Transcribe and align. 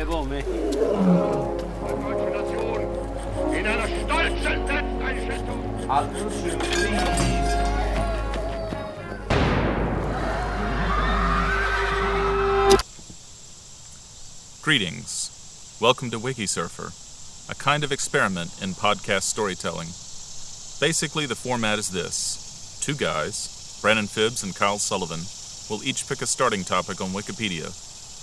In 0.00 0.06
einer 3.66 3.86
stolzen 3.86 4.66
Selbsteinschätzung 4.66 5.60
please. 6.58 7.10
Greetings. 14.62 15.76
Welcome 15.82 16.10
to 16.12 16.18
Wikisurfer, 16.18 16.92
a 17.50 17.54
kind 17.54 17.84
of 17.84 17.92
experiment 17.92 18.52
in 18.62 18.70
podcast 18.70 19.24
storytelling. 19.24 19.88
Basically, 20.80 21.26
the 21.26 21.34
format 21.34 21.78
is 21.78 21.90
this 21.90 22.80
two 22.80 22.94
guys, 22.94 23.78
Brandon 23.82 24.06
Phibbs 24.06 24.42
and 24.42 24.56
Kyle 24.56 24.78
Sullivan, 24.78 25.20
will 25.68 25.84
each 25.84 26.08
pick 26.08 26.22
a 26.22 26.26
starting 26.26 26.64
topic 26.64 27.02
on 27.02 27.10
Wikipedia, 27.10 27.70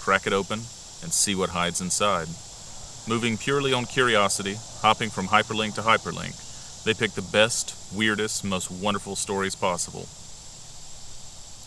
crack 0.04 0.26
it 0.26 0.34
open, 0.34 0.62
and 1.04 1.12
see 1.12 1.36
what 1.36 1.50
hides 1.50 1.82
inside. 1.82 2.28
Moving 3.08 3.38
purely 3.38 3.74
on 3.74 3.86
curiosity, 3.86 4.56
hopping 4.82 5.10
from 5.10 5.28
hyperlink 5.28 5.76
to 5.76 5.82
hyperlink, 5.82 6.84
they 6.84 6.94
pick 6.94 7.12
the 7.12 7.22
best, 7.34 7.76
weirdest, 7.96 8.44
most 8.46 8.70
wonderful 8.70 9.16
stories 9.16 9.56
possible. 9.56 10.08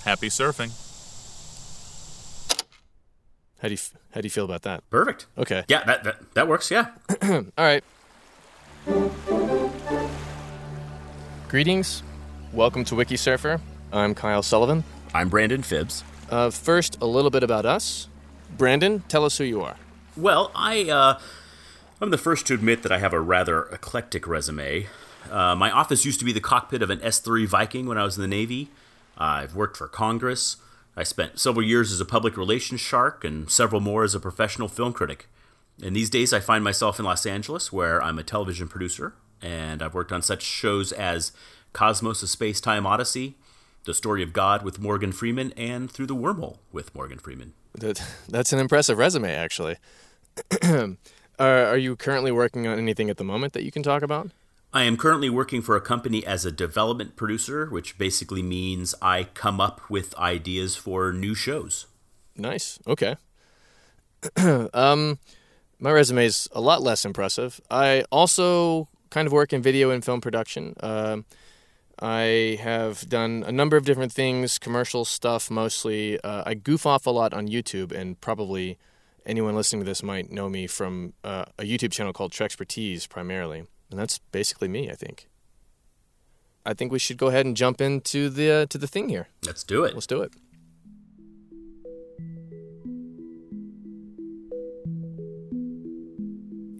Happy 0.04 0.28
surfing! 0.28 0.70
How 3.60 3.68
do 3.68 3.74
you 3.74 3.78
f- 3.78 3.92
how 4.14 4.20
do 4.22 4.26
you 4.26 4.30
feel 4.30 4.46
about 4.46 4.62
that? 4.62 4.88
Perfect. 4.88 5.26
Okay. 5.36 5.64
Yeah, 5.68 5.84
that, 5.84 6.04
that, 6.04 6.34
that 6.34 6.48
works. 6.48 6.70
Yeah. 6.70 6.88
All 7.22 7.44
right. 7.58 7.84
Greetings. 11.48 12.02
Welcome 12.52 12.84
to 12.84 12.94
Wiki 12.94 13.16
Surfer. 13.16 13.60
I'm 13.92 14.14
Kyle 14.14 14.42
Sullivan. 14.42 14.84
I'm 15.12 15.28
Brandon 15.28 15.62
Phibbs. 15.62 16.02
Uh, 16.30 16.50
first, 16.50 16.96
a 17.02 17.06
little 17.06 17.30
bit 17.30 17.42
about 17.42 17.66
us. 17.66 18.08
Brandon, 18.56 19.02
tell 19.08 19.24
us 19.24 19.38
who 19.38 19.44
you 19.44 19.62
are. 19.62 19.76
Well, 20.16 20.50
I 20.54 20.88
uh, 20.90 21.18
I'm 22.00 22.10
the 22.10 22.18
first 22.18 22.46
to 22.46 22.54
admit 22.54 22.82
that 22.82 22.92
I 22.92 22.98
have 22.98 23.12
a 23.12 23.20
rather 23.20 23.64
eclectic 23.64 24.26
resume. 24.26 24.86
Uh, 25.30 25.54
my 25.54 25.70
office 25.70 26.04
used 26.04 26.18
to 26.20 26.24
be 26.24 26.32
the 26.32 26.40
cockpit 26.40 26.82
of 26.82 26.90
an 26.90 26.98
S3 27.00 27.46
Viking 27.46 27.86
when 27.86 27.98
I 27.98 28.04
was 28.04 28.16
in 28.16 28.22
the 28.22 28.28
Navy. 28.28 28.70
I've 29.18 29.54
worked 29.54 29.76
for 29.76 29.86
Congress. 29.86 30.56
I 30.96 31.02
spent 31.02 31.38
several 31.38 31.64
years 31.64 31.92
as 31.92 32.00
a 32.00 32.04
public 32.04 32.36
relations 32.36 32.80
shark 32.80 33.24
and 33.24 33.50
several 33.50 33.80
more 33.80 34.02
as 34.02 34.14
a 34.14 34.20
professional 34.20 34.68
film 34.68 34.92
critic. 34.92 35.28
And 35.82 35.94
these 35.94 36.10
days, 36.10 36.32
I 36.32 36.40
find 36.40 36.64
myself 36.64 36.98
in 36.98 37.04
Los 37.04 37.24
Angeles, 37.26 37.72
where 37.72 38.02
I'm 38.02 38.18
a 38.18 38.22
television 38.22 38.68
producer, 38.68 39.14
and 39.40 39.82
I've 39.82 39.94
worked 39.94 40.12
on 40.12 40.22
such 40.22 40.42
shows 40.42 40.92
as 40.92 41.32
Cosmos: 41.72 42.22
A 42.22 42.28
Space 42.28 42.60
Time 42.60 42.86
Odyssey, 42.86 43.36
The 43.84 43.94
Story 43.94 44.22
of 44.22 44.32
God 44.32 44.62
with 44.62 44.78
Morgan 44.78 45.10
Freeman, 45.10 45.52
and 45.56 45.90
Through 45.90 46.06
the 46.06 46.14
Wormhole 46.14 46.58
with 46.70 46.94
Morgan 46.94 47.18
Freeman. 47.18 47.54
That, 47.74 48.02
that's 48.28 48.52
an 48.52 48.58
impressive 48.58 48.98
resume, 48.98 49.34
actually. 49.34 49.76
are, 50.62 50.96
are 51.38 51.78
you 51.78 51.96
currently 51.96 52.30
working 52.30 52.66
on 52.66 52.78
anything 52.78 53.08
at 53.08 53.16
the 53.16 53.24
moment 53.24 53.54
that 53.54 53.64
you 53.64 53.70
can 53.70 53.82
talk 53.82 54.02
about? 54.02 54.30
I 54.72 54.84
am 54.84 54.96
currently 54.96 55.30
working 55.30 55.62
for 55.62 55.76
a 55.76 55.80
company 55.80 56.24
as 56.26 56.44
a 56.44 56.52
development 56.52 57.16
producer, 57.16 57.66
which 57.70 57.96
basically 57.96 58.42
means 58.42 58.94
I 59.00 59.24
come 59.24 59.60
up 59.60 59.88
with 59.88 60.16
ideas 60.18 60.76
for 60.76 61.10
new 61.12 61.34
shows. 61.34 61.86
Nice. 62.36 62.78
Okay. 62.86 63.16
um, 64.74 65.18
my 65.80 65.90
resume 65.90 66.26
is 66.26 66.48
a 66.52 66.60
lot 66.60 66.82
less 66.82 67.06
impressive. 67.06 67.60
I 67.70 68.04
also 68.12 68.88
kind 69.08 69.26
of 69.26 69.32
work 69.32 69.52
in 69.52 69.62
video 69.62 69.90
and 69.90 70.04
film 70.04 70.20
production. 70.20 70.74
Um 70.80 71.24
I 72.00 72.58
have 72.62 73.08
done 73.08 73.44
a 73.46 73.52
number 73.52 73.76
of 73.76 73.84
different 73.84 74.10
things, 74.10 74.58
commercial 74.58 75.04
stuff 75.04 75.50
mostly. 75.50 76.18
Uh, 76.22 76.42
I 76.46 76.54
goof 76.54 76.86
off 76.86 77.06
a 77.06 77.10
lot 77.10 77.34
on 77.34 77.46
YouTube, 77.46 77.92
and 77.92 78.18
probably 78.20 78.78
anyone 79.26 79.54
listening 79.54 79.82
to 79.82 79.86
this 79.86 80.02
might 80.02 80.30
know 80.30 80.48
me 80.48 80.66
from 80.66 81.12
uh, 81.22 81.44
a 81.58 81.64
YouTube 81.64 81.92
channel 81.92 82.14
called 82.14 82.32
Trekspertise 82.32 83.06
primarily. 83.06 83.64
And 83.90 84.00
that's 84.00 84.18
basically 84.32 84.68
me, 84.68 84.90
I 84.90 84.94
think. 84.94 85.28
I 86.64 86.72
think 86.72 86.90
we 86.90 86.98
should 86.98 87.18
go 87.18 87.26
ahead 87.26 87.44
and 87.44 87.56
jump 87.56 87.80
into 87.80 88.30
the 88.30 88.50
uh, 88.50 88.66
to 88.66 88.78
the 88.78 88.86
thing 88.86 89.08
here. 89.08 89.28
Let's 89.44 89.64
do 89.64 89.84
it. 89.84 89.94
Let's 89.94 90.06
do 90.06 90.22
it. 90.22 90.32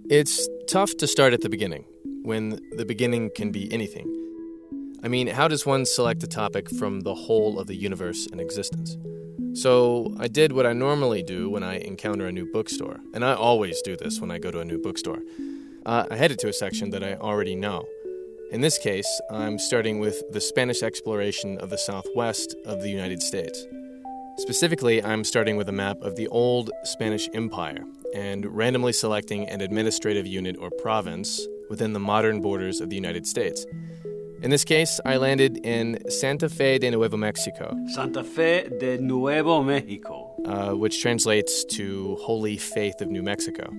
It's 0.09 0.49
tough 0.67 0.97
to 0.97 1.07
start 1.07 1.33
at 1.33 1.41
the 1.41 1.49
beginning, 1.49 1.85
when 2.23 2.59
the 2.77 2.85
beginning 2.85 3.31
can 3.35 3.53
be 3.53 3.73
anything. 3.73 4.20
I 5.03 5.09
mean, 5.09 5.29
how 5.29 5.49
does 5.49 5.65
one 5.65 5.87
select 5.87 6.23
a 6.23 6.27
topic 6.27 6.69
from 6.71 7.01
the 7.01 7.15
whole 7.15 7.59
of 7.59 7.67
the 7.67 7.75
universe 7.75 8.27
and 8.31 8.41
existence? 8.41 8.99
So, 9.55 10.15
I 10.19 10.29
did 10.29 10.53
what 10.53 10.67
I 10.67 10.75
normally 10.75 11.23
do 11.23 11.49
when 11.49 11.63
I 11.63 11.79
encounter 11.79 12.27
a 12.27 12.33
new 12.33 12.51
bookstore, 12.53 13.01
and 13.15 13.25
I 13.25 13.35
always 13.35 13.81
do 13.83 13.97
this 13.97 14.21
when 14.21 14.31
I 14.31 14.39
go 14.39 14.51
to 14.51 14.61
a 14.61 14.65
new 14.65 14.79
bookstore. 14.79 15.21
Uh, 15.87 16.05
I 16.11 16.17
headed 16.17 16.39
to 16.41 16.49
a 16.49 16.53
section 16.53 16.91
that 16.91 17.03
I 17.03 17.15
already 17.15 17.57
know. 17.57 17.87
In 18.53 18.61
this 18.61 18.79
case, 18.79 19.09
I'm 19.31 19.59
starting 19.59 19.99
with 20.01 20.23
the 20.33 20.41
Spanish 20.41 20.83
exploration 20.83 21.57
of 21.59 21.71
the 21.71 21.79
southwest 21.79 22.55
of 22.67 22.83
the 22.83 22.91
United 22.91 23.23
States. 23.23 23.67
Specifically, 24.39 25.03
I'm 25.03 25.25
starting 25.25 25.57
with 25.57 25.69
a 25.69 25.73
map 25.73 26.01
of 26.03 26.17
the 26.17 26.29
old 26.29 26.71
Spanish 26.85 27.29
Empire 27.33 27.85
and 28.15 28.45
randomly 28.47 28.93
selecting 28.93 29.49
an 29.49 29.61
administrative 29.61 30.27
unit 30.27 30.57
or 30.59 30.71
province 30.83 31.47
within 31.69 31.93
the 31.93 32.01
modern 32.01 32.41
borders 32.41 32.81
of 32.81 32.91
the 32.91 32.97
United 32.97 33.27
States. 33.27 33.65
In 34.43 34.49
this 34.51 34.65
case, 34.65 35.01
I 35.05 35.17
landed 35.19 35.59
in 35.67 35.99
Santa 36.11 36.49
Fe 36.49 36.79
de 36.79 36.91
Nuevo 36.91 37.17
Mexico, 37.19 37.77
Santa 37.89 38.25
Fe 38.25 38.69
de 38.81 38.97
Nuevo 38.99 39.63
Mexico. 39.63 40.35
uh, 40.47 40.73
which 40.73 41.03
translates 41.03 41.65
to 41.65 42.17
Holy 42.23 42.57
Faith 42.57 43.01
of 43.03 43.09
New 43.09 43.23
Mexico. 43.23 43.71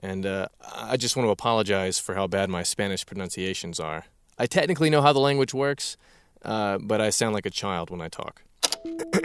And 0.00 0.26
uh, 0.26 0.48
I 0.74 0.96
just 0.96 1.16
want 1.16 1.28
to 1.28 1.30
apologize 1.30 2.00
for 2.00 2.14
how 2.16 2.26
bad 2.26 2.50
my 2.50 2.64
Spanish 2.64 3.06
pronunciations 3.06 3.78
are. 3.78 4.04
I 4.36 4.46
technically 4.46 4.90
know 4.90 5.00
how 5.00 5.12
the 5.12 5.20
language 5.20 5.54
works, 5.54 5.96
uh, 6.44 6.78
but 6.78 7.00
I 7.00 7.10
sound 7.10 7.34
like 7.34 7.46
a 7.46 7.50
child 7.50 7.90
when 7.90 8.00
I 8.00 8.08
talk. 8.08 8.42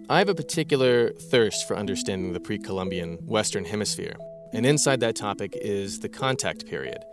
I 0.10 0.20
have 0.20 0.30
a 0.30 0.36
particular 0.36 1.10
thirst 1.14 1.68
for 1.68 1.76
understanding 1.76 2.34
the 2.34 2.40
pre 2.40 2.60
Columbian 2.60 3.16
Western 3.26 3.66
Hemisphere, 3.66 4.16
and 4.54 4.64
inside 4.64 5.00
that 5.00 5.16
topic 5.16 5.58
is 5.60 6.02
the 6.02 6.10
contact 6.10 6.68
period. 6.68 7.04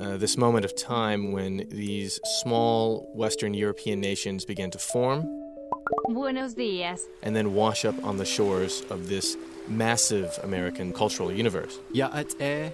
Uh, 0.00 0.16
this 0.16 0.36
moment 0.36 0.64
of 0.64 0.74
time 0.74 1.32
when 1.32 1.66
these 1.70 2.20
small 2.42 3.08
Western 3.14 3.54
European 3.54 4.00
nations 4.00 4.44
began 4.44 4.70
to 4.70 4.78
form 4.78 5.22
Buenos 6.08 6.54
días. 6.54 7.00
and 7.22 7.34
then 7.36 7.54
wash 7.54 7.84
up 7.84 7.94
on 8.04 8.16
the 8.16 8.24
shores 8.24 8.82
of 8.90 9.08
this 9.08 9.36
massive 9.68 10.38
American 10.42 10.92
cultural 10.92 11.32
universe. 11.32 11.78
Ja, 11.92 12.10
het 12.10 12.34
är... 12.40 12.72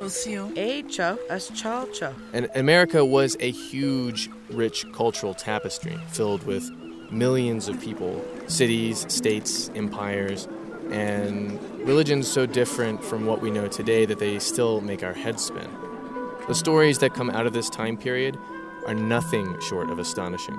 Echo 0.57 1.19
as 1.29 1.51
chalcha. 1.51 2.15
And 2.33 2.49
America 2.55 3.05
was 3.05 3.37
a 3.41 3.51
huge, 3.51 4.29
rich 4.51 4.85
cultural 4.93 5.35
tapestry 5.35 5.97
filled 6.09 6.45
with 6.47 6.69
millions 7.11 7.69
of 7.69 7.81
people, 7.81 8.25
cities, 8.47 9.07
states, 9.09 9.71
empires, 9.75 10.49
and 10.91 11.61
religions 11.87 12.27
so 12.27 12.47
different 12.47 13.03
from 13.05 13.27
what 13.27 13.41
we 13.41 13.51
know 13.51 13.69
today 13.69 14.05
that 14.07 14.19
they 14.19 14.39
still 14.39 14.81
make 14.81 15.05
our 15.05 15.13
heads 15.15 15.45
spin. 15.45 15.69
The 16.51 16.57
stories 16.57 16.99
that 16.99 17.15
come 17.15 17.31
out 17.31 17.47
of 17.47 17.53
this 17.53 17.71
time 17.71 17.97
period 17.97 18.37
are 18.85 18.93
nothing 18.93 19.61
short 19.61 19.89
of 19.89 20.01
astonishing. 20.01 20.59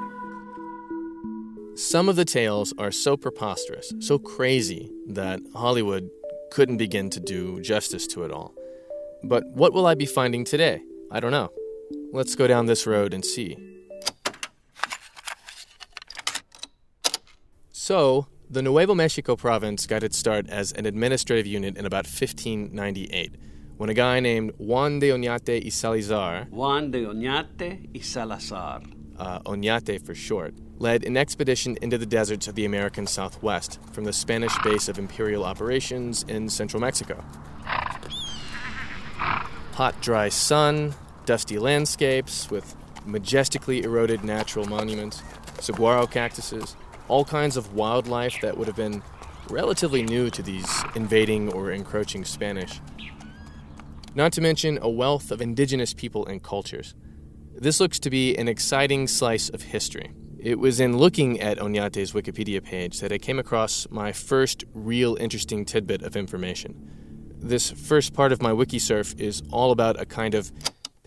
Some 1.76 2.08
of 2.08 2.16
the 2.16 2.24
tales 2.24 2.74
are 2.78 2.92
so 2.92 3.18
preposterous, 3.18 3.92
so 4.00 4.18
crazy, 4.18 4.90
that 5.08 5.42
Hollywood 5.54 6.10
couldn't 6.50 6.78
begin 6.78 7.10
to 7.10 7.20
do 7.20 7.60
justice 7.60 8.08
to 8.08 8.24
it 8.24 8.32
all. 8.32 8.56
But 9.22 9.46
what 9.48 9.74
will 9.74 9.86
I 9.86 9.96
be 9.96 10.06
finding 10.06 10.46
today? 10.46 10.82
I 11.12 11.20
don't 11.20 11.32
know. 11.32 11.52
Let's 12.14 12.36
go 12.36 12.48
down 12.48 12.68
this 12.68 12.88
road 12.88 13.14
and 13.14 13.26
see. 13.26 13.58
So, 17.74 18.28
the 18.50 18.62
Nuevo 18.62 18.96
Mexico 18.96 19.36
province 19.36 19.86
got 19.88 20.04
its 20.04 20.18
start 20.18 20.50
as 20.50 20.72
an 20.72 20.86
administrative 20.86 21.48
unit 21.48 21.78
in 21.78 21.86
about 21.86 22.06
1598, 22.06 23.36
when 23.82 23.90
a 23.90 23.96
guy 23.96 24.20
named 24.20 24.54
Juan 24.60 25.00
de 25.00 25.10
Oñate 25.10 25.60
y 25.66 25.72
Salazar, 25.72 26.46
Juan 26.52 26.92
de 26.92 27.04
Oñate 27.04 27.90
y 27.92 28.00
Salazar. 28.00 28.84
uh, 29.18 29.40
Oñate 29.40 30.06
for 30.06 30.14
short, 30.14 30.54
led 30.78 31.04
an 31.04 31.18
expedition 31.18 31.76
into 31.82 31.98
the 31.98 32.06
deserts 32.06 32.48
of 32.48 32.54
the 32.54 32.64
American 32.64 33.08
Southwest 33.08 33.80
from 33.92 34.04
the 34.04 34.14
Spanish 34.14 34.56
base 34.60 34.88
of 34.88 35.00
imperial 35.00 35.44
operations 35.44 36.24
in 36.28 36.48
central 36.48 36.80
Mexico. 36.80 37.24
Hot, 39.74 40.00
dry 40.00 40.30
sun, 40.30 40.94
dusty 41.26 41.58
landscapes 41.58 42.52
with 42.52 42.76
majestically 43.08 43.82
eroded 43.82 44.24
natural 44.24 44.66
monuments, 44.66 45.24
saguaro 45.60 46.06
cactuses, 46.06 46.76
all 47.08 47.26
kinds 47.26 47.58
of 47.58 47.74
wildlife 47.74 48.40
that 48.44 48.56
would 48.56 48.68
have 48.68 48.78
been 48.78 49.02
relatively 49.50 50.04
new 50.04 50.30
to 50.30 50.44
these 50.44 50.84
invading 50.94 51.52
or 51.52 51.72
encroaching 51.72 52.24
Spanish. 52.24 52.80
Not 54.14 54.34
to 54.34 54.42
mention 54.42 54.78
a 54.82 54.90
wealth 54.90 55.32
of 55.32 55.42
indigenous 55.42 55.94
people 55.94 56.26
and 56.26 56.44
cultures. 56.44 56.94
This 57.56 57.80
looks 57.80 58.00
to 58.00 58.10
be 58.10 58.36
an 58.36 58.48
exciting 58.50 59.08
slice 59.08 59.48
of 59.50 59.62
history. 59.62 60.12
It 60.38 60.60
was 60.60 60.80
in 60.80 60.98
looking 60.98 61.40
at 61.40 61.60
Oñate's 61.60 62.12
Wikipedia 62.12 62.62
page 62.64 63.00
that 63.00 63.12
I 63.12 63.18
came 63.18 63.40
across 63.40 63.88
my 63.90 64.12
first 64.12 64.64
real 64.74 65.16
interesting 65.16 65.64
tidbit 65.66 66.02
of 66.02 66.16
information. 66.16 66.90
this 67.44 67.72
first 67.72 68.14
part 68.14 68.32
of 68.32 68.42
my 68.42 68.54
wiki 68.54 68.78
surf 68.80 69.16
is 69.18 69.42
all 69.52 69.72
about 69.72 70.00
a 70.00 70.06
kind 70.06 70.36
of 70.36 70.52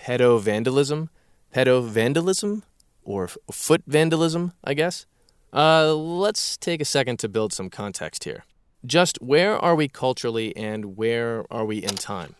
pedo 0.00 0.40
vandalism. 0.40 1.10
Pedo 1.54 1.86
vandalism? 1.86 2.62
Or 3.04 3.28
foot 3.52 3.82
vandalism, 3.86 4.52
I 4.64 4.74
guess? 4.74 5.06
Uh, 5.52 5.94
let's 5.94 6.56
take 6.56 6.80
a 6.80 6.84
second 6.84 7.18
to 7.18 7.28
build 7.28 7.52
some 7.52 7.70
context 7.70 8.24
here. 8.24 8.44
Just 8.84 9.18
where 9.22 9.56
are 9.58 9.76
we 9.76 9.88
culturally 9.88 10.56
and 10.56 10.96
where 10.96 11.44
are 11.50 11.64
we 11.64 11.78
in 11.78 11.96
time? 11.96 12.34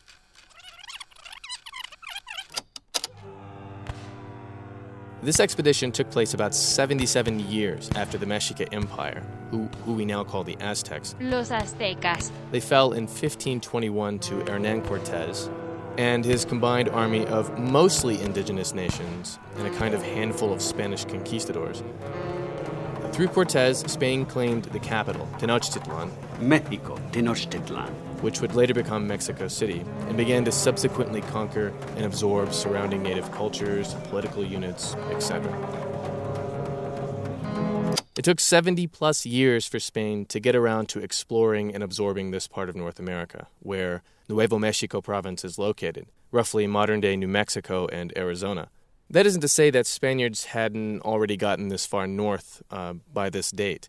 This 5.25 5.41
expedition 5.41 5.91
took 5.91 6.11
place 6.11 6.35
about 6.35 6.55
77 6.55 7.41
years 7.41 7.89
after 7.97 8.19
the 8.19 8.27
Mexica 8.27 8.69
Empire, 8.75 9.23
who, 9.51 9.71
who 9.87 9.95
we 9.95 10.05
now 10.05 10.23
call 10.23 10.45
the 10.45 10.55
Aztecs. 10.61 11.15
Los 11.19 11.49
aztecas. 11.49 12.31
They 12.51 12.61
fell 12.61 12.93
in 12.93 13.05
1521 13.05 14.19
to 14.19 14.41
Hernan 14.45 14.83
Cortez 14.83 15.49
and 15.97 16.27
his 16.27 16.45
combined 16.45 16.91
army 16.91 17.25
of 17.29 17.59
mostly 17.59 18.21
indigenous 18.21 18.75
nations 18.75 19.39
and 19.57 19.67
a 19.67 19.71
kind 19.79 19.95
of 19.95 20.03
handful 20.03 20.53
of 20.53 20.61
Spanish 20.61 21.07
conquistadors. 21.07 21.83
Through 23.13 23.29
Cortez, 23.29 23.79
Spain 23.91 24.27
claimed 24.27 24.65
the 24.65 24.81
capital, 24.81 25.27
Tenochtitlan, 25.39 26.11
Mexico, 26.39 26.99
Tenochtitlan. 27.13 28.04
Which 28.23 28.41
would 28.41 28.55
later 28.55 28.75
become 28.75 29.07
Mexico 29.07 29.49
City, 29.49 29.85
and 30.09 30.17
began 30.17 30.45
to 30.45 30.53
subsequently 30.53 31.21
conquer 31.23 31.73
and 31.97 32.05
absorb 32.05 32.53
surrounding 32.53 33.03
native 33.03 33.31
cultures, 33.33 33.95
political 34.09 34.45
units, 34.45 34.95
etc. 35.11 35.51
It 38.17 38.25
took 38.25 38.39
70 38.39 38.87
plus 38.87 39.27
years 39.27 39.67
for 39.67 39.81
Spain 39.81 40.25
to 40.27 40.39
get 40.39 40.55
around 40.55 40.89
to 40.91 41.01
exploring 41.01 41.75
and 41.75 41.83
absorbing 41.83 42.31
this 42.31 42.47
part 42.47 42.69
of 42.69 42.77
North 42.77 43.01
America, 43.01 43.49
where 43.59 44.03
Nuevo 44.29 44.59
Mexico 44.59 45.01
province 45.01 45.45
is 45.45 45.59
located, 45.59 46.07
roughly 46.31 46.67
modern 46.67 47.01
day 47.01 47.17
New 47.17 47.29
Mexico 47.29 47.87
and 47.89 48.17
Arizona. 48.17 48.69
That 49.11 49.27
isn't 49.27 49.41
to 49.43 49.49
say 49.49 49.71
that 49.71 49.87
Spaniards 49.87 50.47
hadn't 50.47 51.03
already 51.03 51.37
gotten 51.37 51.69
this 51.69 51.87
far 51.87 52.07
north 52.07 52.63
uh, 52.71 52.95
by 53.13 53.31
this 53.31 53.51
date. 53.51 53.89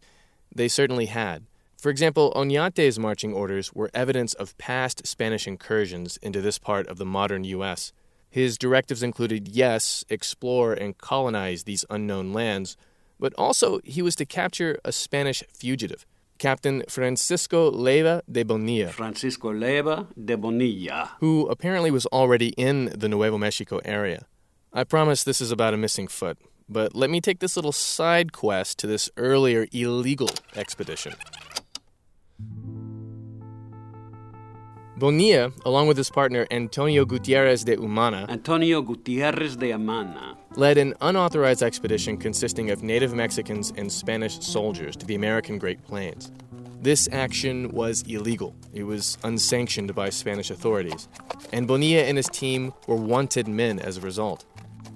They 0.54 0.68
certainly 0.68 1.06
had. 1.06 1.44
For 1.86 1.92
example, 1.92 2.34
Oñate's 2.36 2.98
marching 2.98 3.32
orders 3.32 3.72
were 3.72 3.92
evidence 3.94 4.34
of 4.34 4.58
past 4.58 5.06
Spanish 5.06 5.46
incursions 5.46 6.18
into 6.18 6.42
this 6.42 6.58
part 6.58 6.88
of 6.88 6.98
the 6.98 7.06
modern 7.06 7.44
U.S. 7.44 7.94
His 8.28 8.58
directives 8.58 9.04
included 9.04 9.50
yes, 9.50 10.04
explore 10.10 10.74
and 10.74 10.98
colonize 10.98 11.66
these 11.66 11.86
unknown 11.92 12.34
lands, 12.34 12.76
but 13.20 13.36
also 13.38 13.82
he 13.84 14.02
was 14.02 14.16
to 14.16 14.26
capture 14.26 14.80
a 14.84 14.92
Spanish 14.92 15.44
fugitive, 15.54 16.08
Captain 16.40 16.82
Francisco 16.90 17.70
Leiva 17.70 18.24
de 18.32 18.42
Bonilla, 18.42 18.90
Francisco 18.92 19.54
Leva 19.54 20.08
de 20.18 20.36
Bonilla. 20.36 21.12
who 21.20 21.46
apparently 21.50 21.92
was 21.92 22.08
already 22.08 22.48
in 22.58 22.92
the 22.98 23.08
Nuevo 23.08 23.38
Mexico 23.38 23.80
area. 23.86 24.26
I 24.74 24.86
promise 24.86 25.24
this 25.24 25.40
is 25.40 25.52
about 25.52 25.76
a 25.76 25.78
missing 25.78 26.08
foot, 26.08 26.40
but 26.68 26.96
let 26.96 27.12
me 27.12 27.22
take 27.22 27.42
this 27.42 27.56
little 27.56 27.72
side 27.72 28.32
quest 28.32 28.80
to 28.80 28.88
this 28.88 29.08
earlier 29.18 29.68
illegal 29.72 30.32
expedition. 30.56 31.14
Bonilla, 34.98 35.52
along 35.66 35.88
with 35.88 35.98
his 35.98 36.10
partner 36.10 36.48
Antonio 36.52 37.04
Gutierrez 37.04 37.66
de 37.66 37.76
Humana, 37.76 38.26
Antonio 38.30 38.82
Gutierrez 38.82 39.58
de 39.58 39.72
Humana. 39.72 40.38
led 40.56 40.78
an 40.78 40.94
unauthorized 41.02 41.62
expedition 41.62 42.16
consisting 42.16 42.70
of 42.70 42.82
native 42.82 43.14
Mexicans 43.14 43.74
and 43.76 43.92
Spanish 43.92 44.40
soldiers 44.40 44.96
to 44.96 45.06
the 45.06 45.16
American 45.16 45.58
Great 45.58 45.84
Plains. 45.84 46.32
This 46.82 47.10
action 47.12 47.72
was 47.72 48.04
illegal. 48.04 48.56
It 48.72 48.84
was 48.84 49.18
unsanctioned 49.24 49.94
by 49.94 50.10
Spanish 50.12 50.50
authorities, 50.50 51.10
and 51.52 51.68
Bonilla 51.68 52.04
and 52.04 52.16
his 52.16 52.30
team 52.30 52.74
were 52.88 52.96
wanted 52.96 53.50
men 53.50 53.80
as 53.80 53.98
a 53.98 54.02
result. 54.02 54.46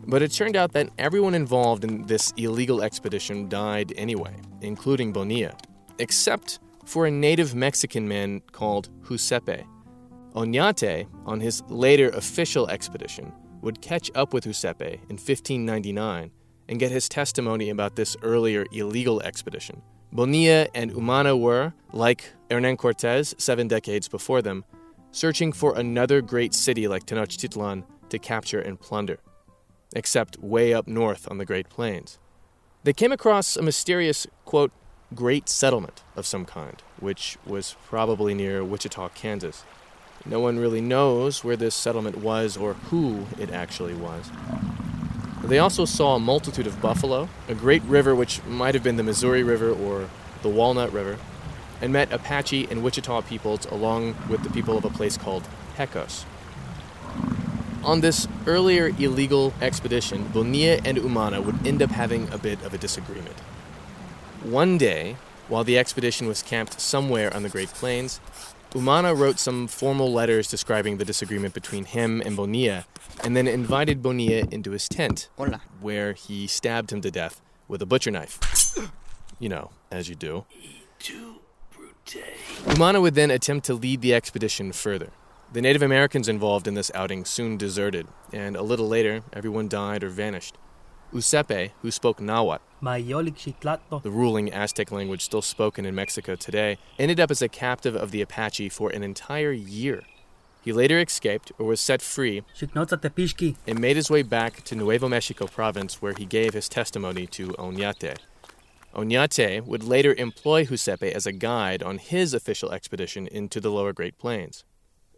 But 0.08 0.22
it 0.22 0.32
turned 0.32 0.56
out 0.56 0.72
that 0.74 0.92
everyone 0.98 1.36
involved 1.36 1.84
in 1.84 2.06
this 2.06 2.32
illegal 2.38 2.82
expedition 2.84 3.50
died 3.50 3.92
anyway, 3.98 4.36
including 4.62 5.12
Bonilla, 5.12 5.58
except 5.98 6.60
for 6.86 7.06
a 7.06 7.12
native 7.12 7.54
Mexican 7.54 8.08
man 8.08 8.42
called 8.54 8.88
Jusepe. 9.04 9.66
Oñate, 10.40 11.06
on 11.26 11.42
his 11.42 11.62
later 11.68 12.08
official 12.12 12.70
expedition, 12.70 13.34
would 13.62 13.82
catch 13.82 14.10
up 14.16 14.34
with 14.34 14.46
Jusepe 14.46 14.94
in 15.10 15.18
1599 15.18 16.32
and 16.70 16.80
get 16.80 16.92
his 16.92 17.10
testimony 17.10 17.70
about 17.70 17.98
this 17.98 18.16
earlier 18.24 18.66
illegal 18.72 19.22
expedition. 19.22 19.82
Bonilla 20.14 20.70
and 20.74 20.94
Umana 20.94 21.38
were, 21.38 21.74
like 21.92 22.32
Hernan 22.50 22.78
Cortez 22.78 23.36
seven 23.38 23.68
decades 23.68 24.08
before 24.08 24.42
them, 24.42 24.64
searching 25.12 25.52
for 25.52 25.78
another 25.78 26.22
great 26.22 26.54
city 26.54 26.88
like 26.88 27.06
Tenochtitlan 27.06 27.84
to 28.08 28.18
capture 28.18 28.62
and 28.62 28.80
plunder, 28.80 29.20
except 29.94 30.40
way 30.40 30.74
up 30.74 30.88
north 30.88 31.28
on 31.30 31.38
the 31.38 31.46
Great 31.46 31.68
Plains. 31.68 32.18
They 32.86 32.94
came 32.94 33.12
across 33.12 33.58
a 33.58 33.62
mysterious, 33.62 34.26
quote, 34.46 34.72
great 35.14 35.50
settlement 35.50 36.02
of 36.16 36.26
some 36.26 36.46
kind, 36.46 36.82
which 37.02 37.38
was 37.46 37.76
probably 37.88 38.34
near 38.34 38.64
Wichita, 38.64 39.10
Kansas. 39.10 39.66
No 40.26 40.40
one 40.40 40.60
really 40.60 40.82
knows 40.82 41.44
where 41.44 41.56
this 41.56 41.76
settlement 41.76 42.18
was 42.18 42.58
or 42.58 42.74
who 42.74 43.26
it 43.38 43.52
actually 43.52 43.94
was. 43.94 44.30
They 45.44 45.60
also 45.60 45.86
saw 45.86 46.16
a 46.16 46.20
multitude 46.20 46.68
of 46.68 46.82
buffalo, 46.82 47.30
a 47.48 47.56
great 47.56 47.82
river 47.84 48.14
which 48.14 48.44
might 48.46 48.76
have 48.76 48.84
been 48.84 48.98
the 48.98 49.04
Missouri 49.04 49.42
River 49.42 49.72
or 49.72 50.10
the 50.44 50.50
Walnut 50.50 50.92
River, 50.94 51.18
and 51.82 51.94
met 51.94 52.12
Apache 52.12 52.68
and 52.70 52.84
Wichita 52.84 53.22
peoples 53.22 53.66
along 53.68 54.16
with 54.30 54.44
the 54.44 54.50
people 54.50 54.78
of 54.78 54.86
a 54.86 54.90
place 54.90 55.18
called 55.18 55.48
Hecos. 55.76 56.26
On 57.84 58.02
this 58.02 58.28
earlier 58.46 58.88
illegal 59.00 59.54
expedition, 59.62 60.28
Bonilla 60.34 60.80
and 60.84 60.98
Umana 60.98 61.44
would 61.44 61.66
end 61.66 61.82
up 61.82 61.92
having 61.92 62.32
a 62.32 62.38
bit 62.38 62.62
of 62.64 62.74
a 62.74 62.78
disagreement. 62.78 63.40
One 64.44 64.78
day, 64.78 65.16
while 65.48 65.64
the 65.64 65.80
expedition 65.80 66.28
was 66.28 66.44
camped 66.44 66.80
somewhere 66.80 67.34
on 67.34 67.44
the 67.44 67.50
Great 67.50 67.70
Plains, 67.70 68.20
Umana 68.72 69.18
wrote 69.18 69.40
some 69.40 69.68
formal 69.68 70.14
letters 70.14 70.48
describing 70.48 70.98
the 70.98 71.06
disagreement 71.06 71.56
between 71.56 71.86
him 71.86 72.22
and 72.24 72.36
Bonilla, 72.36 72.86
and 73.24 73.36
then 73.36 73.48
invited 73.48 74.04
Bonilla 74.04 74.48
into 74.52 74.72
his 74.72 74.88
tent, 74.88 75.28
Hola. 75.38 75.62
where 75.82 76.14
he 76.14 76.46
stabbed 76.46 76.92
him 76.92 77.02
to 77.02 77.10
death 77.10 77.42
with 77.68 77.82
a 77.82 77.88
butcher 77.88 78.12
knife. 78.12 78.40
You 79.40 79.50
know, 79.50 79.72
as 79.90 80.08
you 80.10 80.16
do. 80.16 80.46
Umana 82.66 83.02
would 83.02 83.16
then 83.16 83.32
attempt 83.32 83.66
to 83.68 83.74
lead 83.74 84.02
the 84.02 84.14
expedition 84.14 84.72
further. 84.72 85.12
The 85.52 85.62
Native 85.62 85.82
Americans 85.82 86.28
involved 86.28 86.68
in 86.68 86.76
this 86.76 86.92
outing 86.94 87.26
soon 87.26 87.58
deserted, 87.58 88.08
and 88.32 88.56
a 88.56 88.62
little 88.62 88.88
later, 88.88 89.24
everyone 89.34 89.68
died 89.68 90.04
or 90.04 90.10
vanished. 90.10 90.58
Jusepe, 91.14 91.72
who 91.82 91.92
spoke 91.92 92.22
Nahuatl, 92.22 92.64
the 92.82 94.12
ruling 94.12 94.54
Aztec 94.54 94.92
language 94.92 95.24
still 95.24 95.42
spoken 95.42 95.86
in 95.86 95.96
Mexico 95.96 96.36
today, 96.36 96.78
ended 96.98 97.20
up 97.20 97.32
as 97.32 97.42
a 97.42 97.50
captive 97.50 97.96
of 97.96 98.12
the 98.12 98.22
Apache 98.22 98.70
for 98.70 98.90
an 98.90 99.04
entire 99.04 99.52
year. 99.52 100.04
He 100.62 100.74
later 100.74 101.00
escaped 101.00 101.52
or 101.58 101.66
was 101.66 101.80
set 101.82 102.02
free 102.02 102.44
and 103.68 103.80
made 103.80 103.96
his 103.96 104.10
way 104.10 104.22
back 104.22 104.64
to 104.66 104.76
Nuevo 104.76 105.08
Mexico 105.10 105.48
province 105.48 106.02
where 106.02 106.14
he 106.14 106.26
gave 106.26 106.54
his 106.54 106.70
testimony 106.70 107.26
to 107.28 107.50
Oñate. 107.54 108.18
Oñate 108.94 109.66
would 109.66 109.84
later 109.84 110.14
employ 110.14 110.66
Jusepe 110.66 111.12
as 111.12 111.26
a 111.26 111.32
guide 111.32 111.82
on 111.82 111.98
his 111.98 112.34
official 112.34 112.72
expedition 112.72 113.28
into 113.28 113.60
the 113.60 113.72
lower 113.72 113.94
Great 113.94 114.18
Plains. 114.18 114.64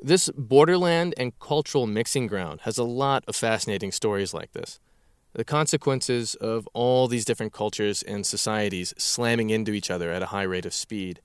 This 0.01 0.29
borderland 0.38 1.13
and 1.17 1.38
cultural 1.39 1.88
mixing 1.88 2.27
ground 2.27 2.62
has 2.62 2.77
a 2.77 2.83
lot 2.83 3.24
of 3.27 3.36
fascinating 3.36 3.91
stories 3.91 4.33
like 4.33 4.51
this. 4.53 4.79
The 5.33 5.45
consequences 5.45 6.35
of 6.35 6.67
all 6.73 7.07
these 7.07 7.25
different 7.25 7.53
cultures 7.53 8.03
and 8.03 8.25
societies 8.25 8.93
slamming 8.97 9.50
into 9.50 9.71
each 9.71 9.89
other 9.89 10.11
at 10.11 10.21
a 10.21 10.27
high 10.27 10.43
rate 10.43 10.65
of 10.65 10.73
speed. 10.73 11.21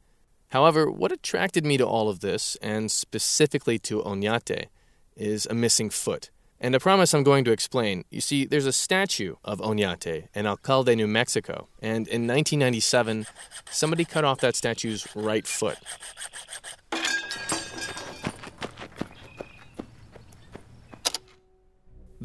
However, 0.51 0.91
what 0.91 1.11
attracted 1.11 1.67
me 1.67 1.77
to 1.77 1.87
all 1.87 2.09
of 2.09 2.21
this, 2.21 2.57
and 2.63 2.91
specifically 2.91 3.79
to 3.81 4.03
Oñate, 4.03 4.67
is 5.17 5.47
a 5.47 5.55
missing 5.55 5.91
foot. 5.91 6.31
And 6.61 6.75
I 6.75 6.79
promise 6.79 7.13
I'm 7.13 7.23
going 7.23 7.45
to 7.45 7.53
explain. 7.53 8.05
You 8.11 8.21
see, 8.21 8.47
there's 8.47 8.65
a 8.65 8.73
statue 8.73 9.35
of 9.45 9.59
Oñate 9.59 10.29
in 10.35 10.47
Alcalde, 10.47 10.95
New 10.95 11.07
Mexico, 11.09 11.69
and 11.83 12.09
in 12.09 12.27
1997, 12.27 13.27
somebody 13.71 14.05
cut 14.05 14.25
off 14.25 14.41
that 14.41 14.57
statue's 14.57 15.07
right 15.15 15.47
foot. 15.47 15.79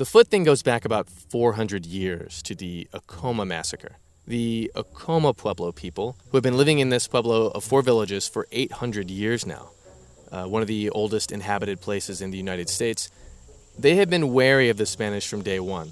The 0.02 0.06
foot 0.06 0.30
thing 0.30 0.44
goes 0.44 0.64
back 0.64 0.84
about 0.84 1.08
400 1.08 1.86
years 1.86 2.42
to 2.42 2.56
the 2.56 2.88
Acoma 2.92 3.46
massacre. 3.46 3.98
The 4.26 4.72
Acoma 4.74 5.32
Pueblo 5.32 5.72
people, 5.72 6.18
who 6.32 6.38
have 6.38 6.44
been 6.44 6.58
living 6.58 6.80
in 6.80 6.90
this 6.90 7.08
pueblo 7.08 7.50
of 7.50 7.64
four 7.64 7.84
villages 7.84 8.28
for 8.28 8.48
800 8.52 9.12
years 9.12 9.46
now, 9.46 9.70
uh, 10.32 10.46
one 10.46 10.64
of 10.64 10.68
the 10.68 10.90
oldest 10.90 11.32
inhabited 11.32 11.82
places 11.82 12.20
in 12.20 12.32
the 12.32 12.38
United 12.40 12.68
States, 12.68 13.12
they 13.78 13.94
had 13.94 14.10
been 14.10 14.34
wary 14.34 14.70
of 14.70 14.78
the 14.78 14.88
Spanish 14.88 15.28
from 15.28 15.44
day 15.44 15.60
one. 15.60 15.90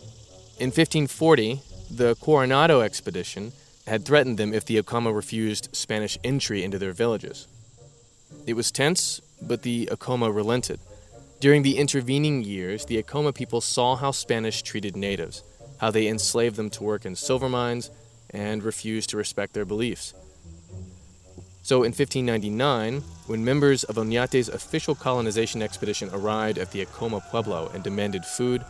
In 0.58 0.72
1540, 0.72 1.62
the 1.92 2.16
Coronado 2.16 2.82
expedition 2.82 3.52
had 3.86 4.06
threatened 4.06 4.40
them 4.40 4.56
if 4.56 4.66
the 4.66 4.80
Acoma 4.80 5.14
refused 5.14 5.70
Spanish 5.76 6.18
entry 6.24 6.64
into 6.64 6.80
their 6.80 6.94
villages. 6.94 7.48
It 8.48 8.56
was 8.56 8.72
tense, 8.72 9.22
but 9.40 9.62
the 9.62 9.88
Acoma 9.92 10.32
relented. 10.32 10.80
During 11.40 11.64
the 11.64 11.78
intervening 11.78 12.44
years, 12.44 12.84
the 12.86 12.98
Acoma 12.98 13.32
people 13.32 13.62
saw 13.62 13.96
how 13.96 14.12
Spanish 14.12 14.62
treated 14.62 14.98
natives, 14.98 15.42
how 15.78 15.90
they 15.90 16.08
enslaved 16.08 16.58
them 16.58 16.70
to 16.72 16.84
work 16.84 17.06
in 17.06 17.16
silver 17.16 17.48
mines, 17.48 17.90
and 18.32 18.62
refused 18.62 19.10
to 19.12 19.18
respect 19.18 19.54
their 19.54 19.64
beliefs. 19.64 20.14
So 21.62 21.84
in 21.84 21.94
1599, 21.94 23.02
when 23.28 23.46
members 23.46 23.86
of 23.86 23.96
Oñate's 23.96 24.50
official 24.50 24.96
colonization 24.96 25.62
expedition 25.62 26.10
arrived 26.12 26.58
at 26.58 26.72
the 26.72 26.82
Acoma 26.82 27.22
Pueblo 27.32 27.72
and 27.74 27.84
demanded 27.84 28.26
food, 28.26 28.66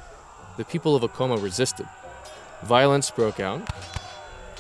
the 0.58 0.66
people 0.66 0.96
of 0.96 1.02
Acoma 1.02 1.38
resisted. 1.38 1.88
Violence 2.64 3.10
broke 3.10 3.40
out. 3.40 3.68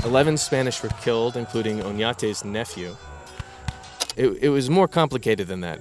Eleven 0.04 0.36
Spanish 0.36 0.82
were 0.82 0.89
killed, 1.01 1.38
including 1.38 1.80
Oñate's 1.80 2.44
nephew. 2.44 2.96
It, 4.16 4.30
it 4.42 4.50
was 4.50 4.68
more 4.68 4.88
complicated 4.88 5.48
than 5.48 5.62
that. 5.62 5.80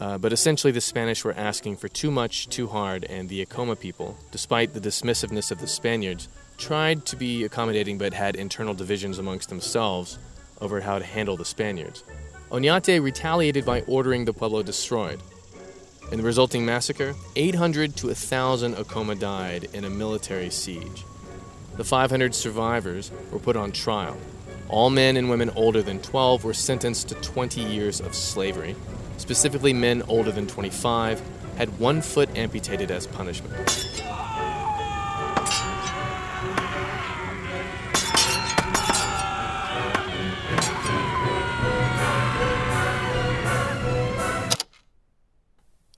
Uh, 0.00 0.16
but 0.16 0.32
essentially, 0.32 0.72
the 0.72 0.80
Spanish 0.80 1.24
were 1.24 1.32
asking 1.32 1.76
for 1.76 1.88
too 1.88 2.10
much, 2.10 2.48
too 2.48 2.68
hard, 2.68 3.04
and 3.04 3.28
the 3.28 3.42
Acoma 3.42 3.74
people, 3.74 4.16
despite 4.30 4.72
the 4.72 4.80
dismissiveness 4.80 5.50
of 5.50 5.60
the 5.60 5.66
Spaniards, 5.66 6.28
tried 6.56 7.04
to 7.06 7.16
be 7.16 7.44
accommodating 7.44 7.98
but 7.98 8.14
had 8.14 8.36
internal 8.36 8.74
divisions 8.74 9.18
amongst 9.18 9.48
themselves 9.48 10.18
over 10.60 10.80
how 10.80 10.98
to 10.98 11.04
handle 11.04 11.36
the 11.36 11.44
Spaniards. 11.44 12.04
Oñate 12.50 13.02
retaliated 13.02 13.64
by 13.64 13.82
ordering 13.82 14.24
the 14.24 14.32
pueblo 14.32 14.62
destroyed. 14.62 15.20
In 16.10 16.18
the 16.18 16.24
resulting 16.24 16.64
massacre, 16.64 17.14
800 17.36 17.96
to 17.96 18.06
1,000 18.06 18.74
Acoma 18.74 19.14
died 19.14 19.68
in 19.74 19.84
a 19.84 19.90
military 19.90 20.48
siege. 20.48 21.04
The 21.76 21.84
500 21.84 22.34
survivors 22.34 23.10
were 23.30 23.38
put 23.38 23.56
on 23.56 23.72
trial. 23.72 24.16
All 24.68 24.90
men 24.90 25.16
and 25.16 25.28
women 25.28 25.50
older 25.54 25.82
than 25.82 26.00
12 26.00 26.44
were 26.44 26.54
sentenced 26.54 27.08
to 27.10 27.14
20 27.16 27.60
years 27.60 28.00
of 28.00 28.14
slavery. 28.14 28.74
Specifically, 29.18 29.72
men 29.74 30.02
older 30.08 30.32
than 30.32 30.46
25 30.46 31.20
had 31.56 31.78
one 31.78 32.00
foot 32.00 32.30
amputated 32.36 32.90
as 32.90 33.06
punishment. 33.06 33.52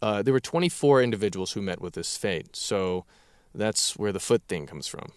Uh, 0.03 0.23
there 0.23 0.33
were 0.33 0.41
24 0.41 1.03
individuals 1.03 1.53
who 1.53 1.61
met 1.61 1.81
with 1.81 1.95
this 1.95 2.17
fate, 2.17 2.57
so 2.57 3.05
that's 3.55 3.97
where 3.97 4.13
the 4.13 4.19
foot 4.21 4.43
thing 4.49 4.67
comes 4.67 4.87
from. 4.87 5.13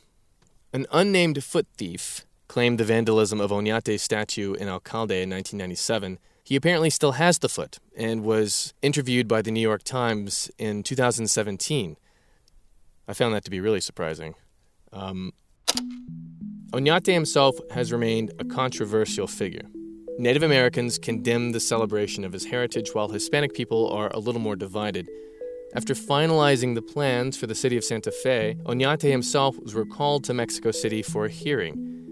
An 0.74 0.86
unnamed 0.92 1.44
foot 1.44 1.68
thief 1.78 2.26
claimed 2.48 2.80
the 2.80 2.84
vandalism 2.84 3.40
of 3.40 3.52
Oñate's 3.52 4.04
statue 4.04 4.54
in 4.54 4.68
Alcalde 4.68 5.24
in 5.24 5.30
1997. 5.30 6.20
He 6.44 6.58
apparently 6.58 6.90
still 6.90 7.14
has 7.14 7.40
the 7.40 7.48
foot 7.48 7.80
and 7.96 8.24
was 8.24 8.74
interviewed 8.82 9.28
by 9.28 9.42
the 9.42 9.52
New 9.52 9.62
York 9.62 9.84
Times 9.84 10.52
in 10.58 10.84
2017. 10.84 11.96
I 13.08 13.14
found 13.14 13.34
that 13.34 13.46
to 13.46 13.52
be 13.52 13.62
really 13.62 13.80
surprising. 13.80 14.36
Um, 14.92 15.32
Oñate 16.72 17.14
himself 17.14 17.56
has 17.72 17.92
remained 17.92 18.34
a 18.40 18.46
controversial 18.46 19.28
figure. 19.28 19.68
Native 20.20 20.44
Americans 20.44 20.98
condemn 20.98 21.54
the 21.54 21.60
celebration 21.60 22.24
of 22.24 22.34
his 22.34 22.46
heritage, 22.46 22.94
while 22.94 23.10
Hispanic 23.10 23.54
people 23.54 23.90
are 23.92 24.10
a 24.14 24.20
little 24.20 24.42
more 24.42 24.56
divided. 24.56 25.08
After 25.76 25.94
finalizing 25.94 26.76
the 26.76 26.82
plans 26.82 27.36
for 27.38 27.48
the 27.48 27.56
city 27.56 27.78
of 27.78 27.84
Santa 27.84 28.12
Fe, 28.12 28.58
Oñate 28.66 29.10
himself 29.10 29.58
was 29.60 29.74
recalled 29.74 30.24
to 30.26 30.34
Mexico 30.34 30.72
City 30.72 31.02
for 31.02 31.26
a 31.26 31.30
hearing. 31.30 32.03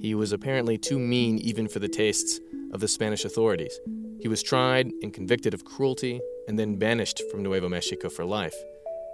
He 0.00 0.14
was 0.14 0.32
apparently 0.32 0.78
too 0.78 0.98
mean 0.98 1.38
even 1.38 1.68
for 1.68 1.80
the 1.80 1.88
tastes 1.88 2.40
of 2.72 2.80
the 2.80 2.88
Spanish 2.88 3.24
authorities. 3.24 3.80
He 4.20 4.28
was 4.28 4.42
tried 4.42 4.90
and 5.02 5.12
convicted 5.12 5.54
of 5.54 5.64
cruelty 5.64 6.20
and 6.46 6.58
then 6.58 6.76
banished 6.76 7.22
from 7.30 7.42
Nuevo 7.42 7.68
Mexico 7.68 8.08
for 8.08 8.24
life. 8.24 8.54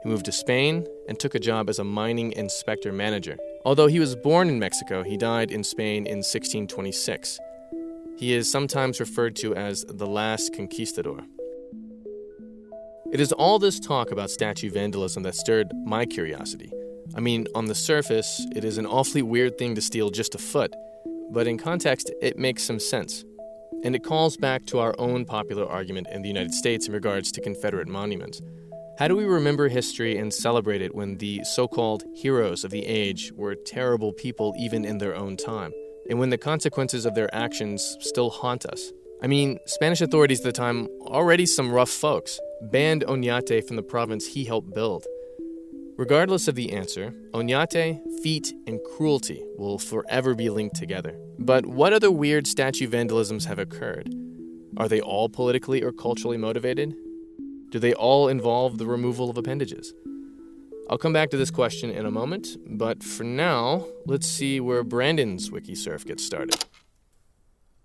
He 0.03 0.09
moved 0.09 0.27
to 0.27 0.33
Spain 0.33 0.87
and 1.09 1.19
took 1.19 1.35
a 1.35 1.41
job 1.41 1.71
as 1.71 1.79
a 1.79 1.85
mining 1.85 2.33
inspector 2.33 2.93
manager. 2.93 3.39
Although 3.65 3.87
he 3.87 4.01
was 4.01 4.15
born 4.15 4.49
in 4.49 4.59
Mexico, 4.59 5.03
he 5.03 5.17
died 5.17 5.51
in 5.51 5.65
Spain 5.65 6.07
in 6.07 6.19
1626. 6.19 7.39
He 8.17 8.35
is 8.35 8.51
sometimes 8.51 9.01
referred 9.01 9.37
to 9.37 9.55
as 9.55 9.85
the 9.89 10.07
last 10.07 10.55
conquistador. 10.55 11.21
It 13.11 13.21
is 13.21 13.33
all 13.33 13.59
this 13.59 13.81
talk 13.81 14.11
about 14.11 14.31
statue 14.31 14.71
vandalism 14.71 15.23
that 15.23 15.35
stirred 15.35 15.73
my 15.87 16.05
curiosity. 16.05 16.71
I 17.15 17.21
mean, 17.21 17.47
on 17.55 17.67
the 17.67 17.75
surface, 17.75 18.47
it 18.55 18.65
is 18.65 18.79
an 18.79 18.87
awfully 18.87 19.23
weird 19.23 19.59
thing 19.59 19.75
to 19.75 19.81
steal 19.81 20.11
just 20.11 20.35
a 20.35 20.39
foot, 20.39 20.75
but 21.31 21.47
in 21.47 21.59
context, 21.59 22.13
it 22.21 22.39
makes 22.39 22.63
some 22.63 22.79
sense. 22.79 23.25
And 23.83 23.95
it 23.95 24.05
calls 24.05 24.37
back 24.37 24.65
to 24.67 24.79
our 24.79 24.95
own 24.99 25.25
popular 25.25 25.67
argument 25.67 26.07
in 26.11 26.23
the 26.23 26.29
United 26.29 26.55
States 26.55 26.87
in 26.87 26.95
regards 26.95 27.31
to 27.33 27.41
Confederate 27.41 27.89
monuments. 27.89 28.41
How 28.99 29.09
do 29.09 29.17
we 29.17 29.25
remember 29.25 29.69
history 29.69 30.17
and 30.17 30.33
celebrate 30.33 30.81
it 30.83 30.95
when 30.95 31.19
the 31.19 31.43
so 31.45 31.67
called 31.69 32.05
heroes 32.15 32.65
of 32.65 32.71
the 32.71 32.87
age 32.87 33.33
were 33.35 33.55
terrible 33.55 34.13
people 34.13 34.55
even 34.59 34.85
in 34.85 34.99
their 34.99 35.15
own 35.15 35.37
time? 35.37 35.73
and 36.09 36.19
when 36.19 36.31
the 36.31 36.39
consequences 36.39 37.07
of 37.07 37.15
their 37.15 37.35
actions 37.35 37.97
still 38.01 38.31
haunt 38.31 38.67
us. 38.67 38.93
I 39.23 39.27
mean, 39.27 39.59
Spanish 39.67 40.01
authorities 40.01 40.41
at 40.41 40.45
the 40.45 40.53
time, 40.53 40.89
already 41.03 41.47
some 41.47 41.73
rough 41.73 41.91
folks, 41.91 42.39
banned 42.61 43.05
Oñate 43.07 43.67
from 43.67 43.77
the 43.77 43.83
province 43.83 44.27
he 44.27 44.45
helped 44.45 44.75
build. 44.75 45.07
Regardless 45.97 46.49
of 46.49 46.57
the 46.57 46.73
answer, 46.73 47.15
Oñate, 47.35 48.01
feet, 48.21 48.53
and 48.67 48.81
cruelty 48.83 49.45
will 49.57 49.79
forever 49.79 50.35
be 50.35 50.51
linked 50.51 50.75
together. 50.75 51.17
But 51.39 51.67
what 51.67 51.93
other 51.93 52.11
weird 52.11 52.49
statue 52.49 52.89
vandalisms 52.89 53.45
have 53.45 53.61
occurred? 53.61 54.13
Are 54.77 54.89
they 54.89 55.01
all 55.01 55.29
politically 55.29 55.85
or 55.85 55.93
culturally 55.93 56.37
motivated? 56.37 56.97
Do 57.71 57.79
they 57.79 57.95
all 57.95 58.27
involve 58.27 58.79
the 58.79 58.87
removal 58.87 59.31
of 59.31 59.39
appendages? 59.39 59.95
I'll 60.91 60.99
come 60.99 61.13
back 61.13 61.31
to 61.31 61.37
this 61.37 61.53
question 61.53 61.91
in 61.91 62.07
a 62.07 62.11
moment, 62.11 62.57
but 62.67 63.05
for 63.05 63.23
now, 63.23 63.87
let's 64.05 64.27
see 64.27 64.59
where 64.59 64.83
Brandon's 64.83 65.51
Wikisurf 65.51 66.05
gets 66.05 66.25
started. 66.25 66.65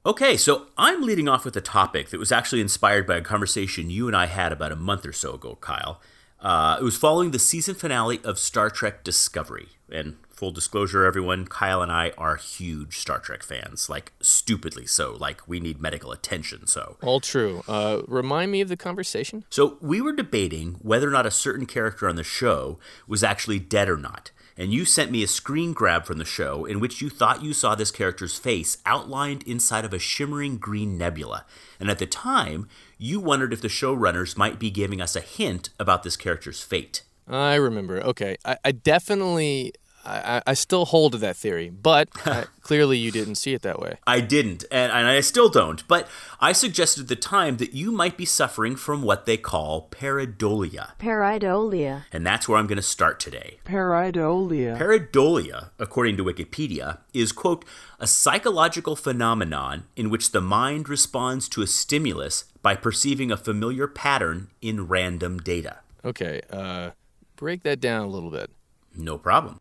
Okay, 0.03 0.35
so 0.35 0.65
I'm 0.79 1.03
leading 1.03 1.29
off 1.29 1.45
with 1.45 1.55
a 1.55 1.61
topic 1.61 2.09
that 2.09 2.19
was 2.19 2.31
actually 2.31 2.61
inspired 2.61 3.05
by 3.05 3.17
a 3.17 3.21
conversation 3.21 3.91
you 3.91 4.07
and 4.07 4.17
I 4.17 4.25
had 4.25 4.51
about 4.51 4.71
a 4.71 4.75
month 4.75 5.05
or 5.05 5.13
so 5.13 5.35
ago, 5.35 5.59
Kyle. 5.61 6.01
Uh, 6.41 6.77
it 6.79 6.83
was 6.83 6.97
following 6.97 7.31
the 7.31 7.39
season 7.39 7.75
finale 7.75 8.19
of 8.23 8.39
Star 8.39 8.69
Trek 8.69 9.03
Discovery. 9.03 9.69
And 9.91 10.17
full 10.29 10.51
disclosure, 10.51 11.03
everyone, 11.03 11.47
Kyle 11.47 11.81
and 11.81 11.91
I 11.91 12.11
are 12.17 12.35
huge 12.37 12.97
Star 12.99 13.19
Trek 13.19 13.43
fans, 13.43 13.89
like 13.89 14.13
stupidly 14.21 14.85
so. 14.85 15.17
Like 15.19 15.45
we 15.47 15.59
need 15.59 15.81
medical 15.81 16.11
attention. 16.11 16.67
So 16.67 16.97
all 17.01 17.19
true. 17.19 17.63
Uh, 17.67 18.03
remind 18.07 18.51
me 18.51 18.61
of 18.61 18.69
the 18.69 18.77
conversation. 18.77 19.43
So 19.49 19.77
we 19.81 19.99
were 19.99 20.13
debating 20.13 20.75
whether 20.81 21.07
or 21.07 21.11
not 21.11 21.25
a 21.25 21.31
certain 21.31 21.65
character 21.65 22.07
on 22.07 22.15
the 22.15 22.23
show 22.23 22.79
was 23.07 23.23
actually 23.23 23.59
dead 23.59 23.89
or 23.89 23.97
not. 23.97 24.31
And 24.55 24.73
you 24.73 24.83
sent 24.83 25.09
me 25.09 25.23
a 25.23 25.27
screen 25.27 25.71
grab 25.71 26.05
from 26.05 26.17
the 26.17 26.25
show 26.25 26.65
in 26.65 26.81
which 26.81 27.01
you 27.01 27.09
thought 27.09 27.41
you 27.41 27.53
saw 27.53 27.75
this 27.75 27.91
character's 27.91 28.37
face 28.37 28.77
outlined 28.85 29.43
inside 29.43 29.85
of 29.85 29.93
a 29.93 29.99
shimmering 29.99 30.57
green 30.57 30.97
nebula. 30.97 31.45
And 31.79 31.89
at 31.89 31.97
the 31.97 32.05
time, 32.05 32.67
you 32.99 33.19
wondered 33.19 33.53
if 33.53 33.61
the 33.61 33.69
showrunners 33.69 34.37
might 34.37 34.59
be 34.59 34.69
giving 34.69 35.01
us 35.01 35.15
a 35.15 35.21
hint 35.21 35.69
about 35.79 36.03
this 36.03 36.17
character's 36.17 36.61
fate. 36.61 37.01
I 37.27 37.55
remember. 37.55 38.01
Okay. 38.01 38.35
I, 38.43 38.57
I 38.65 38.71
definitely 38.73 39.73
I, 40.05 40.41
I 40.47 40.53
still 40.53 40.85
hold 40.85 41.11
to 41.13 41.17
that 41.19 41.35
theory, 41.35 41.69
but 41.69 42.09
uh, 42.25 42.45
clearly 42.61 42.97
you 42.97 43.11
didn't 43.11 43.35
see 43.35 43.53
it 43.53 43.61
that 43.63 43.79
way. 43.79 43.97
I 44.07 44.21
didn't, 44.21 44.63
and, 44.71 44.91
and 44.91 45.07
I 45.07 45.21
still 45.21 45.49
don't. 45.49 45.87
But 45.87 46.07
I 46.39 46.51
suggested 46.51 47.01
at 47.01 47.07
the 47.07 47.15
time 47.15 47.57
that 47.57 47.73
you 47.73 47.91
might 47.91 48.17
be 48.17 48.25
suffering 48.25 48.75
from 48.75 49.01
what 49.01 49.25
they 49.25 49.37
call 49.37 49.89
pareidolia. 49.91 50.97
Pareidolia. 50.99 52.03
And 52.11 52.25
that's 52.25 52.47
where 52.47 52.57
I'm 52.57 52.67
going 52.67 52.77
to 52.77 52.81
start 52.81 53.19
today. 53.19 53.59
Pareidolia. 53.65 54.77
Pareidolia, 54.77 55.69
according 55.77 56.17
to 56.17 56.23
Wikipedia, 56.23 56.99
is, 57.13 57.31
quote, 57.31 57.65
a 57.99 58.07
psychological 58.07 58.95
phenomenon 58.95 59.85
in 59.95 60.09
which 60.09 60.31
the 60.31 60.41
mind 60.41 60.89
responds 60.89 61.49
to 61.49 61.61
a 61.61 61.67
stimulus 61.67 62.45
by 62.61 62.75
perceiving 62.75 63.31
a 63.31 63.37
familiar 63.37 63.87
pattern 63.87 64.49
in 64.61 64.87
random 64.87 65.37
data. 65.39 65.79
Okay, 66.03 66.41
uh, 66.49 66.91
break 67.35 67.63
that 67.63 67.79
down 67.79 68.05
a 68.05 68.09
little 68.09 68.31
bit. 68.31 68.49
No 68.95 69.17
problem. 69.17 69.59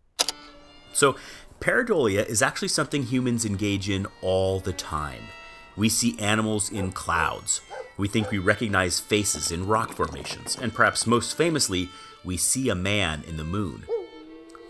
So, 0.98 1.14
pareidolia 1.60 2.26
is 2.26 2.42
actually 2.42 2.66
something 2.66 3.04
humans 3.04 3.44
engage 3.44 3.88
in 3.88 4.08
all 4.20 4.58
the 4.58 4.72
time. 4.72 5.28
We 5.76 5.88
see 5.88 6.18
animals 6.18 6.72
in 6.72 6.90
clouds. 6.90 7.60
We 7.96 8.08
think 8.08 8.32
we 8.32 8.38
recognize 8.38 8.98
faces 8.98 9.52
in 9.52 9.68
rock 9.68 9.92
formations. 9.92 10.56
And 10.60 10.74
perhaps 10.74 11.06
most 11.06 11.36
famously, 11.36 11.88
we 12.24 12.36
see 12.36 12.68
a 12.68 12.74
man 12.74 13.22
in 13.28 13.36
the 13.36 13.44
moon. 13.44 13.84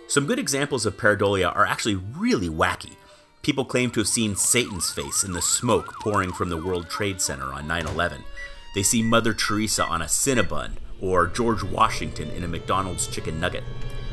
Some 0.06 0.26
good 0.26 0.38
examples 0.38 0.84
of 0.84 0.98
pareidolia 0.98 1.50
are 1.56 1.64
actually 1.64 1.94
really 1.94 2.50
wacky. 2.50 2.96
People 3.40 3.64
claim 3.64 3.90
to 3.92 4.00
have 4.00 4.08
seen 4.08 4.36
Satan's 4.36 4.90
face 4.90 5.24
in 5.24 5.32
the 5.32 5.40
smoke 5.40 5.94
pouring 5.94 6.32
from 6.32 6.50
the 6.50 6.62
World 6.62 6.90
Trade 6.90 7.22
Center 7.22 7.54
on 7.54 7.66
9 7.66 7.86
11. 7.86 8.22
They 8.74 8.82
see 8.82 9.02
Mother 9.02 9.32
Teresa 9.32 9.84
on 9.84 10.02
a 10.02 10.06
Cinnabon, 10.06 10.72
or 11.00 11.26
George 11.26 11.62
Washington 11.62 12.28
in 12.32 12.44
a 12.44 12.48
McDonald's 12.48 13.06
chicken 13.06 13.40
nugget. 13.40 13.64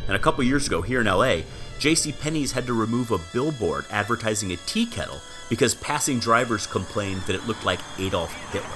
And 0.07 0.15
a 0.15 0.19
couple 0.19 0.43
years 0.45 0.67
ago, 0.67 0.81
here 0.81 1.01
in 1.01 1.07
LA, 1.07 1.39
J.C. 1.79 2.13
Penney's 2.13 2.51
had 2.51 2.65
to 2.67 2.73
remove 2.73 3.11
a 3.11 3.19
billboard 3.33 3.85
advertising 3.91 4.51
a 4.51 4.57
tea 4.57 4.85
kettle 4.85 5.19
because 5.49 5.75
passing 5.75 6.19
drivers 6.19 6.65
complained 6.65 7.21
that 7.23 7.35
it 7.35 7.45
looked 7.47 7.65
like 7.65 7.79
Adolf 7.99 8.33
Hitler. 8.51 8.69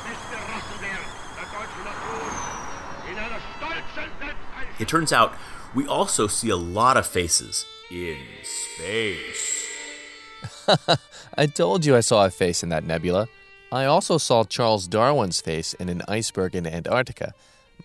It 4.80 4.88
turns 4.88 5.12
out 5.12 5.34
we 5.76 5.86
also 5.86 6.28
see 6.28 6.50
a 6.50 6.56
lot 6.56 6.98
of 6.98 7.06
faces 7.06 7.66
in 7.92 8.18
space. 8.44 9.66
I 11.38 11.48
told 11.48 11.86
you 11.86 11.96
I 11.96 12.00
saw 12.00 12.26
a 12.26 12.30
face 12.30 12.64
in 12.64 12.70
that 12.70 12.84
nebula. 12.84 13.28
I 13.72 13.86
also 13.86 14.18
saw 14.18 14.44
Charles 14.44 14.88
Darwin's 14.88 15.42
face 15.42 15.74
in 15.76 15.90
an 15.90 16.02
iceberg 16.08 16.56
in 16.56 16.66
Antarctica, 16.66 17.34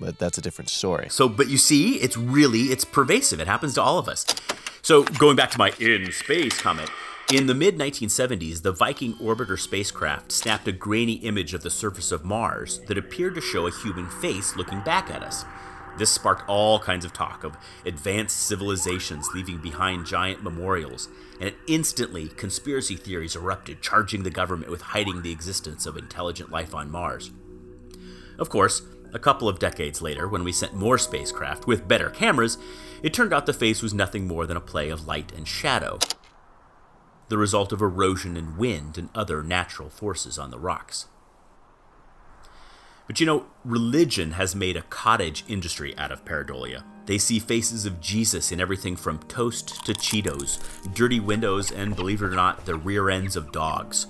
but 0.01 0.19
that's 0.19 0.39
a 0.39 0.41
different 0.41 0.71
story. 0.71 1.09
So, 1.11 1.29
but 1.29 1.49
you 1.49 1.59
see, 1.59 1.97
it's 1.97 2.17
really 2.17 2.65
it's 2.65 2.85
pervasive. 2.85 3.41
It 3.41 3.47
happens 3.47 3.75
to 3.75 3.83
all 3.83 3.99
of 3.99 4.09
us. 4.09 4.25
So, 4.85 5.03
going 5.03 5.35
back 5.35 5.51
to 5.53 5.59
my 5.59 5.73
in 5.81 6.13
space 6.13 6.61
comment, 6.61 6.91
in 7.33 7.47
the 7.47 7.55
mid 7.55 7.79
1970s, 7.79 8.61
the 8.61 8.71
Viking 8.71 9.15
orbiter 9.15 9.59
spacecraft 9.59 10.31
snapped 10.31 10.69
a 10.69 10.73
grainy 10.73 11.15
image 11.15 11.55
of 11.55 11.63
the 11.63 11.71
surface 11.71 12.13
of 12.13 12.23
Mars 12.23 12.81
that 12.81 12.99
appeared 12.99 13.35
to 13.37 13.41
show 13.41 13.67
a 13.67 13.73
human 13.73 14.11
face 14.11 14.57
looking 14.57 14.83
back 14.83 15.09
at 15.09 15.23
us. 15.23 15.47
This 15.97 16.11
sparked 16.11 16.47
all 16.51 16.79
kinds 16.79 17.07
of 17.07 17.15
talk 17.15 17.45
of 17.45 17.57
advanced 17.87 18.47
civilizations 18.47 19.31
leaving 19.33 19.57
behind 19.57 20.05
giant 20.05 20.43
memorials, 20.43 21.09
and 21.41 21.55
instantly 21.67 22.29
conspiracy 22.29 22.97
theories 22.97 23.37
erupted, 23.37 23.81
charging 23.81 24.23
the 24.23 24.29
government 24.29 24.71
with 24.71 24.83
hiding 24.83 25.23
the 25.23 25.33
existence 25.33 25.87
of 25.87 25.97
intelligent 25.97 26.51
life 26.51 26.75
on 26.75 26.91
Mars. 26.91 27.31
Of 28.39 28.51
course, 28.51 28.83
a 29.15 29.19
couple 29.19 29.49
of 29.49 29.61
decades 29.61 30.03
later, 30.03 30.29
when 30.29 30.45
we 30.45 30.53
sent 30.53 30.75
more 30.75 30.99
spacecraft 30.99 31.67
with 31.67 31.89
better 31.89 32.11
cameras, 32.11 32.59
it 33.05 33.13
turned 33.13 33.35
out 33.35 33.45
the 33.45 33.53
face 33.53 33.83
was 33.83 33.93
nothing 33.93 34.27
more 34.27 34.47
than 34.47 34.57
a 34.57 34.63
play 34.63 34.89
of 34.89 35.07
light 35.07 35.31
and 35.37 35.47
shadow, 35.47 35.99
the 37.29 37.37
result 37.37 37.71
of 37.71 37.83
erosion 37.83 38.35
and 38.35 38.57
wind 38.57 38.97
and 38.97 39.11
other 39.15 39.43
natural 39.43 39.91
forces 39.91 40.39
on 40.39 40.51
the 40.51 40.59
rocks. 40.59 41.07
But 43.07 43.21
you 43.21 43.27
know, 43.27 43.45
religion 43.63 44.33
has 44.33 44.57
made 44.57 44.79
a 44.79 44.83
cottage 44.83 45.45
industry 45.47 45.95
out 45.99 46.13
of 46.13 46.25
pareidolia. 46.25 46.83
They 47.05 47.19
see 47.19 47.39
faces 47.39 47.85
of 47.85 48.01
Jesus 48.01 48.51
in 48.51 48.59
everything 48.59 48.97
from 48.97 49.19
toast 49.19 49.85
to 49.85 49.93
Cheetos, 49.93 50.59
dirty 50.95 51.21
windows, 51.21 51.71
and 51.71 51.95
believe 51.95 52.23
it 52.23 52.27
or 52.27 52.31
not, 52.31 52.65
the 52.65 52.77
rear 52.77 53.11
ends 53.11 53.37
of 53.37 53.53
dogs. 53.53 54.07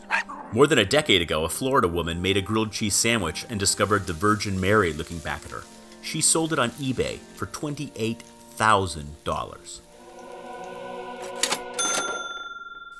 More 0.53 0.69
than 0.69 0.79
a 0.79 0.85
decade 0.85 1.21
ago, 1.21 1.43
a 1.43 1.49
Florida 1.49 1.89
woman 1.89 2.23
made 2.23 2.37
a 2.37 2.43
grilled 2.43 2.71
cheese 2.71 2.95
sandwich 2.95 3.45
and 3.51 3.59
discovered 3.59 4.07
the 4.07 4.13
Virgin 4.13 4.61
Mary 4.61 4.93
looking 4.93 5.19
back 5.19 5.45
at 5.45 5.51
her. 5.51 5.65
She 6.01 6.21
sold 6.21 6.53
it 6.53 6.61
on 6.61 6.71
eBay 6.73 7.19
for 7.35 7.47
$28,000. 8.59 9.81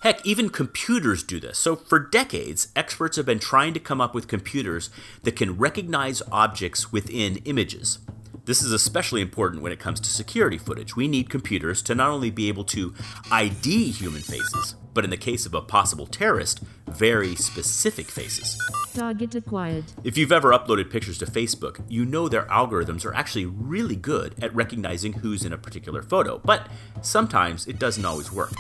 Heck, 0.03 0.25
even 0.27 0.51
computers 0.51 1.23
do 1.23 1.41
this. 1.41 1.57
So, 1.57 1.77
for 1.77 1.99
decades, 1.99 2.69
experts 2.77 3.17
have 3.17 3.25
been 3.25 3.39
trying 3.39 3.73
to 3.73 3.81
come 3.81 4.03
up 4.03 4.15
with 4.15 4.29
computers 4.29 4.91
that 5.23 5.35
can 5.35 5.57
recognize 5.57 6.21
objects 6.31 6.93
within 6.93 7.37
images. 7.47 8.01
This 8.47 8.63
is 8.63 8.73
especially 8.73 9.23
important 9.23 9.63
when 9.63 9.73
it 9.73 9.79
comes 9.79 10.01
to 10.01 10.11
security 10.11 10.59
footage. 10.59 10.95
We 10.95 11.09
need 11.09 11.31
computers 11.31 11.81
to 11.83 11.95
not 11.95 12.11
only 12.11 12.31
be 12.31 12.49
able 12.49 12.65
to 12.65 12.95
ID 13.31 13.91
human 13.93 14.21
faces, 14.21 14.75
but 14.93 15.03
in 15.03 15.09
the 15.09 15.17
case 15.17 15.47
of 15.47 15.55
a 15.55 15.63
possible 15.63 16.07
terrorist, 16.07 16.61
very 16.87 17.35
specific 17.37 18.07
faces. 18.07 18.59
Target 18.93 19.35
acquired. 19.35 19.85
If 20.05 20.19
you've 20.19 20.31
ever 20.31 20.51
uploaded 20.51 20.91
pictures 20.91 21.17
to 21.19 21.27
Facebook, 21.27 21.83
you 21.89 22.05
know 22.05 22.29
their 22.29 22.45
algorithms 22.45 23.07
are 23.07 23.15
actually 23.15 23.47
really 23.47 23.97
good 23.97 24.35
at 24.43 24.55
recognizing 24.55 25.15
who's 25.15 25.45
in 25.45 25.55
a 25.55 25.59
particular 25.59 26.03
photo, 26.03 26.39
but 26.45 26.69
sometimes 27.01 27.67
it 27.67 27.79
doesn't 27.79 28.05
always 28.05 28.31
work. 28.31 28.53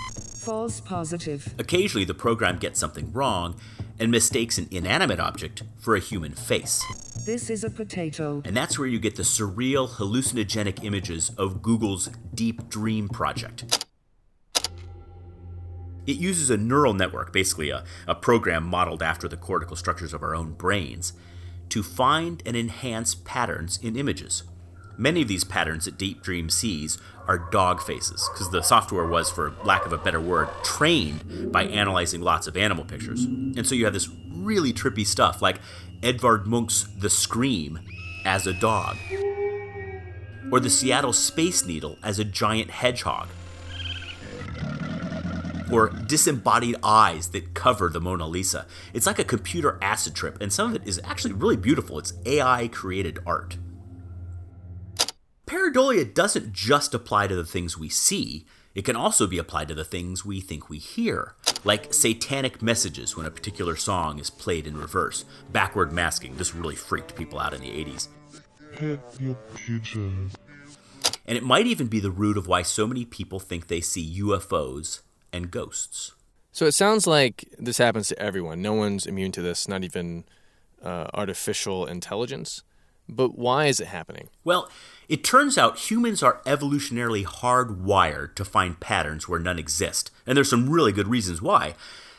False 0.44 0.78
positive. 0.78 1.54
Occasionally, 1.58 2.04
the 2.04 2.12
program 2.12 2.58
gets 2.58 2.78
something 2.78 3.10
wrong 3.12 3.58
and 3.98 4.10
mistakes 4.10 4.58
an 4.58 4.68
inanimate 4.70 5.18
object 5.18 5.62
for 5.78 5.96
a 5.96 6.00
human 6.00 6.32
face. 6.32 6.84
This 7.24 7.48
is 7.48 7.64
a 7.64 7.70
potato. 7.70 8.42
And 8.44 8.54
that's 8.54 8.78
where 8.78 8.86
you 8.86 8.98
get 8.98 9.16
the 9.16 9.22
surreal, 9.22 9.88
hallucinogenic 9.88 10.84
images 10.84 11.30
of 11.38 11.62
Google's 11.62 12.10
Deep 12.34 12.68
Dream 12.68 13.08
project. 13.08 13.86
It 16.06 16.16
uses 16.18 16.50
a 16.50 16.58
neural 16.58 16.92
network, 16.92 17.32
basically 17.32 17.70
a, 17.70 17.82
a 18.06 18.14
program 18.14 18.64
modeled 18.64 19.02
after 19.02 19.26
the 19.26 19.38
cortical 19.38 19.76
structures 19.76 20.12
of 20.12 20.22
our 20.22 20.34
own 20.34 20.52
brains, 20.52 21.14
to 21.70 21.82
find 21.82 22.42
and 22.44 22.54
enhance 22.54 23.14
patterns 23.14 23.78
in 23.82 23.96
images. 23.96 24.42
Many 24.96 25.22
of 25.22 25.28
these 25.28 25.44
patterns 25.44 25.86
that 25.86 25.98
Deep 25.98 26.22
Dream 26.22 26.48
sees 26.48 26.98
are 27.26 27.38
dog 27.38 27.82
faces, 27.82 28.28
because 28.32 28.50
the 28.50 28.62
software 28.62 29.06
was, 29.06 29.30
for 29.30 29.54
lack 29.64 29.86
of 29.86 29.92
a 29.92 29.98
better 29.98 30.20
word, 30.20 30.48
trained 30.62 31.50
by 31.50 31.64
analyzing 31.64 32.20
lots 32.20 32.46
of 32.46 32.56
animal 32.56 32.84
pictures. 32.84 33.24
And 33.24 33.66
so 33.66 33.74
you 33.74 33.86
have 33.86 33.94
this 33.94 34.08
really 34.30 34.72
trippy 34.72 35.06
stuff 35.06 35.40
like 35.40 35.58
Edvard 36.02 36.46
Munch's 36.46 36.86
The 36.98 37.10
Scream 37.10 37.80
as 38.24 38.46
a 38.46 38.52
dog, 38.52 38.96
or 40.52 40.60
the 40.60 40.70
Seattle 40.70 41.12
Space 41.12 41.64
Needle 41.66 41.98
as 42.02 42.18
a 42.18 42.24
giant 42.24 42.70
hedgehog, 42.70 43.28
or 45.72 45.88
disembodied 45.88 46.76
eyes 46.82 47.30
that 47.30 47.54
cover 47.54 47.88
the 47.88 48.00
Mona 48.00 48.28
Lisa. 48.28 48.66
It's 48.92 49.06
like 49.06 49.18
a 49.18 49.24
computer 49.24 49.78
acid 49.80 50.14
trip, 50.14 50.36
and 50.40 50.52
some 50.52 50.70
of 50.70 50.76
it 50.76 50.86
is 50.86 51.00
actually 51.02 51.32
really 51.32 51.56
beautiful. 51.56 51.98
It's 51.98 52.12
AI 52.26 52.68
created 52.68 53.18
art. 53.26 53.56
Pareidolia 55.46 56.12
doesn't 56.12 56.52
just 56.52 56.94
apply 56.94 57.26
to 57.26 57.36
the 57.36 57.44
things 57.44 57.78
we 57.78 57.88
see, 57.88 58.46
it 58.74 58.84
can 58.84 58.96
also 58.96 59.26
be 59.26 59.38
applied 59.38 59.68
to 59.68 59.74
the 59.74 59.84
things 59.84 60.24
we 60.24 60.40
think 60.40 60.68
we 60.68 60.78
hear, 60.78 61.34
like 61.64 61.94
satanic 61.94 62.60
messages 62.60 63.16
when 63.16 63.26
a 63.26 63.30
particular 63.30 63.76
song 63.76 64.18
is 64.18 64.30
played 64.30 64.66
in 64.66 64.76
reverse. 64.76 65.24
Backward 65.52 65.92
masking, 65.92 66.36
this 66.36 66.54
really 66.54 66.74
freaked 66.74 67.14
people 67.14 67.38
out 67.38 67.54
in 67.54 67.60
the 67.60 67.68
80s. 67.68 68.08
And 71.26 71.38
it 71.38 71.44
might 71.44 71.66
even 71.66 71.86
be 71.86 72.00
the 72.00 72.10
root 72.10 72.36
of 72.36 72.48
why 72.48 72.62
so 72.62 72.86
many 72.86 73.04
people 73.04 73.38
think 73.38 73.68
they 73.68 73.80
see 73.80 74.20
UFOs 74.20 75.02
and 75.32 75.50
ghosts. 75.50 76.12
So 76.50 76.66
it 76.66 76.72
sounds 76.72 77.06
like 77.06 77.48
this 77.58 77.78
happens 77.78 78.08
to 78.08 78.18
everyone. 78.18 78.60
No 78.62 78.72
one's 78.72 79.06
immune 79.06 79.32
to 79.32 79.42
this, 79.42 79.68
not 79.68 79.84
even 79.84 80.24
uh, 80.82 81.08
artificial 81.14 81.86
intelligence. 81.86 82.62
But 83.08 83.38
why 83.38 83.66
is 83.66 83.80
it 83.80 83.88
happening? 83.88 84.28
Well, 84.44 84.70
it 85.08 85.22
turns 85.22 85.58
out 85.58 85.90
humans 85.90 86.22
are 86.22 86.40
evolutionarily 86.46 87.24
hardwired 87.24 88.34
to 88.36 88.44
find 88.44 88.80
patterns 88.80 89.28
where 89.28 89.40
none 89.40 89.58
exist, 89.58 90.10
and 90.26 90.36
there's 90.36 90.50
some 90.50 90.70
really 90.70 90.92
good 90.92 91.08
reasons 91.08 91.42
why. 91.42 91.74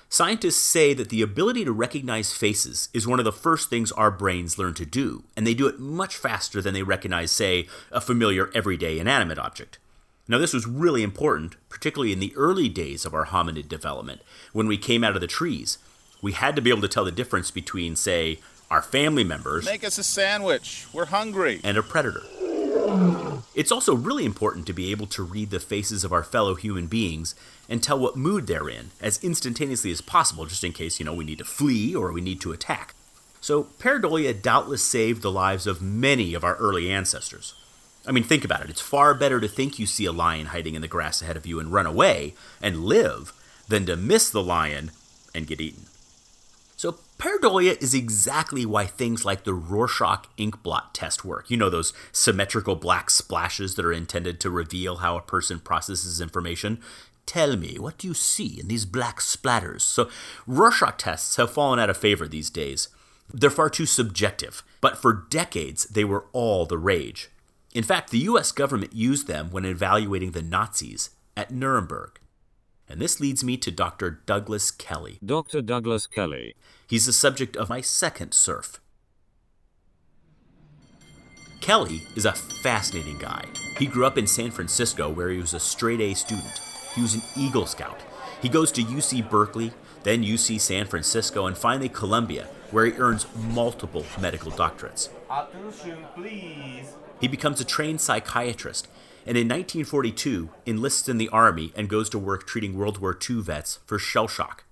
Scientists 0.08 0.58
say 0.58 0.94
that 0.94 1.10
the 1.10 1.24
ability 1.24 1.66
to 1.66 1.72
recognize 1.72 2.32
faces 2.32 2.90
is 2.94 3.08
one 3.08 3.20
of 3.20 3.26
the 3.26 3.32
first 3.32 3.70
things 3.70 3.92
our 3.92 4.12
brains 4.12 4.58
learn 4.58 4.76
to 4.76 4.86
do, 4.86 5.24
and 5.36 5.46
they 5.46 5.56
do 5.56 5.68
it 5.68 5.80
much 5.80 6.16
faster 6.16 6.62
than 6.62 6.74
they 6.74 6.84
recognize, 6.84 7.32
say, 7.32 7.68
a 7.92 8.00
familiar 8.00 8.52
everyday 8.54 9.00
inanimate 9.00 9.40
object. 9.40 9.80
Now, 10.28 10.38
this 10.38 10.54
was 10.54 10.68
really 10.68 11.04
important, 11.04 11.56
particularly 11.70 12.14
in 12.14 12.20
the 12.20 12.34
early 12.36 12.70
days 12.70 13.06
of 13.06 13.14
our 13.14 13.26
hominid 13.26 13.68
development, 13.68 14.22
when 14.54 14.68
we 14.68 14.78
came 14.78 15.04
out 15.04 15.16
of 15.16 15.22
the 15.22 15.28
trees. 15.28 15.80
We 16.22 16.32
had 16.32 16.56
to 16.56 16.62
be 16.62 16.70
able 16.70 16.82
to 16.82 16.88
tell 16.88 17.06
the 17.06 17.12
difference 17.12 17.52
between, 17.52 17.96
say, 17.96 18.40
our 18.72 18.82
family 18.82 19.24
members 19.24 19.66
Make 19.66 19.84
us 19.84 19.98
a 19.98 20.04
sandwich. 20.04 20.88
We're 20.94 21.06
hungry. 21.06 21.62
and 21.64 21.78
a 21.78 21.84
predator. 21.84 22.24
It's 23.56 23.72
also 23.72 23.96
really 23.96 24.26
important 24.26 24.66
to 24.68 24.74
be 24.74 24.92
able 24.92 25.08
to 25.08 25.24
read 25.24 25.50
the 25.50 25.60
faces 25.60 26.04
of 26.04 26.12
our 26.12 26.24
fellow 26.24 26.56
human 26.56 26.88
beings 26.88 27.36
and 27.70 27.82
tell 27.82 27.98
what 28.00 28.16
mood 28.18 28.48
they're 28.48 28.70
in 28.70 28.92
as 29.02 29.24
instantaneously 29.24 29.92
as 29.92 30.02
possible, 30.02 30.46
just 30.46 30.64
in 30.64 30.72
case, 30.74 31.00
you 31.00 31.06
know, 31.06 31.14
we 31.14 31.24
need 31.26 31.38
to 31.40 31.46
flee 31.46 31.96
or 31.96 32.12
we 32.12 32.22
need 32.22 32.42
to 32.42 32.52
attack. 32.52 32.94
So, 33.42 33.66
pareidolia 33.80 34.40
doubtless 34.40 34.84
saved 34.84 35.22
the 35.22 35.32
lives 35.32 35.68
of 35.68 35.82
many 35.82 36.34
of 36.34 36.44
our 36.44 36.56
early 36.58 36.92
ancestors. 36.92 37.54
I 38.08 38.12
mean, 38.12 38.24
think 38.24 38.44
about 38.44 38.62
it. 38.62 38.70
It's 38.70 38.82
far 38.82 39.14
better 39.14 39.40
to 39.40 39.48
think 39.48 39.80
you 39.80 39.86
see 39.86 40.06
a 40.06 40.12
lion 40.12 40.48
hiding 40.48 40.76
in 40.76 40.82
the 40.82 40.88
grass 40.88 41.22
ahead 41.22 41.38
of 41.38 41.46
you 41.46 41.60
and 41.60 41.72
run 41.72 41.86
away 41.86 42.34
and 42.62 42.84
live 42.86 43.34
than 43.68 43.86
to 43.88 43.96
miss 43.96 44.30
the 44.30 44.44
lion 44.44 44.92
and 45.34 45.48
get 45.48 45.62
eaten. 45.62 45.86
Pareidolia 47.18 47.82
is 47.82 47.94
exactly 47.94 48.66
why 48.66 48.86
things 48.86 49.24
like 49.24 49.46
the 49.46 49.54
Rorschach 49.54 50.28
ink 50.38 50.62
blot 50.62 50.94
test 50.94 51.24
work. 51.24 51.50
You 51.50 51.56
know, 51.56 51.70
those 51.70 51.94
symmetrical 52.12 52.76
black 52.76 53.10
splashes 53.10 53.76
that 53.76 53.86
are 53.86 53.94
intended 53.94 54.40
to 54.42 54.50
reveal 54.50 54.98
how 54.98 55.16
a 55.18 55.22
person 55.22 55.60
processes 55.60 56.20
information. 56.20 56.80
Tell 57.26 57.56
me, 57.56 57.78
what 57.80 57.98
do 57.98 58.08
you 58.08 58.14
see 58.14 58.60
in 58.60 58.68
these 58.68 58.86
black 58.86 59.20
splatters? 59.20 59.82
So, 59.82 60.10
Rorschach 60.46 60.98
tests 60.98 61.38
have 61.38 61.54
fallen 61.54 61.80
out 61.80 61.90
of 61.90 61.98
favor 61.98 62.28
these 62.28 62.50
days. 62.50 62.90
They're 63.34 63.50
far 63.50 63.70
too 63.70 63.86
subjective, 63.86 64.62
but 64.82 64.98
for 64.98 65.26
decades 65.30 65.86
they 65.86 66.04
were 66.04 66.26
all 66.34 66.66
the 66.66 66.78
rage. 66.78 67.30
In 67.74 67.84
fact, 67.84 68.12
the 68.12 68.20
US 68.20 68.52
government 68.52 68.94
used 68.94 69.28
them 69.28 69.52
when 69.52 69.66
evaluating 69.66 70.32
the 70.32 70.44
Nazis 70.44 71.10
at 71.36 71.52
Nuremberg. 71.52 72.20
And 72.88 73.02
this 73.02 73.20
leads 73.20 73.44
me 73.44 73.58
to 73.58 73.72
Dr. 73.72 74.22
Douglas 74.26 74.72
Kelly. 74.72 75.18
Dr. 75.26 75.62
Douglas 75.62 76.08
Kelly. 76.08 76.56
He's 76.88 77.08
the 77.08 77.14
subject 77.14 77.56
of 77.58 77.70
my 77.70 77.82
second 77.82 78.34
surf. 78.34 78.80
Kelly 81.62 82.04
is 82.16 82.26
a 82.26 82.34
fascinating 82.34 83.18
guy. 83.18 83.44
He 83.80 83.88
grew 83.88 84.06
up 84.06 84.20
in 84.20 84.28
San 84.28 84.52
Francisco 84.52 85.10
where 85.10 85.30
he 85.30 85.40
was 85.40 85.54
a 85.54 85.60
straight 85.60 86.00
A 86.00 86.14
student. 86.14 86.62
He 86.94 87.02
was 87.02 87.16
an 87.16 87.24
Eagle 87.36 87.66
Scout. 87.66 88.02
He 88.42 88.50
goes 88.50 88.72
to 88.74 88.84
UC 88.84 89.30
Berkeley, 89.32 89.74
then 90.04 90.24
UC 90.24 90.62
San 90.62 90.86
Francisco, 90.86 91.48
and 91.48 91.58
finally 91.58 91.90
Columbia, 91.90 92.48
where 92.70 92.86
he 92.86 92.92
earns 92.94 93.26
multiple 93.36 94.06
medical 94.22 94.52
doctorates. 94.52 95.10
Attention, 95.32 96.06
please. 96.14 96.94
He 97.20 97.28
becomes 97.28 97.60
a 97.60 97.66
trained 97.66 98.00
psychiatrist 98.00 98.88
and 99.26 99.38
in 99.38 99.48
1942 99.48 100.50
enlists 100.68 101.10
in 101.10 101.18
the 101.18 101.30
army 101.30 101.74
and 101.76 101.90
goes 101.90 102.10
to 102.10 102.20
work 102.20 102.46
treating 102.46 102.78
World 102.78 103.00
War 103.00 103.18
II 103.30 103.42
vets 103.42 103.80
for 103.86 103.98
shell 103.98 104.28
shock. 104.28 104.66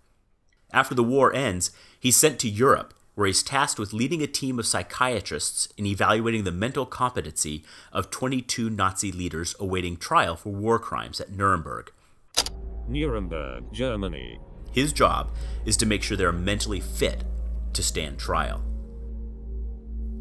After 0.71 0.93
the 0.93 1.03
war 1.03 1.33
ends, 1.33 1.71
he's 1.99 2.15
sent 2.15 2.39
to 2.39 2.49
Europe, 2.49 2.93
where 3.15 3.27
he's 3.27 3.43
tasked 3.43 3.79
with 3.79 3.93
leading 3.93 4.21
a 4.21 4.27
team 4.27 4.59
of 4.59 4.67
psychiatrists 4.67 5.67
in 5.77 5.85
evaluating 5.85 6.43
the 6.43 6.51
mental 6.51 6.85
competency 6.85 7.63
of 7.91 8.09
22 8.09 8.69
Nazi 8.69 9.11
leaders 9.11 9.55
awaiting 9.59 9.97
trial 9.97 10.35
for 10.35 10.49
war 10.49 10.79
crimes 10.79 11.19
at 11.19 11.31
Nuremberg. 11.31 11.91
Nuremberg, 12.87 13.71
Germany. 13.71 14.39
His 14.71 14.93
job 14.93 15.31
is 15.65 15.77
to 15.77 15.85
make 15.85 16.01
sure 16.01 16.17
they're 16.17 16.31
mentally 16.31 16.79
fit 16.79 17.23
to 17.73 17.83
stand 17.83 18.17
trial. 18.17 18.63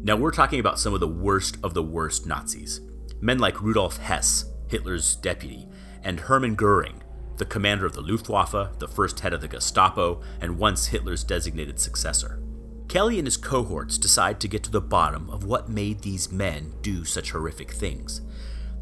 Now, 0.03 0.15
we're 0.15 0.31
talking 0.31 0.59
about 0.59 0.79
some 0.79 0.93
of 0.93 0.99
the 0.99 1.07
worst 1.07 1.57
of 1.63 1.73
the 1.73 1.83
worst 1.83 2.27
Nazis. 2.27 2.81
Men 3.23 3.39
like 3.39 3.61
Rudolf 3.61 3.99
Hess, 3.99 4.51
Hitler's 4.67 5.15
deputy, 5.15 5.65
and 6.03 6.19
Hermann 6.19 6.55
Goering, 6.55 7.01
the 7.37 7.45
commander 7.45 7.85
of 7.85 7.93
the 7.93 8.01
Luftwaffe, 8.01 8.77
the 8.79 8.87
first 8.89 9.21
head 9.21 9.31
of 9.31 9.39
the 9.39 9.47
Gestapo, 9.47 10.21
and 10.41 10.59
once 10.59 10.87
Hitler's 10.87 11.23
designated 11.23 11.79
successor. 11.79 12.43
Kelly 12.89 13.17
and 13.19 13.25
his 13.25 13.37
cohorts 13.37 13.97
decide 13.97 14.41
to 14.41 14.49
get 14.49 14.61
to 14.63 14.71
the 14.71 14.81
bottom 14.81 15.29
of 15.29 15.45
what 15.45 15.69
made 15.69 16.01
these 16.01 16.33
men 16.33 16.73
do 16.81 17.05
such 17.05 17.31
horrific 17.31 17.71
things. 17.71 18.19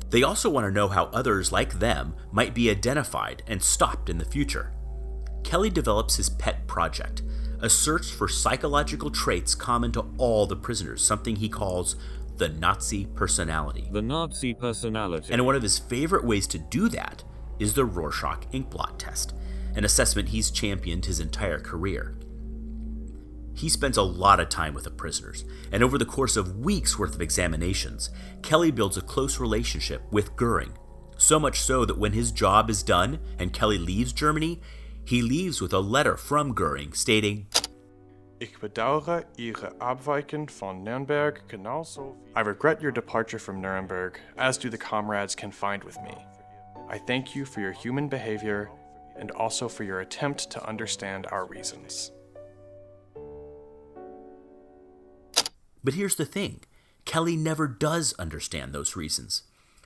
They 0.10 0.24
also 0.24 0.50
want 0.50 0.66
to 0.66 0.72
know 0.72 0.88
how 0.88 1.06
others 1.14 1.52
like 1.52 1.78
them 1.78 2.16
might 2.32 2.56
be 2.56 2.72
identified 2.72 3.44
and 3.46 3.62
stopped 3.62 4.10
in 4.10 4.18
the 4.18 4.26
future. 4.26 4.74
Kelly 5.44 5.70
develops 5.70 6.16
his 6.16 6.32
pet 6.32 6.66
project, 6.66 7.22
a 7.60 7.70
search 7.70 8.08
for 8.08 8.28
psychological 8.28 9.12
traits 9.12 9.54
common 9.54 9.92
to 9.92 10.06
all 10.18 10.48
the 10.48 10.56
prisoners, 10.56 11.04
something 11.04 11.36
he 11.36 11.48
calls 11.48 11.96
the 12.42 12.50
Nazi 12.50 13.06
personality. 13.06 13.88
The 13.92 14.02
Nazi 14.02 14.56
personality. 14.56 15.32
And 15.32 15.46
one 15.46 15.56
of 15.56 15.62
his 15.62 15.78
favorite 15.78 16.26
ways 16.26 16.48
to 16.48 16.58
do 16.58 16.90
that 16.90 17.24
is 17.60 17.76
the 17.76 17.86
Rorschach 17.86 18.50
inkblot 18.52 18.98
test, 18.98 19.36
an 19.76 19.86
assessment 19.86 20.30
he's 20.30 20.50
championed 20.50 21.06
his 21.06 21.20
entire 21.20 21.60
career. 21.60 22.16
He 23.54 23.70
spends 23.70 23.96
a 23.96 24.02
lot 24.02 24.40
of 24.40 24.50
time 24.50 24.74
with 24.74 24.86
the 24.86 24.90
prisoners, 24.90 25.46
and 25.72 25.84
over 25.84 26.00
the 26.00 26.06
course 26.06 26.36
of 26.36 26.58
weeks 26.58 26.98
worth 26.98 27.14
of 27.14 27.22
examinations, 27.22 28.10
Kelly 28.42 28.72
builds 28.72 28.98
a 28.98 29.02
close 29.02 29.40
relationship 29.40 30.02
with 30.10 30.36
Goering. 30.36 30.74
So 31.20 31.40
much 31.40 31.60
so 31.60 31.86
that 31.86 32.00
when 32.00 32.14
his 32.14 32.32
job 32.32 32.72
is 32.72 32.82
done 32.82 33.20
and 33.38 33.54
Kelly 33.54 33.78
leaves 33.78 34.14
Germany, 34.14 34.60
he 35.06 35.22
leaves 35.22 35.62
with 35.62 35.74
a 35.74 35.80
letter 35.80 36.18
from 36.18 36.56
Goering 36.56 36.94
stating, 36.94 37.46
Ich 38.42 38.60
bedauere 38.60 39.24
Ihre 39.38 39.80
Abweichen 39.80 40.50
von 40.50 40.84
Nürnberg 40.84 41.48
genauso. 41.48 42.16
I 42.36 42.42
regret 42.42 42.82
your 42.82 42.92
departure 42.92 43.38
from 43.38 43.62
Nuremberg, 43.62 44.20
as 44.36 44.58
do 44.58 44.68
the 44.68 44.80
comrades 44.80 45.36
confined 45.36 45.84
with 45.84 46.02
me. 46.02 46.18
I 46.90 46.98
thank 46.98 47.36
you 47.36 47.46
for 47.46 47.62
your 47.62 47.72
human 47.72 48.10
behavior 48.10 48.72
and 49.16 49.30
also 49.30 49.70
for 49.70 49.84
your 49.84 50.00
attempt 50.00 50.50
to 50.50 50.68
understand 50.68 51.28
our 51.28 51.46
reasons. 51.46 52.12
But 55.84 55.94
here's 55.94 56.16
the 56.16 56.26
thing 56.26 56.62
Kelly 57.06 57.38
never 57.38 57.68
does 57.68 58.16
understand 58.18 58.74
those 58.74 58.96
reasons. 58.96 59.44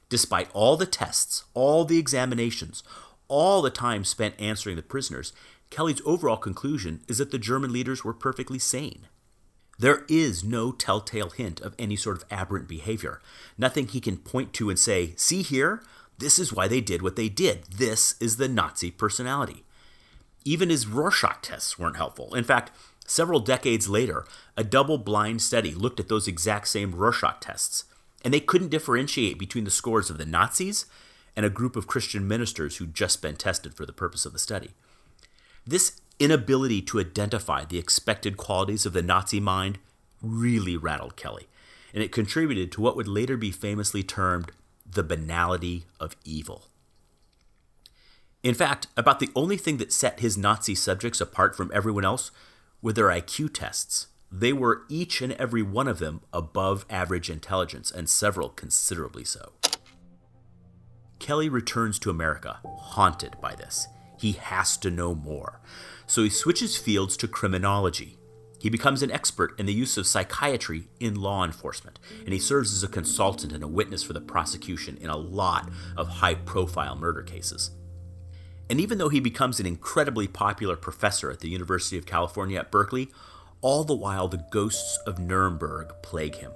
Despite 0.07 0.49
all 0.53 0.77
the 0.77 0.85
tests, 0.85 1.43
all 1.53 1.83
the 1.83 1.99
examinations, 1.99 2.85
all 3.27 3.61
the 3.61 3.69
time 3.69 4.05
spent 4.05 4.39
answering 4.39 4.77
the 4.77 4.81
prisoners, 4.81 5.33
Kelly's 5.69 6.01
overall 6.05 6.37
conclusion 6.37 7.01
is 7.07 7.17
that 7.17 7.31
the 7.31 7.37
German 7.37 7.73
leaders 7.73 8.03
were 8.03 8.13
perfectly 8.13 8.59
sane. 8.59 9.07
There 9.77 10.05
is 10.07 10.43
no 10.43 10.71
telltale 10.71 11.31
hint 11.31 11.59
of 11.59 11.75
any 11.77 11.95
sort 11.95 12.17
of 12.17 12.25
aberrant 12.31 12.67
behavior, 12.67 13.21
nothing 13.57 13.87
he 13.87 13.99
can 13.99 14.17
point 14.17 14.53
to 14.53 14.69
and 14.69 14.79
say, 14.79 15.13
see 15.17 15.41
here, 15.41 15.83
this 16.17 16.39
is 16.39 16.53
why 16.53 16.67
they 16.67 16.79
did 16.79 17.01
what 17.01 17.17
they 17.17 17.27
did. 17.27 17.65
This 17.65 18.15
is 18.21 18.37
the 18.37 18.47
Nazi 18.47 18.89
personality. 18.89 19.65
Even 20.45 20.69
his 20.69 20.87
Rorschach 20.87 21.41
tests 21.41 21.77
weren't 21.77 21.97
helpful. 21.97 22.33
In 22.35 22.45
fact, 22.45 22.71
several 23.05 23.41
decades 23.41 23.89
later, 23.89 24.25
a 24.55 24.63
double 24.63 24.97
blind 24.97 25.41
study 25.41 25.73
looked 25.73 25.99
at 25.99 26.07
those 26.07 26.27
exact 26.27 26.69
same 26.69 26.95
Rorschach 26.95 27.41
tests, 27.41 27.83
and 28.23 28.33
they 28.33 28.39
couldn't 28.39 28.69
differentiate 28.69 29.37
between 29.37 29.65
the 29.65 29.71
scores 29.71 30.09
of 30.09 30.17
the 30.17 30.25
Nazis 30.25 30.85
and 31.35 31.45
a 31.45 31.49
group 31.49 31.75
of 31.75 31.87
Christian 31.87 32.27
ministers 32.27 32.77
who'd 32.77 32.93
just 32.93 33.21
been 33.21 33.35
tested 33.35 33.73
for 33.73 33.85
the 33.85 33.91
purpose 33.91 34.25
of 34.25 34.31
the 34.31 34.39
study. 34.39 34.71
This 35.67 35.99
inability 36.19 36.81
to 36.83 36.99
identify 36.99 37.65
the 37.65 37.79
expected 37.79 38.37
qualities 38.37 38.85
of 38.85 38.93
the 38.93 39.01
Nazi 39.01 39.39
mind 39.39 39.79
really 40.21 40.77
rattled 40.77 41.15
Kelly, 41.15 41.47
and 41.93 42.03
it 42.03 42.11
contributed 42.11 42.71
to 42.71 42.81
what 42.81 42.95
would 42.95 43.07
later 43.07 43.35
be 43.35 43.51
famously 43.51 44.03
termed 44.03 44.51
the 44.85 45.03
banality 45.03 45.85
of 45.99 46.15
evil. 46.23 46.67
In 48.43 48.53
fact, 48.53 48.87
about 48.95 49.19
the 49.19 49.31
only 49.35 49.57
thing 49.57 49.77
that 49.77 49.91
set 49.91 50.19
his 50.19 50.37
Nazi 50.37 50.75
subjects 50.75 51.19
apart 51.19 51.55
from 51.55 51.71
everyone 51.73 52.05
else 52.05 52.29
were 52.81 52.93
their 52.93 53.07
IQ 53.07 53.53
tests. 53.53 54.07
They 54.31 54.53
were 54.53 54.83
each 54.87 55.19
and 55.21 55.33
every 55.33 55.63
one 55.63 55.87
of 55.87 55.97
them 55.97 56.21
above 56.31 56.85
average 56.89 57.29
intelligence, 57.31 57.89
and 57.89 58.07
several 58.07 58.49
considerably 58.49 59.23
so. 59.23 59.53
Kelly 61.17 61.49
returns 61.49 61.97
to 61.99 62.11
America, 62.11 62.59
haunted 62.63 63.35
by 63.41 63.55
this. 63.55 63.87
He 64.17 64.33
has 64.33 64.77
to 64.77 64.91
know 64.91 65.15
more. 65.15 65.59
So 66.07 66.23
he 66.23 66.29
switches 66.29 66.77
fields 66.77 67.17
to 67.17 67.27
criminology. 67.27 68.17
He 68.59 68.69
becomes 68.69 69.03
an 69.03 69.11
expert 69.11 69.59
in 69.59 69.65
the 69.65 69.73
use 69.73 69.97
of 69.97 70.07
psychiatry 70.07 70.87
in 70.99 71.15
law 71.21 71.43
enforcement, 71.43 71.99
and 72.23 72.33
he 72.33 72.39
serves 72.39 72.73
as 72.73 72.83
a 72.83 72.87
consultant 72.87 73.53
and 73.53 73.63
a 73.63 73.67
witness 73.67 74.01
for 74.01 74.13
the 74.13 74.21
prosecution 74.21 74.97
in 74.97 75.09
a 75.09 75.17
lot 75.17 75.69
of 75.95 76.07
high 76.07 76.35
profile 76.35 76.95
murder 76.95 77.21
cases. 77.21 77.71
And 78.69 78.79
even 78.79 78.97
though 78.97 79.09
he 79.09 79.19
becomes 79.19 79.59
an 79.59 79.67
incredibly 79.67 80.27
popular 80.27 80.75
professor 80.75 81.29
at 81.29 81.41
the 81.41 81.49
University 81.49 81.97
of 81.97 82.07
California 82.07 82.57
at 82.59 82.71
Berkeley, 82.71 83.09
all 83.61 83.83
the 83.83 83.95
while 83.95 84.27
the 84.27 84.43
ghosts 84.51 84.97
of 85.05 85.19
Nuremberg 85.19 85.93
plague 86.01 86.35
him. 86.35 86.51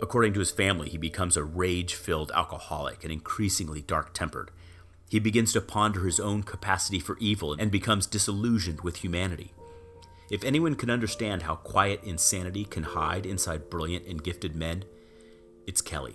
According 0.00 0.32
to 0.34 0.40
his 0.40 0.50
family, 0.50 0.88
he 0.88 0.98
becomes 0.98 1.36
a 1.36 1.44
rage 1.44 1.94
filled 1.94 2.32
alcoholic 2.34 3.04
and 3.04 3.12
increasingly 3.12 3.82
dark 3.82 4.12
tempered. 4.14 4.50
He 5.12 5.18
begins 5.18 5.52
to 5.52 5.60
ponder 5.60 6.06
his 6.06 6.18
own 6.18 6.42
capacity 6.42 6.98
for 6.98 7.18
evil 7.20 7.52
and 7.58 7.70
becomes 7.70 8.06
disillusioned 8.06 8.80
with 8.80 9.04
humanity. 9.04 9.52
If 10.30 10.42
anyone 10.42 10.74
can 10.74 10.88
understand 10.88 11.42
how 11.42 11.56
quiet 11.56 12.02
insanity 12.02 12.64
can 12.64 12.84
hide 12.84 13.26
inside 13.26 13.68
brilliant 13.68 14.06
and 14.06 14.24
gifted 14.24 14.56
men, 14.56 14.86
it's 15.66 15.82
Kelly. 15.82 16.14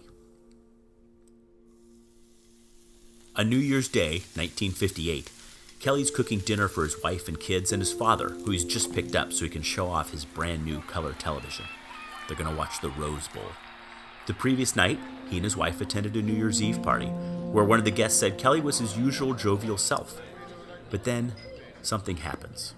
A 3.36 3.44
New 3.44 3.60
Year's 3.60 3.88
Day, 3.88 4.24
1958, 4.34 5.30
Kelly's 5.80 6.10
cooking 6.10 6.40
dinner 6.40 6.68
for 6.68 6.84
his 6.84 7.00
wife 7.04 7.28
and 7.28 7.40
kids 7.40 7.72
and 7.72 7.80
his 7.80 7.94
father, 7.94 8.30
who 8.30 8.50
he's 8.50 8.66
just 8.66 8.96
picked 8.96 9.16
up 9.16 9.32
so 9.32 9.46
he 9.46 9.52
can 9.52 9.62
show 9.62 9.92
off 9.92 10.10
his 10.10 10.26
brand 10.26 10.66
new 10.66 10.82
color 10.82 11.14
television. 11.14 11.66
They're 12.28 12.36
going 12.36 12.50
to 12.50 12.58
watch 12.58 12.82
the 12.82 12.90
Rose 12.90 13.28
Bowl. 13.28 13.52
The 14.26 14.34
previous 14.34 14.76
night, 14.76 14.98
he 15.30 15.38
and 15.38 15.44
his 15.44 15.58
wife 15.58 15.82
attended 15.82 16.16
a 16.16 16.22
New 16.22 16.34
Year's 16.34 16.62
Eve 16.62 16.82
party, 16.82 17.08
where 17.08 17.66
one 17.66 17.80
of 17.80 17.86
the 17.86 17.92
guests 17.92 18.20
said 18.20 18.38
Kelly 18.38 18.62
was 18.62 18.80
his 18.80 18.98
usual 18.98 19.34
jovial 19.34 19.78
self. 19.78 20.22
But 20.90 21.04
then, 21.04 21.34
something 21.82 22.18
happens. 22.18 22.74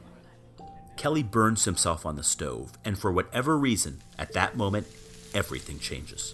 Kelly 0.97 1.23
burns 1.23 1.65
himself 1.65 2.05
on 2.05 2.15
the 2.15 2.23
stove, 2.23 2.73
and 2.83 2.97
for 2.97 3.11
whatever 3.11 3.57
reason, 3.57 4.01
at 4.17 4.33
that 4.33 4.57
moment, 4.57 4.87
everything 5.33 5.79
changes. 5.79 6.33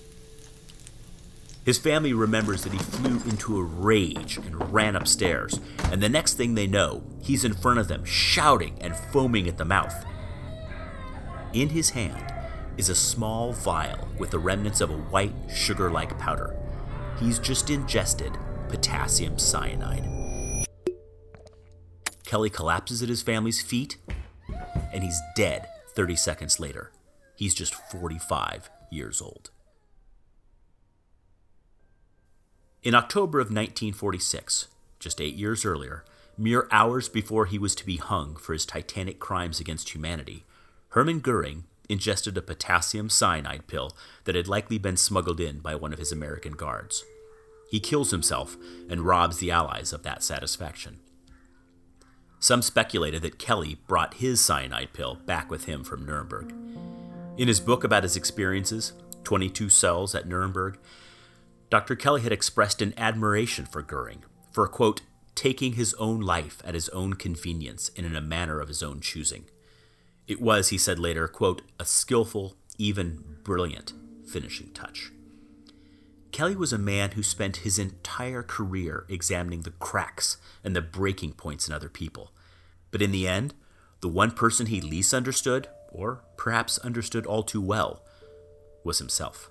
His 1.65 1.78
family 1.78 2.13
remembers 2.13 2.63
that 2.63 2.73
he 2.73 2.80
flew 2.80 3.21
into 3.30 3.58
a 3.58 3.63
rage 3.63 4.38
and 4.38 4.71
ran 4.71 4.95
upstairs, 4.95 5.60
and 5.91 6.01
the 6.01 6.10
next 6.10 6.36
thing 6.36 6.54
they 6.56 6.67
know, 6.67 7.04
he's 7.21 7.43
in 7.43 7.54
front 7.54 7.80
of 7.80 7.88
them, 7.88 8.06
shouting 8.06 8.78
and 8.82 8.95
foaming 8.95 9.47
at 9.47 9.58
the 9.58 9.65
mouth. 9.65 10.06
In 11.54 11.69
his 11.69 11.91
hand 11.91 12.35
is 12.77 12.89
a 12.89 12.95
small 12.95 13.53
vial 13.53 14.07
with 14.17 14.31
the 14.31 14.39
remnants 14.39 14.81
of 14.81 14.89
a 14.89 14.97
white, 14.97 15.33
sugar 15.53 15.89
like 15.89 16.17
powder. 16.19 16.55
He's 17.19 17.39
just 17.39 17.69
ingested 17.69 18.38
potassium 18.69 19.39
cyanide. 19.39 20.65
Kelly 22.25 22.49
collapses 22.49 23.01
at 23.01 23.09
his 23.09 23.21
family's 23.21 23.61
feet, 23.61 23.97
and 24.93 25.03
he's 25.03 25.19
dead 25.35 25.67
30 25.95 26.15
seconds 26.15 26.59
later. 26.59 26.91
He's 27.35 27.53
just 27.53 27.75
45 27.75 28.69
years 28.91 29.21
old. 29.21 29.51
In 32.83 32.93
October 32.93 33.39
of 33.39 33.47
1946, 33.47 34.67
just 34.99 35.21
eight 35.21 35.35
years 35.35 35.65
earlier, 35.65 36.03
mere 36.38 36.67
hours 36.71 37.09
before 37.09 37.45
he 37.45 37.57
was 37.57 37.75
to 37.75 37.85
be 37.85 37.97
hung 37.97 38.35
for 38.35 38.53
his 38.53 38.65
titanic 38.65 39.19
crimes 39.19 39.59
against 39.59 39.93
humanity, 39.93 40.43
Hermann 40.89 41.19
Goering 41.19 41.65
ingested 41.89 42.38
a 42.38 42.41
potassium 42.41 43.10
cyanide 43.10 43.67
pill 43.67 43.95
that 44.26 44.36
had 44.36 44.48
likely 44.48 44.78
been 44.78 44.98
smuggled 44.98 45.39
in 45.39 45.60
by 45.60 45.76
one 45.76 45.93
of 45.93 46.00
his 46.00 46.12
American 46.12 46.54
guards. 46.54 47.04
He 47.69 47.80
kills 47.80 48.12
himself 48.12 48.58
and 48.89 49.02
robs 49.02 49.38
the 49.38 49.52
Allies 49.52 49.93
of 49.93 50.04
that 50.04 50.24
satisfaction. 50.24 51.00
Some 52.39 52.62
speculated 52.62 53.21
that 53.24 53.39
Kelly 53.39 53.80
brought 53.88 54.15
his 54.15 54.39
cyanide 54.39 54.93
pill 54.93 55.15
back 55.15 55.50
with 55.50 55.65
him 55.65 55.84
from 55.84 56.06
Nuremberg. 56.06 56.54
In 57.38 57.48
his 57.48 57.60
book 57.60 57.84
about 57.84 58.04
his 58.04 58.15
experiences, 58.15 58.93
22 59.24 59.69
cells 59.69 60.13
at 60.13 60.28
Nuremberg, 60.28 60.78
Dr. 61.69 61.95
Kelly 61.95 62.21
had 62.21 62.32
expressed 62.32 62.82
an 62.82 62.93
admiration 62.98 63.65
for 63.65 63.82
Goering 63.82 64.24
for, 64.52 64.67
quote, 64.67 65.02
taking 65.34 65.74
his 65.74 65.93
own 65.95 66.21
life 66.21 66.62
at 66.63 66.76
his 66.76 66.88
own 66.89 67.13
convenience 67.13 67.91
and 67.98 68.06
in 68.06 68.15
a 68.15 68.21
manner 68.21 68.62
of 68.62 68.69
his 68.69 68.82
own 68.82 69.02
choosing. 69.02 69.45
It 70.27 70.41
was, 70.41 70.69
he 70.69 70.77
said 70.77 70.99
later, 70.99 71.27
quote, 71.27 71.61
a 71.79 71.85
skillful, 71.85 72.55
even 72.77 73.38
brilliant 73.43 73.93
finishing 74.27 74.71
touch. 74.73 75.11
Kelly 76.31 76.55
was 76.55 76.73
a 76.73 76.77
man 76.77 77.11
who 77.11 77.23
spent 77.23 77.57
his 77.57 77.79
entire 77.79 78.43
career 78.43 79.05
examining 79.07 79.61
the 79.61 79.71
cracks 79.71 80.38
and 80.63 80.75
the 80.75 80.81
breaking 80.81 81.33
points 81.33 81.67
in 81.67 81.73
other 81.73 81.88
people. 81.88 82.31
But 82.91 83.01
in 83.01 83.11
the 83.11 83.27
end, 83.27 83.53
the 84.01 84.09
one 84.09 84.31
person 84.31 84.65
he 84.65 84.81
least 84.81 85.13
understood, 85.13 85.69
or 85.89 86.23
perhaps 86.38 86.77
understood 86.79 87.25
all 87.25 87.43
too 87.43 87.61
well, 87.61 88.03
was 88.83 88.97
himself. 88.97 89.49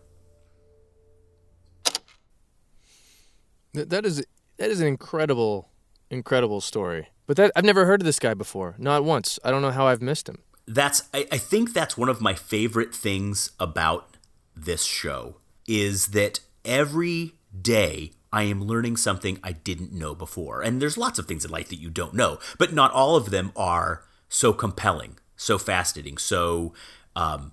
That 3.72 4.04
is 4.04 4.24
that 4.58 4.70
is 4.70 4.80
an 4.80 4.86
incredible, 4.86 5.70
incredible 6.10 6.60
story. 6.60 7.08
But 7.26 7.36
that 7.38 7.50
I've 7.56 7.64
never 7.64 7.86
heard 7.86 8.02
of 8.02 8.06
this 8.06 8.18
guy 8.20 8.34
before, 8.34 8.76
not 8.78 9.04
once. 9.04 9.38
I 9.42 9.50
don't 9.50 9.62
know 9.62 9.70
how 9.70 9.86
I've 9.86 10.02
missed 10.02 10.28
him. 10.28 10.42
That's 10.66 11.08
I, 11.12 11.26
I 11.30 11.38
think 11.38 11.72
that's 11.72 11.96
one 11.96 12.08
of 12.08 12.20
my 12.20 12.34
favorite 12.34 12.94
things 12.94 13.50
about 13.60 14.16
this 14.56 14.84
show 14.84 15.36
is 15.66 16.08
that 16.08 16.40
every 16.64 17.34
day 17.60 18.12
I 18.32 18.44
am 18.44 18.64
learning 18.64 18.96
something 18.96 19.38
I 19.42 19.52
didn't 19.52 19.92
know 19.92 20.14
before. 20.14 20.60
And 20.60 20.82
there's 20.82 20.98
lots 20.98 21.18
of 21.18 21.26
things 21.26 21.44
in 21.44 21.50
life 21.50 21.68
that 21.68 21.76
you 21.76 21.88
don't 21.88 22.14
know, 22.14 22.38
but 22.58 22.72
not 22.72 22.90
all 22.90 23.16
of 23.16 23.30
them 23.30 23.52
are 23.54 24.02
so 24.28 24.52
compelling, 24.52 25.18
so 25.36 25.56
fascinating, 25.56 26.18
so 26.18 26.74
um, 27.14 27.52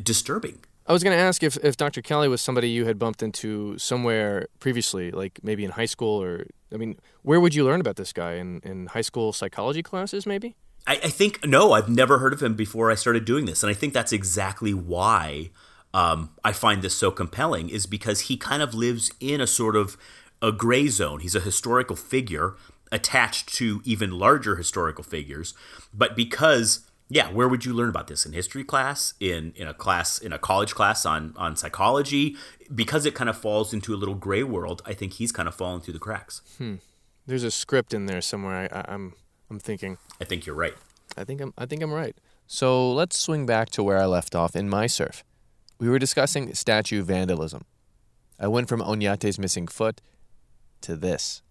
disturbing. 0.00 0.60
I 0.86 0.92
was 0.92 1.02
going 1.02 1.16
to 1.16 1.22
ask 1.22 1.42
if, 1.42 1.56
if 1.64 1.76
Dr. 1.76 2.02
Kelly 2.02 2.28
was 2.28 2.40
somebody 2.40 2.68
you 2.68 2.86
had 2.86 2.98
bumped 2.98 3.22
into 3.22 3.78
somewhere 3.78 4.46
previously, 4.60 5.10
like 5.10 5.40
maybe 5.42 5.64
in 5.64 5.72
high 5.72 5.86
school, 5.86 6.22
or, 6.22 6.46
I 6.72 6.76
mean, 6.76 6.98
where 7.22 7.40
would 7.40 7.54
you 7.54 7.64
learn 7.64 7.80
about 7.80 7.96
this 7.96 8.12
guy? 8.12 8.34
In, 8.34 8.60
in 8.64 8.86
high 8.86 9.00
school 9.00 9.32
psychology 9.32 9.82
classes, 9.82 10.26
maybe? 10.26 10.56
I, 10.86 10.94
I 10.94 11.08
think, 11.08 11.46
no, 11.46 11.72
I've 11.72 11.88
never 11.88 12.18
heard 12.18 12.32
of 12.32 12.42
him 12.42 12.54
before 12.54 12.90
I 12.90 12.94
started 12.94 13.24
doing 13.24 13.46
this. 13.46 13.62
And 13.62 13.70
I 13.70 13.74
think 13.74 13.92
that's 13.92 14.12
exactly 14.12 14.74
why 14.74 15.50
um, 15.94 16.30
I 16.44 16.52
find 16.52 16.82
this 16.82 16.94
so 16.94 17.10
compelling 17.10 17.68
is 17.68 17.86
because 17.86 18.22
he 18.22 18.36
kind 18.36 18.62
of 18.62 18.74
lives 18.74 19.10
in 19.20 19.40
a 19.40 19.46
sort 19.46 19.76
of 19.76 19.96
a 20.40 20.50
gray 20.52 20.88
zone. 20.88 21.20
He's 21.20 21.34
a 21.34 21.40
historical 21.40 21.96
figure 21.96 22.56
attached 22.90 23.54
to 23.54 23.80
even 23.84 24.10
larger 24.10 24.56
historical 24.56 25.04
figures, 25.04 25.54
but 25.94 26.14
because 26.14 26.86
yeah, 27.08 27.30
where 27.30 27.46
would 27.46 27.66
you 27.66 27.74
learn 27.74 27.90
about 27.90 28.06
this 28.06 28.24
in 28.24 28.32
history 28.32 28.64
class, 28.64 29.12
in 29.20 29.52
in 29.54 29.68
a 29.68 29.74
class 29.74 30.18
in 30.18 30.32
a 30.32 30.38
college 30.38 30.74
class 30.74 31.04
on 31.04 31.34
on 31.36 31.56
psychology? 31.56 32.36
Because 32.74 33.04
it 33.04 33.14
kind 33.14 33.28
of 33.28 33.36
falls 33.36 33.74
into 33.74 33.94
a 33.94 33.96
little 33.96 34.14
gray 34.14 34.42
world. 34.42 34.80
I 34.86 34.94
think 34.94 35.14
he's 35.14 35.30
kind 35.30 35.46
of 35.46 35.54
fallen 35.54 35.82
through 35.82 35.92
the 35.92 36.00
cracks. 36.00 36.40
Hmm. 36.56 36.76
There's 37.26 37.44
a 37.44 37.50
script 37.50 37.92
in 37.92 38.06
there 38.06 38.22
somewhere. 38.22 38.68
I, 38.72 38.92
I'm 38.92 39.12
I'm 39.52 39.58
thinking. 39.58 39.98
I 40.18 40.24
think 40.24 40.46
you're 40.46 40.56
right. 40.56 40.72
I 41.14 41.24
think 41.24 41.42
I'm 41.42 41.52
I 41.58 41.66
think 41.66 41.82
I'm 41.82 41.92
right. 41.92 42.16
So 42.46 42.90
let's 42.90 43.18
swing 43.18 43.44
back 43.44 43.68
to 43.70 43.82
where 43.82 43.98
I 43.98 44.06
left 44.06 44.34
off 44.34 44.56
in 44.56 44.66
my 44.66 44.86
surf. 44.86 45.22
We 45.78 45.90
were 45.90 45.98
discussing 45.98 46.54
statue 46.54 47.02
vandalism. 47.02 47.66
I 48.40 48.48
went 48.48 48.70
from 48.70 48.80
Oñate's 48.80 49.38
missing 49.38 49.68
foot 49.68 50.00
to 50.80 50.96
this. 50.96 51.42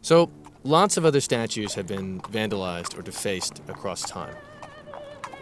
So, 0.00 0.30
lots 0.64 0.96
of 0.96 1.04
other 1.04 1.20
statues 1.20 1.74
have 1.74 1.86
been 1.86 2.22
vandalized 2.22 2.98
or 2.98 3.02
defaced 3.02 3.60
across 3.68 4.02
time. 4.02 4.36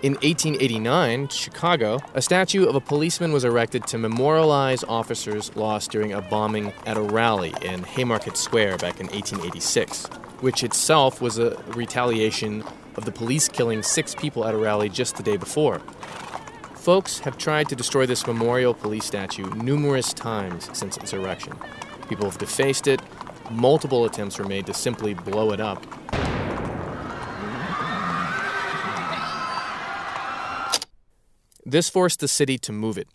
In 0.03 0.13
1889, 0.17 1.29
Chicago, 1.29 2.01
a 2.13 2.21
statue 2.21 2.67
of 2.67 2.75
a 2.75 2.83
policeman 2.83 3.33
was 3.33 3.45
erected 3.45 3.87
to 3.87 3.97
memorialize 3.97 4.85
officers 4.85 5.57
lost 5.57 5.91
during 5.91 6.13
a 6.13 6.21
bombing 6.21 6.75
at 6.85 6.99
a 6.99 7.01
rally 7.01 7.55
in 7.63 7.83
Haymarket 7.83 8.37
Square 8.37 8.77
back 8.77 9.01
in 9.01 9.07
1886, 9.07 10.05
which 10.41 10.63
itself 10.63 11.23
was 11.23 11.39
a 11.39 11.57
retaliation 11.69 12.63
of 12.97 13.07
the 13.07 13.11
police 13.11 13.49
killing 13.49 13.83
six 13.83 14.15
people 14.15 14.45
at 14.45 14.53
a 14.53 14.59
rally 14.59 14.91
just 14.91 15.17
the 15.17 15.23
day 15.23 15.39
before. 15.39 15.81
Folks 16.75 17.21
have 17.21 17.39
tried 17.39 17.71
to 17.71 17.75
destroy 17.75 18.05
this 18.05 18.27
memorial 18.27 18.75
police 18.75 19.07
statue 19.07 19.49
numerous 19.55 20.13
times 20.13 20.69
since 20.75 20.99
its 20.99 21.15
erection. 21.15 21.55
People 22.11 22.27
have 22.27 22.37
defaced 22.37 22.87
it. 22.87 23.01
Multiple 23.51 24.05
attempts 24.05 24.39
were 24.39 24.45
made 24.45 24.67
to 24.67 24.75
simply 24.75 25.15
blow 25.15 25.53
it 25.53 25.61
up. 25.61 25.87
This 31.69 31.91
forced 31.91 32.21
the 32.21 32.29
city 32.29 32.59
to 32.59 32.71
move 32.71 32.97
it, 32.97 33.09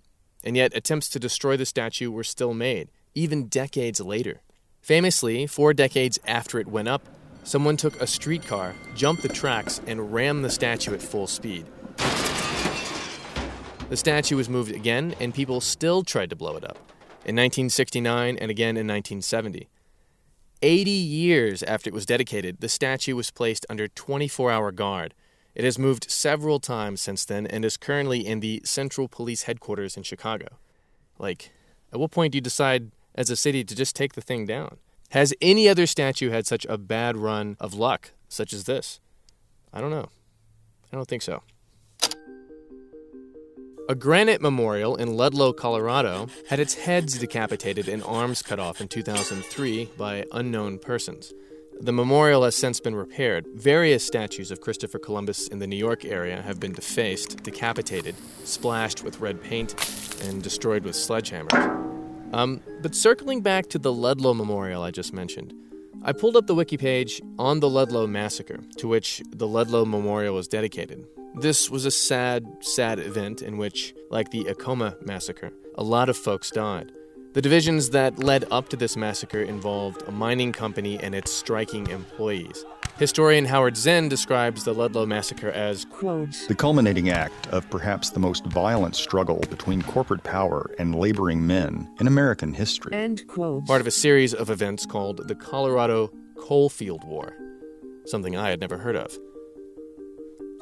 and 0.43 0.57
yet 0.57 0.75
attempts 0.75 1.07
to 1.11 1.19
destroy 1.19 1.55
the 1.55 1.65
statue 1.65 2.11
were 2.11 2.25
still 2.25 2.53
made, 2.53 2.91
even 3.15 3.47
decades 3.47 4.01
later. 4.01 4.41
Famously, 4.81 5.47
four 5.47 5.73
decades 5.73 6.19
after 6.25 6.59
it 6.59 6.67
went 6.67 6.89
up, 6.89 7.07
someone 7.45 7.77
took 7.77 8.01
a 8.01 8.05
streetcar, 8.05 8.75
jumped 8.93 9.21
the 9.21 9.29
tracks, 9.29 9.79
and 9.87 10.11
rammed 10.11 10.43
the 10.43 10.49
statue 10.49 10.93
at 10.93 11.01
full 11.01 11.27
speed. 11.27 11.65
The 13.87 13.95
statue 13.95 14.35
was 14.35 14.49
moved 14.49 14.75
again, 14.75 15.15
and 15.21 15.33
people 15.33 15.61
still 15.61 16.03
tried 16.03 16.29
to 16.31 16.35
blow 16.35 16.57
it 16.57 16.65
up. 16.65 16.77
In 17.23 17.37
1969 17.37 18.37
and 18.37 18.51
again 18.51 18.75
in 18.75 18.85
1970. 18.85 19.69
80 20.61 20.91
years 20.91 21.63
after 21.63 21.89
it 21.89 21.93
was 21.93 22.05
dedicated, 22.05 22.59
the 22.59 22.67
statue 22.67 23.15
was 23.15 23.31
placed 23.31 23.65
under 23.69 23.87
24 23.87 24.51
hour 24.51 24.73
guard. 24.73 25.13
It 25.53 25.63
has 25.63 25.77
moved 25.77 26.09
several 26.09 26.59
times 26.59 27.01
since 27.01 27.25
then 27.25 27.45
and 27.45 27.65
is 27.65 27.77
currently 27.77 28.25
in 28.25 28.39
the 28.39 28.61
Central 28.63 29.07
Police 29.07 29.43
Headquarters 29.43 29.97
in 29.97 30.03
Chicago. 30.03 30.47
Like, 31.19 31.51
at 31.91 31.99
what 31.99 32.11
point 32.11 32.31
do 32.31 32.37
you 32.37 32.41
decide 32.41 32.91
as 33.15 33.29
a 33.29 33.35
city 33.35 33.63
to 33.63 33.75
just 33.75 33.95
take 33.95 34.13
the 34.13 34.21
thing 34.21 34.45
down? 34.45 34.77
Has 35.09 35.33
any 35.41 35.67
other 35.67 35.85
statue 35.85 36.29
had 36.29 36.47
such 36.47 36.65
a 36.69 36.77
bad 36.77 37.17
run 37.17 37.57
of 37.59 37.73
luck, 37.73 38.11
such 38.29 38.53
as 38.53 38.63
this? 38.63 39.01
I 39.73 39.81
don't 39.81 39.91
know. 39.91 40.09
I 40.91 40.95
don't 40.95 41.07
think 41.07 41.21
so. 41.21 41.43
A 43.89 43.95
granite 43.95 44.41
memorial 44.41 44.95
in 44.95 45.17
Ludlow, 45.17 45.51
Colorado, 45.51 46.29
had 46.47 46.61
its 46.61 46.75
heads 46.75 47.17
decapitated 47.17 47.89
and 47.89 48.01
arms 48.03 48.41
cut 48.41 48.57
off 48.57 48.79
in 48.79 48.87
2003 48.87 49.89
by 49.97 50.23
unknown 50.31 50.79
persons. 50.79 51.33
The 51.79 51.91
memorial 51.91 52.43
has 52.43 52.55
since 52.55 52.79
been 52.79 52.95
repaired. 52.95 53.47
Various 53.55 54.05
statues 54.05 54.51
of 54.51 54.61
Christopher 54.61 54.99
Columbus 54.99 55.47
in 55.47 55.59
the 55.59 55.67
New 55.67 55.77
York 55.77 56.05
area 56.05 56.41
have 56.41 56.59
been 56.59 56.73
defaced, 56.73 57.43
decapitated, 57.43 58.15
splashed 58.43 59.03
with 59.03 59.19
red 59.19 59.41
paint, 59.41 59.73
and 60.23 60.43
destroyed 60.43 60.83
with 60.83 60.95
sledgehammers. 60.95 62.33
Um, 62.33 62.61
but 62.81 62.95
circling 62.95 63.41
back 63.41 63.67
to 63.69 63.79
the 63.79 63.91
Ludlow 63.91 64.33
Memorial 64.33 64.83
I 64.83 64.91
just 64.91 65.13
mentioned, 65.13 65.53
I 66.03 66.13
pulled 66.13 66.35
up 66.35 66.47
the 66.47 66.55
wiki 66.55 66.77
page 66.77 67.21
on 67.37 67.59
the 67.59 67.69
Ludlow 67.69 68.07
Massacre, 68.07 68.59
to 68.77 68.87
which 68.87 69.21
the 69.29 69.47
Ludlow 69.47 69.85
Memorial 69.85 70.35
was 70.35 70.47
dedicated. 70.47 71.05
This 71.35 71.69
was 71.69 71.85
a 71.85 71.91
sad, 71.91 72.45
sad 72.61 72.99
event 72.99 73.41
in 73.41 73.57
which, 73.57 73.93
like 74.09 74.31
the 74.31 74.45
Acoma 74.47 74.97
massacre, 75.01 75.51
a 75.75 75.83
lot 75.83 76.09
of 76.09 76.17
folks 76.17 76.51
died. 76.51 76.91
The 77.33 77.41
divisions 77.41 77.91
that 77.91 78.19
led 78.19 78.43
up 78.51 78.67
to 78.69 78.75
this 78.75 78.97
massacre 78.97 79.41
involved 79.41 80.03
a 80.05 80.11
mining 80.11 80.51
company 80.51 80.99
and 80.99 81.15
its 81.15 81.31
striking 81.31 81.87
employees. 81.87 82.65
Historian 82.97 83.45
Howard 83.45 83.77
Zinn 83.77 84.09
describes 84.09 84.65
the 84.65 84.73
Ludlow 84.73 85.05
massacre 85.05 85.49
as 85.49 85.85
Quotes. 85.85 86.45
the 86.47 86.55
culminating 86.55 87.09
act 87.09 87.47
of 87.47 87.69
perhaps 87.69 88.09
the 88.09 88.19
most 88.19 88.45
violent 88.47 88.97
struggle 88.97 89.39
between 89.49 89.81
corporate 89.81 90.25
power 90.25 90.69
and 90.77 90.93
laboring 90.93 91.47
men 91.47 91.89
in 92.01 92.07
American 92.07 92.53
history. 92.53 92.93
End 92.93 93.25
quote. 93.27 93.65
part 93.65 93.79
of 93.79 93.87
a 93.87 93.91
series 93.91 94.33
of 94.33 94.49
events 94.49 94.85
called 94.85 95.25
the 95.29 95.35
Colorado 95.35 96.11
Coalfield 96.35 97.05
War, 97.05 97.33
something 98.05 98.35
I 98.35 98.49
had 98.49 98.59
never 98.59 98.77
heard 98.77 98.97
of. 98.97 99.17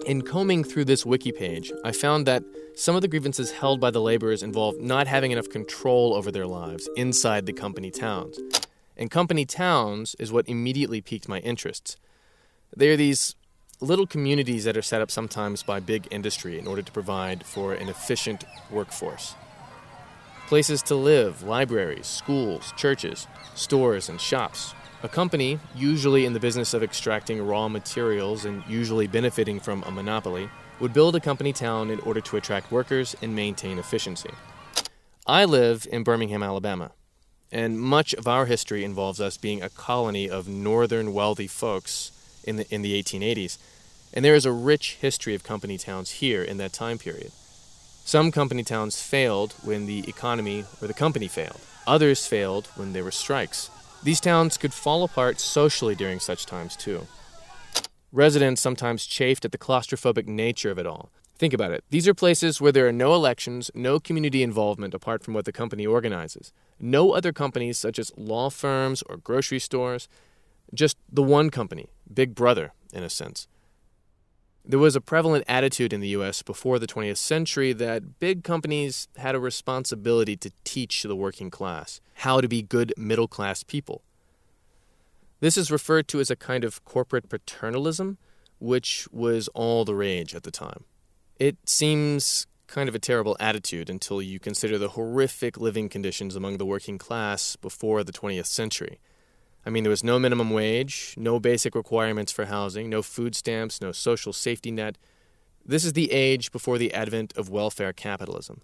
In 0.05 0.21
combing 0.21 0.63
through 0.63 0.85
this 0.85 1.03
wiki 1.03 1.31
page, 1.31 1.73
I 1.83 1.91
found 1.91 2.25
that 2.27 2.43
some 2.79 2.95
of 2.95 3.01
the 3.01 3.09
grievances 3.09 3.51
held 3.51 3.81
by 3.81 3.91
the 3.91 3.99
laborers 3.99 4.41
involved 4.41 4.79
not 4.79 5.05
having 5.05 5.31
enough 5.31 5.49
control 5.49 6.13
over 6.13 6.31
their 6.31 6.47
lives 6.47 6.87
inside 6.95 7.45
the 7.45 7.51
company 7.51 7.91
towns. 7.91 8.39
And 8.95 9.11
company 9.11 9.45
towns 9.45 10.15
is 10.17 10.31
what 10.31 10.47
immediately 10.47 11.01
piqued 11.01 11.27
my 11.27 11.39
interests. 11.39 11.97
They 12.73 12.87
are 12.87 12.95
these 12.95 13.35
little 13.81 14.07
communities 14.07 14.63
that 14.63 14.77
are 14.77 14.81
set 14.81 15.01
up 15.01 15.11
sometimes 15.11 15.61
by 15.61 15.81
big 15.81 16.07
industry 16.09 16.57
in 16.57 16.67
order 16.67 16.81
to 16.81 16.91
provide 16.93 17.45
for 17.45 17.73
an 17.73 17.89
efficient 17.89 18.45
workforce. 18.71 19.35
Places 20.47 20.81
to 20.83 20.95
live, 20.95 21.43
libraries, 21.43 22.07
schools, 22.07 22.71
churches, 22.77 23.27
stores, 23.55 24.07
and 24.07 24.21
shops. 24.21 24.73
A 25.03 25.09
company, 25.09 25.59
usually 25.75 26.25
in 26.25 26.31
the 26.31 26.39
business 26.39 26.73
of 26.73 26.81
extracting 26.81 27.45
raw 27.45 27.67
materials 27.67 28.45
and 28.45 28.63
usually 28.69 29.07
benefiting 29.07 29.59
from 29.59 29.83
a 29.83 29.91
monopoly, 29.91 30.49
would 30.79 30.93
build 30.93 31.15
a 31.15 31.19
company 31.19 31.53
town 31.53 31.89
in 31.89 31.99
order 32.01 32.21
to 32.21 32.37
attract 32.37 32.71
workers 32.71 33.15
and 33.21 33.35
maintain 33.35 33.79
efficiency. 33.79 34.31
I 35.27 35.45
live 35.45 35.87
in 35.91 36.03
Birmingham, 36.03 36.41
Alabama, 36.41 36.91
and 37.51 37.79
much 37.79 38.13
of 38.13 38.27
our 38.27 38.45
history 38.45 38.83
involves 38.83 39.19
us 39.19 39.37
being 39.37 39.61
a 39.61 39.69
colony 39.69 40.29
of 40.29 40.47
northern 40.47 41.13
wealthy 41.13 41.47
folks 41.47 42.11
in 42.43 42.55
the, 42.55 42.73
in 42.73 42.81
the 42.81 43.01
1880s, 43.01 43.57
and 44.13 44.23
there 44.25 44.35
is 44.35 44.45
a 44.45 44.51
rich 44.51 44.95
history 44.95 45.35
of 45.35 45.43
company 45.43 45.77
towns 45.77 46.11
here 46.11 46.41
in 46.41 46.57
that 46.57 46.73
time 46.73 46.97
period. 46.97 47.31
Some 48.05 48.31
company 48.31 48.63
towns 48.63 48.99
failed 48.99 49.53
when 49.63 49.85
the 49.85 50.07
economy 50.07 50.65
or 50.81 50.87
the 50.87 50.95
company 50.95 51.27
failed. 51.27 51.61
Others 51.85 52.25
failed 52.25 52.67
when 52.75 52.93
there 52.93 53.03
were 53.03 53.11
strikes. 53.11 53.69
These 54.01 54.19
towns 54.21 54.57
could 54.57 54.73
fall 54.73 55.03
apart 55.03 55.39
socially 55.39 55.93
during 55.93 56.19
such 56.19 56.45
times, 56.45 56.75
too. 56.75 57.05
Residents 58.11 58.59
sometimes 58.59 59.05
chafed 59.05 59.45
at 59.45 59.51
the 59.51 59.57
claustrophobic 59.59 60.25
nature 60.25 60.71
of 60.71 60.79
it 60.79 60.87
all. 60.87 61.11
Think 61.37 61.53
about 61.53 61.71
it. 61.71 61.83
These 61.91 62.07
are 62.07 62.15
places 62.15 62.59
where 62.59 62.71
there 62.71 62.87
are 62.87 62.91
no 62.91 63.13
elections, 63.13 63.69
no 63.75 63.99
community 63.99 64.41
involvement 64.41 64.95
apart 64.95 65.23
from 65.23 65.35
what 65.35 65.45
the 65.45 65.51
company 65.51 65.85
organizes, 65.85 66.51
no 66.79 67.11
other 67.11 67.31
companies 67.31 67.77
such 67.77 67.99
as 67.99 68.11
law 68.17 68.49
firms 68.49 69.03
or 69.03 69.17
grocery 69.17 69.59
stores, 69.59 70.09
just 70.73 70.97
the 71.11 71.21
one 71.21 71.51
company, 71.51 71.89
Big 72.11 72.33
Brother, 72.33 72.73
in 72.91 73.03
a 73.03 73.09
sense. 73.09 73.47
There 74.65 74.79
was 74.79 74.95
a 74.95 75.01
prevalent 75.01 75.45
attitude 75.47 75.93
in 75.93 76.01
the 76.01 76.09
US 76.09 76.41
before 76.41 76.79
the 76.79 76.87
20th 76.87 77.17
century 77.17 77.73
that 77.73 78.19
big 78.19 78.43
companies 78.43 79.07
had 79.17 79.35
a 79.35 79.39
responsibility 79.39 80.35
to 80.37 80.51
teach 80.63 81.03
the 81.03 81.15
working 81.15 81.51
class 81.51 82.01
how 82.15 82.41
to 82.41 82.47
be 82.47 82.63
good 82.63 82.91
middle 82.97 83.27
class 83.27 83.61
people. 83.61 84.01
This 85.39 85.57
is 85.57 85.71
referred 85.71 86.07
to 86.09 86.19
as 86.19 86.29
a 86.29 86.35
kind 86.35 86.63
of 86.63 86.83
corporate 86.83 87.29
paternalism, 87.29 88.17
which 88.59 89.07
was 89.11 89.47
all 89.49 89.85
the 89.85 89.95
rage 89.95 90.35
at 90.35 90.43
the 90.43 90.51
time. 90.51 90.83
It 91.39 91.57
seems 91.65 92.45
kind 92.67 92.89
of 92.89 92.95
a 92.95 92.99
terrible 92.99 93.37
attitude 93.39 93.89
until 93.89 94.21
you 94.21 94.39
consider 94.39 94.77
the 94.77 94.89
horrific 94.89 95.57
living 95.57 95.89
conditions 95.89 96.35
among 96.35 96.57
the 96.57 96.65
working 96.65 96.97
class 96.97 97.55
before 97.55 98.03
the 98.03 98.11
20th 98.11 98.45
century. 98.45 98.99
I 99.65 99.69
mean, 99.69 99.83
there 99.83 99.89
was 99.89 100.03
no 100.03 100.19
minimum 100.19 100.51
wage, 100.51 101.15
no 101.17 101.39
basic 101.39 101.73
requirements 101.73 102.31
for 102.31 102.45
housing, 102.45 102.89
no 102.89 103.01
food 103.01 103.35
stamps, 103.35 103.81
no 103.81 103.91
social 103.91 104.33
safety 104.33 104.71
net. 104.71 104.97
This 105.65 105.85
is 105.85 105.93
the 105.93 106.11
age 106.11 106.51
before 106.51 106.77
the 106.77 106.93
advent 106.93 107.35
of 107.37 107.49
welfare 107.49 107.93
capitalism. 107.93 108.61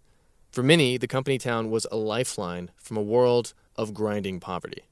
For 0.51 0.63
many, 0.63 0.97
the 0.97 1.07
company 1.07 1.37
town 1.37 1.69
was 1.69 1.87
a 1.91 1.97
lifeline 1.97 2.71
from 2.77 2.97
a 2.97 3.01
world 3.01 3.53
of 3.75 3.93
grinding 3.93 4.39
poverty. 4.39 4.83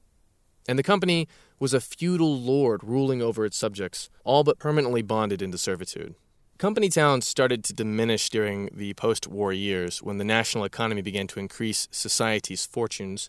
And 0.68 0.78
the 0.78 0.82
company 0.82 1.28
was 1.58 1.74
a 1.74 1.80
feudal 1.80 2.38
lord 2.38 2.82
ruling 2.82 3.22
over 3.22 3.44
its 3.44 3.56
subjects, 3.56 4.10
all 4.24 4.44
but 4.44 4.58
permanently 4.58 5.02
bonded 5.02 5.40
into 5.40 5.58
servitude. 5.58 6.14
Company 6.56 6.88
towns 6.88 7.26
started 7.26 7.64
to 7.64 7.72
diminish 7.72 8.30
during 8.30 8.70
the 8.72 8.94
post 8.94 9.26
war 9.26 9.52
years 9.52 10.02
when 10.02 10.18
the 10.18 10.24
national 10.24 10.64
economy 10.64 11.02
began 11.02 11.26
to 11.26 11.40
increase 11.40 11.88
society's 11.90 12.64
fortunes. 12.64 13.28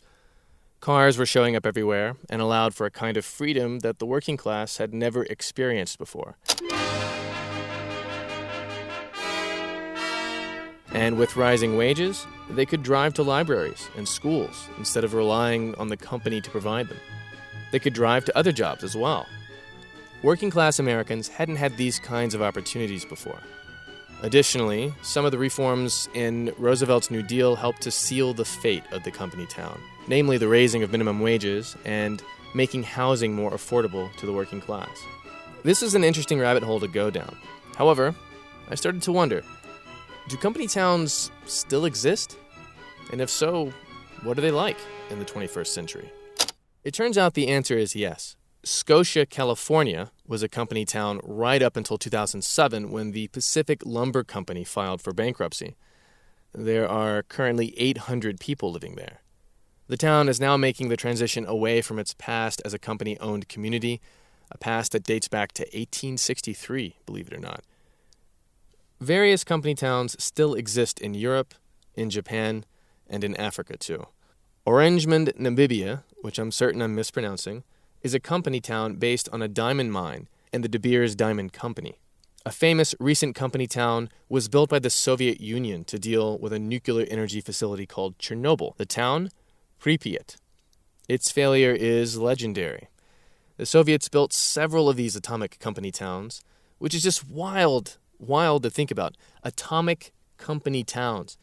Cars 0.79 1.17
were 1.17 1.25
showing 1.25 1.55
up 1.55 1.65
everywhere 1.65 2.17
and 2.29 2.41
allowed 2.41 2.75
for 2.75 2.85
a 2.85 2.91
kind 2.91 3.17
of 3.17 3.25
freedom 3.25 3.79
that 3.79 3.97
the 3.97 4.05
working 4.05 4.37
class 4.37 4.77
had 4.77 4.93
never 4.93 5.23
experienced 5.23 5.97
before. 5.97 6.37
And 10.91 11.17
with 11.17 11.35
rising 11.35 11.75
wages, 11.75 12.25
they 12.49 12.65
could 12.65 12.83
drive 12.83 13.15
to 13.15 13.23
libraries 13.23 13.89
and 13.97 14.07
schools 14.07 14.69
instead 14.77 15.03
of 15.03 15.13
relying 15.13 15.75
on 15.75 15.89
the 15.89 15.97
company 15.97 16.39
to 16.39 16.49
provide 16.49 16.87
them. 16.87 16.99
They 17.75 17.79
could 17.79 17.91
drive 17.91 18.23
to 18.23 18.37
other 18.37 18.53
jobs 18.53 18.85
as 18.85 18.95
well. 18.95 19.27
Working 20.23 20.49
class 20.49 20.79
Americans 20.79 21.27
hadn't 21.27 21.57
had 21.57 21.75
these 21.75 21.99
kinds 21.99 22.33
of 22.33 22.41
opportunities 22.41 23.03
before. 23.03 23.41
Additionally, 24.23 24.93
some 25.01 25.25
of 25.25 25.33
the 25.33 25.37
reforms 25.37 26.07
in 26.13 26.53
Roosevelt's 26.57 27.11
New 27.11 27.21
Deal 27.21 27.57
helped 27.57 27.81
to 27.81 27.91
seal 27.91 28.33
the 28.33 28.45
fate 28.45 28.85
of 28.93 29.03
the 29.03 29.11
company 29.11 29.45
town, 29.47 29.77
namely 30.07 30.37
the 30.37 30.47
raising 30.47 30.83
of 30.83 30.91
minimum 30.93 31.19
wages 31.19 31.75
and 31.83 32.23
making 32.53 32.83
housing 32.83 33.33
more 33.33 33.51
affordable 33.51 34.09
to 34.19 34.25
the 34.25 34.31
working 34.31 34.61
class. 34.61 34.97
This 35.63 35.83
is 35.83 35.95
an 35.95 36.05
interesting 36.05 36.39
rabbit 36.39 36.63
hole 36.63 36.79
to 36.79 36.87
go 36.87 37.09
down. 37.09 37.35
However, 37.75 38.15
I 38.69 38.75
started 38.75 39.01
to 39.01 39.11
wonder 39.11 39.43
do 40.29 40.37
company 40.37 40.67
towns 40.67 41.29
still 41.45 41.83
exist? 41.83 42.37
And 43.11 43.19
if 43.19 43.29
so, 43.29 43.73
what 44.23 44.37
are 44.37 44.41
they 44.41 44.49
like 44.49 44.77
in 45.09 45.19
the 45.19 45.25
21st 45.25 45.67
century? 45.67 46.09
It 46.85 46.93
turns 46.93 47.17
out 47.17 47.33
the 47.33 47.47
answer 47.47 47.79
is 47.79 47.95
yes. 47.95 48.35
Scotia, 48.63 49.25
California 49.25 50.11
was 50.27 50.43
a 50.43 50.47
company 50.47 50.85
town 50.85 51.19
right 51.23 51.63
up 51.63 51.75
until 51.75 51.97
2007 51.97 52.91
when 52.91 53.09
the 53.09 53.27
Pacific 53.29 53.81
Lumber 53.83 54.23
Company 54.23 54.63
filed 54.63 55.01
for 55.01 55.11
bankruptcy. 55.11 55.75
There 56.53 56.87
are 56.87 57.23
currently 57.23 57.73
800 57.79 58.39
people 58.39 58.71
living 58.71 58.97
there. 58.97 59.21
The 59.87 59.97
town 59.97 60.29
is 60.29 60.39
now 60.39 60.57
making 60.57 60.89
the 60.89 60.95
transition 60.95 61.43
away 61.47 61.81
from 61.81 61.97
its 61.97 62.13
past 62.13 62.61
as 62.63 62.73
a 62.75 62.79
company 62.79 63.19
owned 63.19 63.49
community, 63.49 63.99
a 64.51 64.59
past 64.59 64.91
that 64.91 65.03
dates 65.03 65.27
back 65.27 65.53
to 65.53 65.63
1863, 65.63 66.97
believe 67.07 67.29
it 67.29 67.33
or 67.33 67.39
not. 67.39 67.63
Various 69.01 69.43
company 69.43 69.73
towns 69.73 70.15
still 70.23 70.53
exist 70.53 71.01
in 71.01 71.15
Europe, 71.15 71.55
in 71.95 72.11
Japan, 72.11 72.63
and 73.07 73.23
in 73.23 73.35
Africa 73.37 73.75
too. 73.75 74.05
Oranjemund, 74.65 75.31
Namibia, 75.37 76.01
which 76.23 76.39
I'm 76.39 76.51
certain 76.51 76.81
I'm 76.81 76.95
mispronouncing, 76.95 77.63
is 78.01 78.15
a 78.15 78.19
company 78.19 78.59
town 78.59 78.95
based 78.95 79.29
on 79.31 79.43
a 79.43 79.47
diamond 79.47 79.91
mine 79.91 80.27
and 80.51 80.63
the 80.63 80.67
De 80.67 80.79
Beers 80.79 81.15
Diamond 81.15 81.53
Company. 81.53 81.99
A 82.47 82.51
famous 82.51 82.95
recent 82.99 83.35
company 83.35 83.67
town 83.67 84.09
was 84.27 84.47
built 84.47 84.71
by 84.71 84.79
the 84.79 84.89
Soviet 84.89 85.39
Union 85.39 85.83
to 85.83 85.99
deal 85.99 86.39
with 86.39 86.51
a 86.51 86.57
nuclear 86.57 87.05
energy 87.11 87.41
facility 87.41 87.85
called 87.85 88.17
Chernobyl. 88.17 88.75
The 88.77 88.87
town? 88.87 89.29
Pripyat. 89.79 90.37
Its 91.07 91.31
failure 91.31 91.71
is 91.71 92.17
legendary. 92.17 92.87
The 93.57 93.67
Soviets 93.67 94.09
built 94.09 94.33
several 94.33 94.89
of 94.89 94.95
these 94.95 95.15
atomic 95.15 95.59
company 95.59 95.91
towns, 95.91 96.41
which 96.79 96.95
is 96.95 97.03
just 97.03 97.29
wild 97.29 97.99
wild 98.17 98.63
to 98.63 98.71
think 98.71 98.89
about. 98.89 99.15
Atomic 99.43 100.11
company 100.37 100.83
towns. 100.83 101.37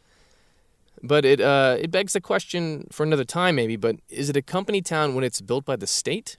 But 1.03 1.25
it 1.25 1.41
uh, 1.41 1.77
it 1.81 1.91
begs 1.91 2.13
the 2.13 2.21
question 2.21 2.87
for 2.93 3.03
another 3.03 3.25
time, 3.25 3.57
maybe. 3.57 3.77
But 3.77 3.97
is 4.09 4.31
it 4.31 4.37
a 4.37 4.43
company 4.43 4.81
town 4.81 5.15
when 5.15 5.25
it's 5.25 5.41
built 5.41 5.65
by 5.65 5.77
the 5.77 5.87
state? 5.87 6.37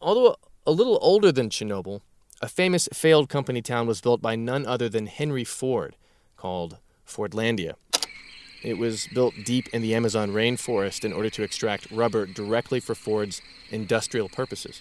Although 0.00 0.36
a 0.66 0.72
little 0.72 0.98
older 1.00 1.32
than 1.32 1.48
Chernobyl, 1.48 2.02
a 2.42 2.48
famous 2.48 2.88
failed 2.92 3.28
company 3.28 3.62
town 3.62 3.86
was 3.86 4.00
built 4.00 4.20
by 4.20 4.36
none 4.36 4.66
other 4.66 4.88
than 4.88 5.06
Henry 5.06 5.44
Ford, 5.44 5.96
called 6.36 6.78
Fordlandia. 7.06 7.74
It 8.62 8.78
was 8.78 9.08
built 9.08 9.34
deep 9.44 9.68
in 9.72 9.82
the 9.82 9.94
Amazon 9.94 10.30
rainforest 10.30 11.04
in 11.04 11.12
order 11.12 11.30
to 11.30 11.42
extract 11.42 11.90
rubber 11.90 12.26
directly 12.26 12.78
for 12.78 12.94
Ford's 12.94 13.40
industrial 13.70 14.28
purposes. 14.28 14.80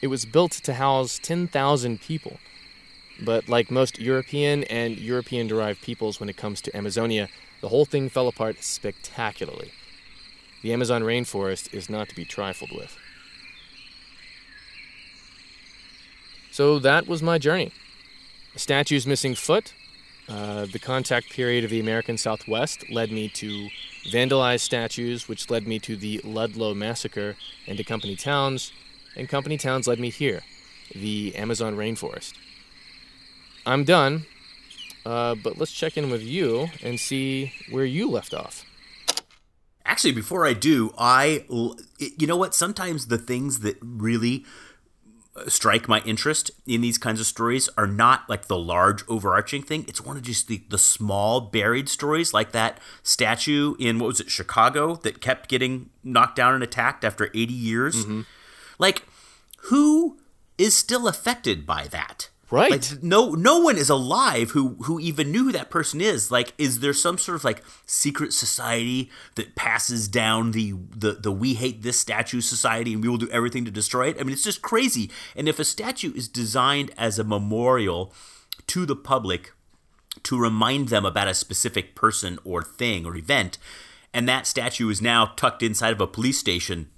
It 0.00 0.06
was 0.06 0.24
built 0.24 0.52
to 0.52 0.74
house 0.74 1.18
10,000 1.22 2.00
people 2.00 2.38
but 3.24 3.48
like 3.48 3.70
most 3.70 3.98
European 3.98 4.64
and 4.64 4.98
European 4.98 5.46
derived 5.46 5.82
peoples 5.82 6.20
when 6.20 6.28
it 6.28 6.36
comes 6.36 6.60
to 6.62 6.76
Amazonia, 6.76 7.28
the 7.60 7.68
whole 7.68 7.84
thing 7.84 8.08
fell 8.08 8.28
apart 8.28 8.62
spectacularly. 8.62 9.72
The 10.62 10.72
Amazon 10.72 11.02
rainforest 11.02 11.72
is 11.72 11.88
not 11.88 12.08
to 12.08 12.14
be 12.14 12.24
trifled 12.24 12.72
with. 12.72 12.96
So 16.50 16.78
that 16.78 17.08
was 17.08 17.22
my 17.22 17.38
journey. 17.38 17.72
A 18.54 18.58
statue's 18.58 19.06
missing 19.06 19.34
foot. 19.34 19.72
Uh, 20.28 20.66
the 20.66 20.78
contact 20.78 21.30
period 21.30 21.64
of 21.64 21.70
the 21.70 21.80
American 21.80 22.16
Southwest 22.16 22.88
led 22.90 23.10
me 23.10 23.28
to 23.30 23.68
vandalized 24.10 24.60
statues, 24.60 25.28
which 25.28 25.50
led 25.50 25.66
me 25.66 25.78
to 25.80 25.96
the 25.96 26.20
Ludlow 26.22 26.74
massacre 26.74 27.36
and 27.66 27.76
to 27.78 27.84
company 27.84 28.16
towns, 28.16 28.72
and 29.16 29.28
company 29.28 29.56
towns 29.56 29.86
led 29.88 29.98
me 29.98 30.10
here, 30.10 30.42
the 30.94 31.34
Amazon 31.34 31.76
rainforest. 31.76 32.34
I'm 33.64 33.84
done, 33.84 34.26
uh, 35.06 35.34
but 35.34 35.58
let's 35.58 35.72
check 35.72 35.96
in 35.96 36.10
with 36.10 36.22
you 36.22 36.68
and 36.82 36.98
see 36.98 37.52
where 37.70 37.84
you 37.84 38.10
left 38.10 38.34
off. 38.34 38.64
Actually, 39.84 40.12
before 40.12 40.46
I 40.46 40.52
do, 40.52 40.94
I, 40.96 41.44
you 41.98 42.26
know 42.26 42.36
what? 42.36 42.54
Sometimes 42.54 43.08
the 43.08 43.18
things 43.18 43.60
that 43.60 43.76
really 43.80 44.44
uh, 45.36 45.48
strike 45.48 45.88
my 45.88 46.00
interest 46.02 46.50
in 46.66 46.80
these 46.80 46.98
kinds 46.98 47.20
of 47.20 47.26
stories 47.26 47.68
are 47.76 47.86
not 47.86 48.28
like 48.28 48.46
the 48.46 48.58
large 48.58 49.02
overarching 49.08 49.62
thing. 49.62 49.84
It's 49.88 50.00
one 50.00 50.16
of 50.16 50.22
just 50.22 50.46
the, 50.46 50.62
the 50.68 50.78
small 50.78 51.40
buried 51.40 51.88
stories, 51.88 52.32
like 52.32 52.52
that 52.52 52.78
statue 53.02 53.74
in 53.78 53.98
what 53.98 54.06
was 54.08 54.20
it, 54.20 54.30
Chicago, 54.30 54.96
that 54.96 55.20
kept 55.20 55.48
getting 55.48 55.90
knocked 56.04 56.36
down 56.36 56.54
and 56.54 56.62
attacked 56.62 57.04
after 57.04 57.26
80 57.34 57.52
years. 57.52 58.04
Mm-hmm. 58.04 58.22
Like, 58.78 59.02
who 59.64 60.18
is 60.58 60.76
still 60.76 61.08
affected 61.08 61.66
by 61.66 61.86
that? 61.88 62.28
Right. 62.52 62.70
Like 62.70 63.02
no 63.02 63.30
no 63.30 63.60
one 63.60 63.78
is 63.78 63.88
alive 63.88 64.50
who 64.50 64.76
who 64.82 65.00
even 65.00 65.32
knew 65.32 65.44
who 65.44 65.52
that 65.52 65.70
person 65.70 66.02
is. 66.02 66.30
Like 66.30 66.52
is 66.58 66.80
there 66.80 66.92
some 66.92 67.16
sort 67.16 67.36
of 67.36 67.44
like 67.44 67.62
secret 67.86 68.34
society 68.34 69.10
that 69.36 69.56
passes 69.56 70.06
down 70.06 70.50
the 70.52 70.74
the 70.94 71.12
the 71.12 71.32
we 71.32 71.54
hate 71.54 71.80
this 71.80 71.98
statue 71.98 72.42
society 72.42 72.92
and 72.92 73.02
we 73.02 73.08
will 73.08 73.16
do 73.16 73.30
everything 73.30 73.64
to 73.64 73.70
destroy 73.70 74.08
it? 74.08 74.18
I 74.20 74.24
mean 74.24 74.34
it's 74.34 74.44
just 74.44 74.60
crazy. 74.60 75.10
And 75.34 75.48
if 75.48 75.58
a 75.58 75.64
statue 75.64 76.12
is 76.14 76.28
designed 76.28 76.90
as 76.98 77.18
a 77.18 77.24
memorial 77.24 78.12
to 78.66 78.84
the 78.84 78.96
public 78.96 79.54
to 80.22 80.38
remind 80.38 80.88
them 80.88 81.06
about 81.06 81.28
a 81.28 81.34
specific 81.34 81.94
person 81.94 82.38
or 82.44 82.62
thing 82.62 83.06
or 83.06 83.16
event 83.16 83.56
and 84.12 84.28
that 84.28 84.46
statue 84.46 84.90
is 84.90 85.00
now 85.00 85.24
tucked 85.36 85.62
inside 85.62 85.94
of 85.94 86.02
a 86.02 86.06
police 86.06 86.38
station 86.38 86.90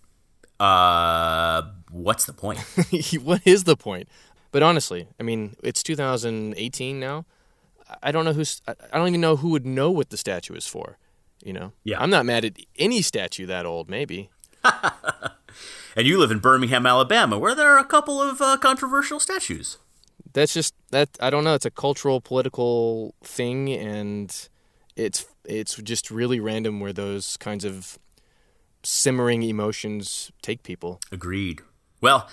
uh 0.59 1.63
what's 1.91 2.27
the 2.27 2.33
point? 2.33 2.59
what 3.23 3.43
is 3.45 3.65
the 3.65 3.77
point? 3.77 4.09
But 4.55 4.63
honestly, 4.63 5.09
I 5.19 5.25
mean, 5.25 5.57
it's 5.65 5.83
2018 5.83 7.01
now. 7.01 7.25
I 8.05 8.13
don't 8.13 8.25
know 8.25 8.33
who's. 8.33 8.63
I 8.69 8.97
don't 8.97 9.09
even 9.09 9.21
know 9.21 9.35
who 9.35 9.49
would 9.49 9.67
know 9.67 9.91
what 9.91 10.11
the 10.11 10.17
statue 10.17 10.55
is 10.55 10.65
for. 10.65 10.97
You 11.43 11.53
know. 11.53 11.73
Yeah. 11.83 12.01
I'm 12.01 12.09
not 12.09 12.25
mad 12.25 12.45
at 12.45 12.59
any 12.79 13.03
statue 13.03 13.47
that 13.47 13.67
old. 13.67 13.91
Maybe. 13.91 14.31
And 15.97 16.09
you 16.09 16.19
live 16.19 16.33
in 16.33 16.41
Birmingham, 16.41 16.87
Alabama, 16.87 17.39
where 17.39 17.55
there 17.55 17.69
are 17.69 17.79
a 17.79 17.85
couple 17.85 18.21
of 18.21 18.41
uh, 18.41 18.57
controversial 18.57 19.21
statues. 19.21 19.79
That's 20.33 20.53
just 20.53 20.75
that. 20.91 21.11
I 21.21 21.31
don't 21.31 21.45
know. 21.45 21.55
It's 21.55 21.65
a 21.65 21.71
cultural, 21.71 22.21
political 22.21 23.15
thing, 23.23 23.71
and 23.71 24.49
it's 24.97 25.25
it's 25.45 25.77
just 25.77 26.11
really 26.11 26.41
random 26.41 26.81
where 26.81 26.93
those 26.93 27.37
kinds 27.37 27.65
of 27.65 28.01
simmering 28.83 29.45
emotions 29.45 30.33
take 30.43 30.65
people. 30.65 31.01
Agreed. 31.13 31.61
Well, 32.01 32.29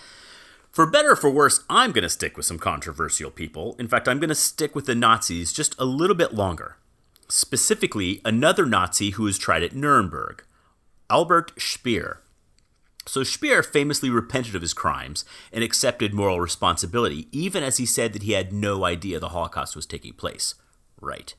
for 0.72 0.86
better 0.86 1.12
or 1.12 1.16
for 1.18 1.30
worse, 1.30 1.64
I'm 1.70 1.92
going 1.92 2.04
to 2.04 2.10
stick 2.10 2.38
with 2.38 2.46
some 2.46 2.58
controversial 2.58 3.30
people. 3.30 3.76
In 3.78 3.90
fact, 3.90 4.08
I'm 4.08 4.20
going 4.20 4.30
to 4.30 4.36
stick 4.36 4.74
with 4.74 4.86
the 4.86 4.96
Nazis 4.96 5.52
just 5.52 5.76
a 5.78 5.84
little 5.84 6.16
bit 6.16 6.34
longer. 6.34 6.78
Specifically, 7.28 8.22
another 8.24 8.66
Nazi 8.66 9.12
who 9.12 9.24
was 9.24 9.38
tried 9.38 9.64
at 9.64 9.76
Nuremberg, 9.76 10.44
Albert 11.10 11.52
Speer. 11.60 12.22
So 13.06 13.24
Speer 13.24 13.64
famously 13.64 14.10
repented 14.10 14.56
of 14.56 14.62
his 14.62 14.74
crimes 14.74 15.26
and 15.52 15.62
accepted 15.62 16.14
moral 16.14 16.40
responsibility, 16.40 17.28
even 17.34 17.64
as 17.64 17.78
he 17.78 17.86
said 17.86 18.14
that 18.14 18.24
he 18.24 18.32
had 18.32 18.54
no 18.54 18.86
idea 18.86 19.20
the 19.20 19.30
Holocaust 19.30 19.76
was 19.76 19.86
taking 19.86 20.14
place. 20.14 20.56
Right. 21.02 21.34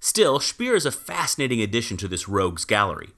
Still, 0.00 0.40
Speer 0.40 0.74
is 0.74 0.86
a 0.86 0.90
fascinating 0.90 1.60
addition 1.60 1.96
to 1.98 2.08
this 2.08 2.28
rogues 2.28 2.64
gallery. 2.64 3.10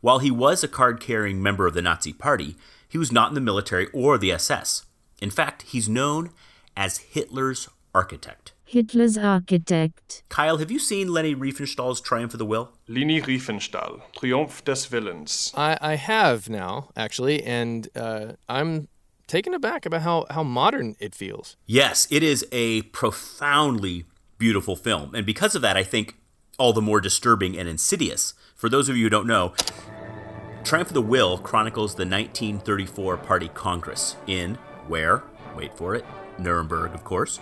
While 0.00 0.20
he 0.20 0.30
was 0.30 0.62
a 0.62 0.68
card 0.68 1.00
carrying 1.00 1.42
member 1.42 1.66
of 1.66 1.74
the 1.74 1.82
Nazi 1.82 2.12
Party, 2.12 2.54
he 2.88 2.98
was 2.98 3.10
not 3.10 3.30
in 3.30 3.34
the 3.34 3.40
military 3.40 3.88
or 3.92 4.16
the 4.16 4.30
SS. 4.32 4.84
In 5.22 5.30
fact, 5.30 5.62
he's 5.62 5.88
known 5.88 6.30
as 6.76 6.98
Hitler's 6.98 7.68
architect. 7.94 8.50
Hitler's 8.64 9.16
architect. 9.16 10.24
Kyle, 10.28 10.56
have 10.58 10.70
you 10.70 10.80
seen 10.80 11.12
Leni 11.12 11.36
Riefenstahl's 11.36 12.00
Triumph 12.00 12.34
of 12.34 12.38
the 12.38 12.44
Will? 12.44 12.72
Leni 12.88 13.20
Riefenstahl, 13.20 14.00
Triumph 14.18 14.64
des 14.64 14.88
Willens. 14.90 15.56
I, 15.56 15.78
I 15.80 15.94
have 15.94 16.50
now 16.50 16.88
actually, 16.96 17.40
and 17.44 17.88
uh, 17.94 18.32
I'm 18.48 18.88
taken 19.28 19.54
aback 19.54 19.86
about 19.86 20.02
how 20.02 20.26
how 20.30 20.42
modern 20.42 20.96
it 20.98 21.14
feels. 21.14 21.56
Yes, 21.66 22.08
it 22.10 22.24
is 22.24 22.44
a 22.50 22.82
profoundly 22.82 24.04
beautiful 24.38 24.74
film. 24.74 25.14
And 25.14 25.24
because 25.24 25.54
of 25.54 25.62
that, 25.62 25.76
I 25.76 25.84
think 25.84 26.16
all 26.58 26.72
the 26.72 26.82
more 26.82 27.00
disturbing 27.00 27.56
and 27.56 27.68
insidious. 27.68 28.34
For 28.56 28.68
those 28.68 28.88
of 28.88 28.96
you 28.96 29.04
who 29.04 29.10
don't 29.10 29.28
know, 29.28 29.54
Triumph 30.64 30.88
of 30.88 30.94
the 30.94 31.02
Will 31.02 31.38
chronicles 31.38 31.94
the 31.94 32.06
1934 32.06 33.18
Party 33.18 33.48
Congress 33.48 34.16
in 34.26 34.58
where? 34.88 35.22
Wait 35.56 35.76
for 35.76 35.94
it. 35.94 36.04
Nuremberg, 36.38 36.94
of 36.94 37.04
course, 37.04 37.38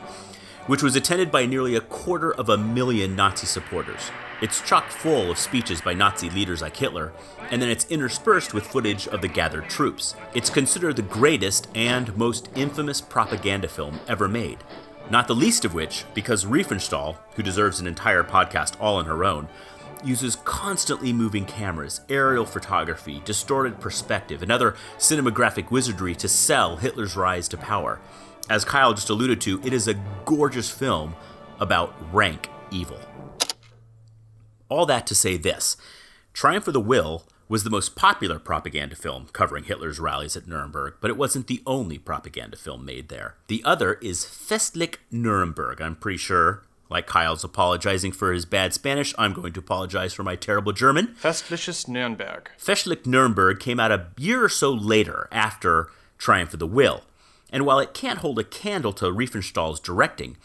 which 0.67 0.83
was 0.83 0.97
attended 0.97 1.31
by 1.31 1.47
nearly 1.47 1.75
a 1.75 1.81
quarter 1.81 2.33
of 2.35 2.49
a 2.49 2.59
million 2.59 3.17
Nazi 3.17 3.47
supporters. 3.47 4.11
It's 4.43 4.63
chock 4.63 4.89
full 4.89 5.31
of 5.31 5.39
speeches 5.39 5.81
by 5.81 5.95
Nazi 5.95 6.31
leaders 6.31 6.63
like 6.63 6.77
Hitler, 6.77 7.13
and 7.51 7.61
then 7.61 7.69
it's 7.69 7.91
interspersed 7.91 8.55
with 8.55 8.67
footage 8.67 9.07
of 9.09 9.21
the 9.21 9.29
gathered 9.29 9.69
troops. 9.69 10.15
It's 10.35 10.49
considered 10.49 10.97
the 10.97 11.03
greatest 11.03 11.69
and 11.75 12.17
most 12.17 12.49
infamous 12.55 13.01
propaganda 13.01 13.69
film 13.69 14.01
ever 14.09 14.29
made. 14.29 14.59
Not 15.11 15.27
the 15.27 15.35
least 15.35 15.65
of 15.65 15.75
which, 15.75 16.05
because 16.15 16.45
Riefenstahl, 16.45 17.17
who 17.35 17.43
deserves 17.43 17.81
an 17.81 17.87
entire 17.87 18.23
podcast 18.23 18.81
all 18.81 18.97
on 18.97 19.07
her 19.07 19.25
own, 19.25 19.49
uses 20.05 20.37
constantly 20.37 21.13
moving 21.13 21.45
cameras, 21.45 22.01
aerial 22.09 22.47
photography, 22.47 23.21
distorted 23.25 23.81
perspective, 23.81 24.43
and 24.43 24.51
other 24.51 24.77
cinematographic 24.99 25.71
wizardry 25.71 26.15
to 26.15 26.29
sell 26.29 26.77
Hitler's 26.77 27.17
rise 27.17 27.49
to 27.49 27.57
power. 27.57 28.01
As 28.49 28.65
Kyle 28.65 28.95
just 28.95 29.11
alluded 29.11 29.41
to, 29.43 29.61
it 29.65 29.73
is 29.73 29.87
a 29.87 30.03
gorgeous 30.25 30.71
film 30.71 31.15
about 31.61 31.95
rank 32.13 32.49
evil. 32.71 32.99
All 34.69 34.87
that 34.87 35.07
to 35.09 35.15
say 35.15 35.37
this 35.37 35.77
Triumph 36.33 36.67
of 36.67 36.75
the 36.75 36.81
Will 36.81 37.25
was 37.49 37.65
the 37.65 37.71
most 37.71 37.97
popular 37.97 38.39
propaganda 38.39 38.95
film 38.95 39.27
covering 39.33 39.65
Hitler's 39.65 39.99
rallies 39.99 40.37
at 40.37 40.47
Nuremberg, 40.47 40.95
but 41.01 41.11
it 41.11 41.17
wasn't 41.17 41.49
the 41.49 41.63
only 41.67 41.99
propaganda 41.99 42.57
film 42.57 42.85
made 42.85 43.09
there. 43.09 43.35
The 43.49 43.63
other 43.65 43.95
is 43.95 44.25
Festlich 44.25 44.99
Nuremberg. 45.11 45.81
I'm 45.81 45.97
pretty 45.97 46.19
sure, 46.19 46.63
like 46.91 47.07
Kyle's 47.07 47.45
apologizing 47.45 48.13
for 48.13 48.33
his 48.33 48.45
bad 48.45 48.75
Spanish, 48.75 49.15
I'm 49.17 49.33
going 49.33 49.53
to 49.55 49.61
apologize 49.61 50.13
for 50.13 50.23
my 50.25 50.37
terrible 50.37 50.73
German. 50.73 51.15
Festliches 51.21 51.87
Nürnberg. 51.87 52.49
Festlich 52.59 53.07
Nuremberg 53.07 53.61
came 53.61 53.81
out 53.81 53.93
a 53.93 54.09
year 54.19 54.45
or 54.45 54.49
so 54.49 54.73
later 54.73 55.29
after 55.31 55.89
Triumph 56.19 56.53
of 56.53 56.59
the 56.59 56.67
Will. 56.67 57.03
And 57.51 57.65
while 57.65 57.79
it 57.79 57.95
can't 57.95 58.19
hold 58.19 58.39
a 58.39 58.45
candle 58.45 58.93
to 58.95 59.07
Riefenstahl's 59.07 59.81
directing, 59.81 60.37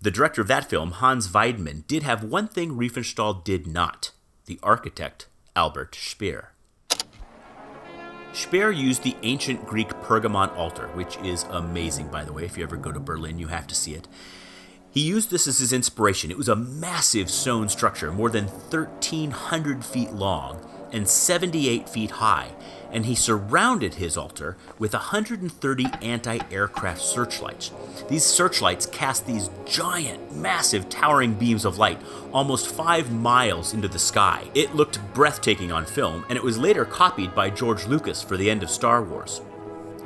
the 0.00 0.10
director 0.10 0.40
of 0.40 0.48
that 0.48 0.70
film, 0.70 0.92
Hans 0.92 1.28
Weidmann, 1.28 1.86
did 1.86 2.02
have 2.04 2.24
one 2.24 2.48
thing 2.48 2.70
Riefenstahl 2.70 3.44
did 3.44 3.66
not 3.66 4.12
the 4.50 4.58
architect, 4.64 5.28
Albert 5.54 5.94
Speer. 5.94 6.50
Speer 8.32 8.72
used 8.72 9.04
the 9.04 9.16
ancient 9.22 9.64
Greek 9.64 9.88
Pergamon 10.02 10.52
altar, 10.56 10.88
which 10.88 11.16
is 11.18 11.44
amazing, 11.50 12.08
by 12.08 12.24
the 12.24 12.32
way. 12.32 12.44
If 12.44 12.58
you 12.58 12.64
ever 12.64 12.76
go 12.76 12.90
to 12.90 12.98
Berlin, 12.98 13.38
you 13.38 13.46
have 13.46 13.68
to 13.68 13.76
see 13.76 13.94
it. 13.94 14.08
He 14.92 15.00
used 15.00 15.30
this 15.30 15.46
as 15.46 15.58
his 15.58 15.72
inspiration. 15.72 16.30
It 16.30 16.38
was 16.38 16.48
a 16.48 16.56
massive 16.56 17.30
stone 17.30 17.68
structure, 17.68 18.12
more 18.12 18.30
than 18.30 18.46
1,300 18.46 19.84
feet 19.84 20.12
long 20.12 20.66
and 20.92 21.06
78 21.06 21.88
feet 21.88 22.10
high, 22.10 22.50
and 22.90 23.06
he 23.06 23.14
surrounded 23.14 23.94
his 23.94 24.16
altar 24.16 24.56
with 24.78 24.92
130 24.92 25.86
anti 26.02 26.38
aircraft 26.50 27.00
searchlights. 27.00 27.70
These 28.08 28.24
searchlights 28.24 28.86
cast 28.86 29.26
these 29.26 29.50
giant, 29.64 30.34
massive, 30.34 30.88
towering 30.88 31.34
beams 31.34 31.64
of 31.64 31.78
light 31.78 32.00
almost 32.32 32.66
five 32.66 33.12
miles 33.12 33.74
into 33.74 33.86
the 33.86 33.98
sky. 33.98 34.48
It 34.54 34.74
looked 34.74 34.98
breathtaking 35.14 35.70
on 35.70 35.84
film, 35.84 36.24
and 36.28 36.36
it 36.36 36.42
was 36.42 36.58
later 36.58 36.84
copied 36.84 37.34
by 37.34 37.50
George 37.50 37.86
Lucas 37.86 38.22
for 38.22 38.36
the 38.36 38.50
end 38.50 38.64
of 38.64 38.70
Star 38.70 39.02
Wars. 39.02 39.40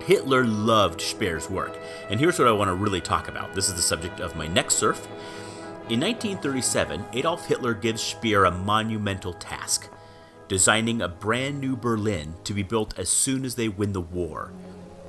Hitler 0.06 0.44
loved 0.44 1.00
Speer's 1.00 1.48
work, 1.48 1.78
and 2.10 2.20
here's 2.20 2.38
what 2.38 2.46
I 2.46 2.52
want 2.52 2.68
to 2.68 2.74
really 2.74 3.00
talk 3.00 3.28
about. 3.28 3.54
This 3.54 3.68
is 3.68 3.74
the 3.74 3.80
subject 3.80 4.20
of 4.20 4.36
my 4.36 4.46
next 4.46 4.74
surf. 4.74 5.06
In 5.88 5.98
1937, 6.00 7.06
Adolf 7.14 7.46
Hitler 7.46 7.72
gives 7.72 8.02
Speer 8.02 8.44
a 8.44 8.50
monumental 8.50 9.32
task 9.32 9.88
designing 10.46 11.00
a 11.00 11.08
brand 11.08 11.58
new 11.58 11.74
Berlin 11.74 12.34
to 12.44 12.52
be 12.52 12.62
built 12.62 12.98
as 12.98 13.08
soon 13.08 13.46
as 13.46 13.54
they 13.54 13.68
win 13.68 13.94
the 13.94 14.00
war. 14.02 14.52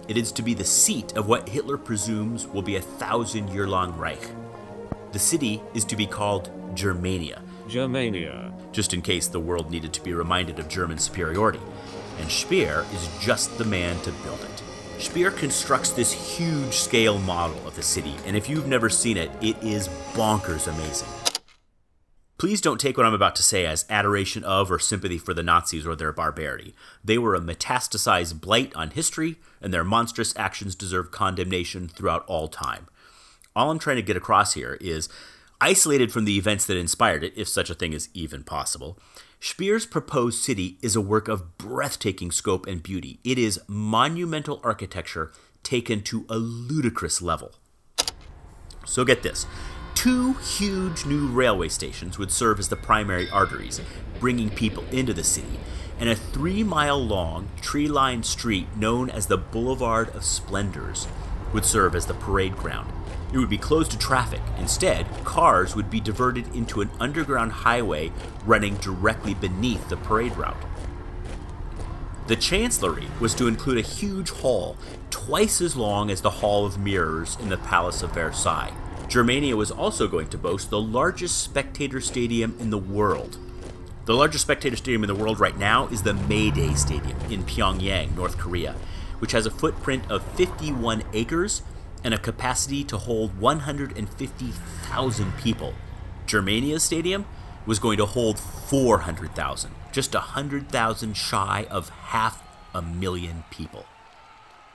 It 0.08 0.16
is 0.16 0.32
to 0.32 0.42
be 0.42 0.54
the 0.54 0.64
seat 0.64 1.12
of 1.18 1.28
what 1.28 1.50
Hitler 1.50 1.78
presumes 1.78 2.48
will 2.48 2.62
be 2.62 2.78
a 2.78 2.82
thousand 2.82 3.50
year 3.50 3.68
long 3.68 3.98
Reich. 3.98 4.30
The 5.12 5.20
city 5.20 5.62
is 5.74 5.84
to 5.86 5.98
be 5.98 6.08
called 6.08 6.50
Germania. 6.74 7.42
Germania. 7.68 8.54
Just 8.72 8.94
in 8.94 9.02
case 9.02 9.28
the 9.28 9.42
world 9.42 9.72
needed 9.72 9.92
to 9.92 10.04
be 10.04 10.14
reminded 10.14 10.58
of 10.58 10.70
German 10.70 11.00
superiority. 11.00 11.60
And 12.18 12.32
Speer 12.32 12.86
is 12.94 13.10
just 13.20 13.58
the 13.58 13.66
man 13.66 14.00
to 14.02 14.12
build 14.12 14.40
it. 14.40 14.55
Speer 15.00 15.32
constructs 15.32 15.92
this 15.92 16.12
huge 16.12 16.74
scale 16.74 17.20
model 17.20 17.68
of 17.68 17.76
the 17.76 17.84
city, 17.84 18.16
and 18.26 18.36
if 18.36 18.50
you've 18.50 18.68
never 18.68 18.90
seen 18.90 19.18
it, 19.18 19.30
it 19.42 19.62
is 19.62 19.90
bonkers 20.14 20.68
amazing. 20.68 21.08
Please 22.38 22.60
don't 22.60 22.80
take 22.80 22.98
what 22.98 23.06
I'm 23.06 23.14
about 23.14 23.36
to 23.38 23.44
say 23.44 23.66
as 23.66 23.86
adoration 23.90 24.44
of 24.44 24.72
or 24.72 24.80
sympathy 24.80 25.18
for 25.18 25.34
the 25.34 25.44
Nazis 25.44 25.86
or 25.86 25.96
their 25.96 26.12
barbarity. 26.12 26.76
They 27.04 27.18
were 27.18 27.36
a 27.36 27.40
metastasized 27.40 28.42
blight 28.42 28.76
on 28.76 28.92
history, 28.92 29.38
and 29.62 29.74
their 29.74 29.84
monstrous 29.84 30.34
actions 30.38 30.76
deserve 30.76 31.12
condemnation 31.12 31.88
throughout 31.88 32.26
all 32.28 32.48
time. 32.48 32.88
All 33.56 33.72
I'm 33.72 33.80
trying 33.80 33.98
to 33.98 34.02
get 34.02 34.18
across 34.18 34.54
here 34.54 34.78
is 34.82 35.08
isolated 35.62 36.12
from 36.12 36.26
the 36.26 36.38
events 36.38 36.66
that 36.66 36.78
inspired 36.78 37.24
it, 37.24 37.34
if 37.38 37.48
such 37.48 37.70
a 37.70 37.76
thing 37.76 37.94
is 37.94 38.10
even 38.14 38.44
possible. 38.44 38.98
Speer's 39.40 39.86
proposed 39.86 40.44
city 40.44 40.78
is 40.82 40.96
a 40.96 41.02
work 41.02 41.28
of 41.28 41.58
breathtaking 41.58 42.32
scope 42.32 42.66
and 42.66 42.82
beauty. 42.82 43.20
It 43.24 43.38
is 43.38 43.60
monumental 43.68 44.60
architecture 44.64 45.32
taken 45.64 46.02
to 46.04 46.26
a 46.30 46.38
ludicrous 46.38 47.22
level. 47.22 47.52
So 48.86 49.04
get 49.04 49.24
this 49.24 49.46
two 49.94 50.34
huge 50.34 51.06
new 51.06 51.28
railway 51.28 51.70
stations 51.70 52.20
would 52.20 52.32
serve 52.32 52.60
as 52.60 52.70
the 52.70 52.76
primary 52.76 53.30
arteries, 53.30 53.82
bringing 54.20 54.50
people 54.50 54.84
into 54.92 55.14
the 55.14 55.24
city, 55.24 55.60
and 56.00 56.10
a 56.10 56.16
three 56.16 56.64
mile 56.64 57.04
long, 57.04 57.50
tree 57.62 57.88
lined 57.88 58.26
street 58.26 58.68
known 58.76 59.10
as 59.10 59.28
the 59.28 59.38
Boulevard 59.38 60.14
of 60.16 60.24
Splendors 60.24 61.08
would 61.54 61.66
serve 61.66 61.96
as 61.96 62.06
the 62.06 62.14
parade 62.14 62.56
ground. 62.56 62.92
It 63.36 63.40
would 63.40 63.50
be 63.50 63.58
closed 63.58 63.92
to 63.92 63.98
traffic. 63.98 64.40
Instead, 64.60 65.06
cars 65.26 65.76
would 65.76 65.90
be 65.90 66.00
diverted 66.00 66.56
into 66.56 66.80
an 66.80 66.90
underground 67.02 67.52
highway 67.52 68.14
running 68.46 68.76
directly 68.78 69.34
beneath 69.34 69.90
the 69.90 69.98
parade 69.98 70.38
route. 70.38 70.56
The 72.28 72.38
Chancellery 72.38 73.08
was 73.20 73.36
to 73.36 73.50
include 73.50 73.78
a 73.78 73.82
huge 73.82 74.30
hall, 74.30 74.78
twice 75.10 75.60
as 75.60 75.76
long 75.76 76.10
as 76.10 76.22
the 76.22 76.30
Hall 76.30 76.66
of 76.66 76.80
Mirrors 76.80 77.36
in 77.42 77.50
the 77.50 77.58
Palace 77.58 78.02
of 78.04 78.14
Versailles. 78.14 78.74
Germania 79.10 79.58
was 79.58 79.70
also 79.70 80.08
going 80.08 80.30
to 80.30 80.38
boast 80.38 80.70
the 80.70 80.80
largest 80.80 81.40
spectator 81.40 82.00
stadium 82.00 82.56
in 82.62 82.70
the 82.70 82.78
world. 82.78 83.38
The 84.06 84.16
largest 84.16 84.46
spectator 84.46 84.78
stadium 84.78 85.04
in 85.04 85.10
the 85.10 85.14
world 85.14 85.42
right 85.42 85.58
now 85.58 85.88
is 85.88 86.04
the 86.04 86.14
Mayday 86.14 86.74
Stadium 86.76 87.20
in 87.30 87.44
Pyongyang, 87.44 88.16
North 88.16 88.38
Korea, 88.38 88.76
which 89.20 89.34
has 89.34 89.46
a 89.46 89.52
footprint 89.52 90.10
of 90.10 90.24
51 90.38 91.04
acres 91.12 91.64
and 92.06 92.14
a 92.14 92.20
capacity 92.20 92.86
to 92.86 92.98
hold 92.98 93.38
150,000 93.40 95.38
people. 95.38 95.74
Germania 96.28 96.80
Stadium 96.80 97.26
was 97.66 97.80
going 97.80 97.98
to 97.98 98.06
hold 98.06 98.40
400,000, 98.40 99.72
just 99.92 100.14
100,000 100.14 101.18
shy 101.18 101.66
of 101.72 101.90
half 101.90 102.44
a 102.76 102.82
million 102.84 103.44
people. 103.50 103.86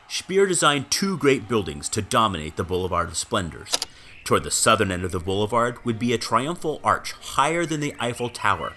Speer 0.09 0.45
designed 0.45 0.91
two 0.91 1.17
great 1.17 1.47
buildings 1.47 1.89
to 1.91 2.03
dominate 2.03 2.57
the 2.57 2.65
Boulevard 2.65 3.09
of 3.09 3.17
Splendors. 3.17 3.79
Toward 4.25 4.43
the 4.43 4.51
southern 4.51 4.91
end 4.91 5.05
of 5.05 5.13
the 5.13 5.21
boulevard 5.21 5.85
would 5.85 6.01
be 6.01 6.13
a 6.13 6.19
triumphal 6.19 6.81
arch 6.83 7.13
higher 7.13 7.65
than 7.65 7.79
the 7.79 7.95
Eiffel 8.01 8.29
Tower, 8.29 8.73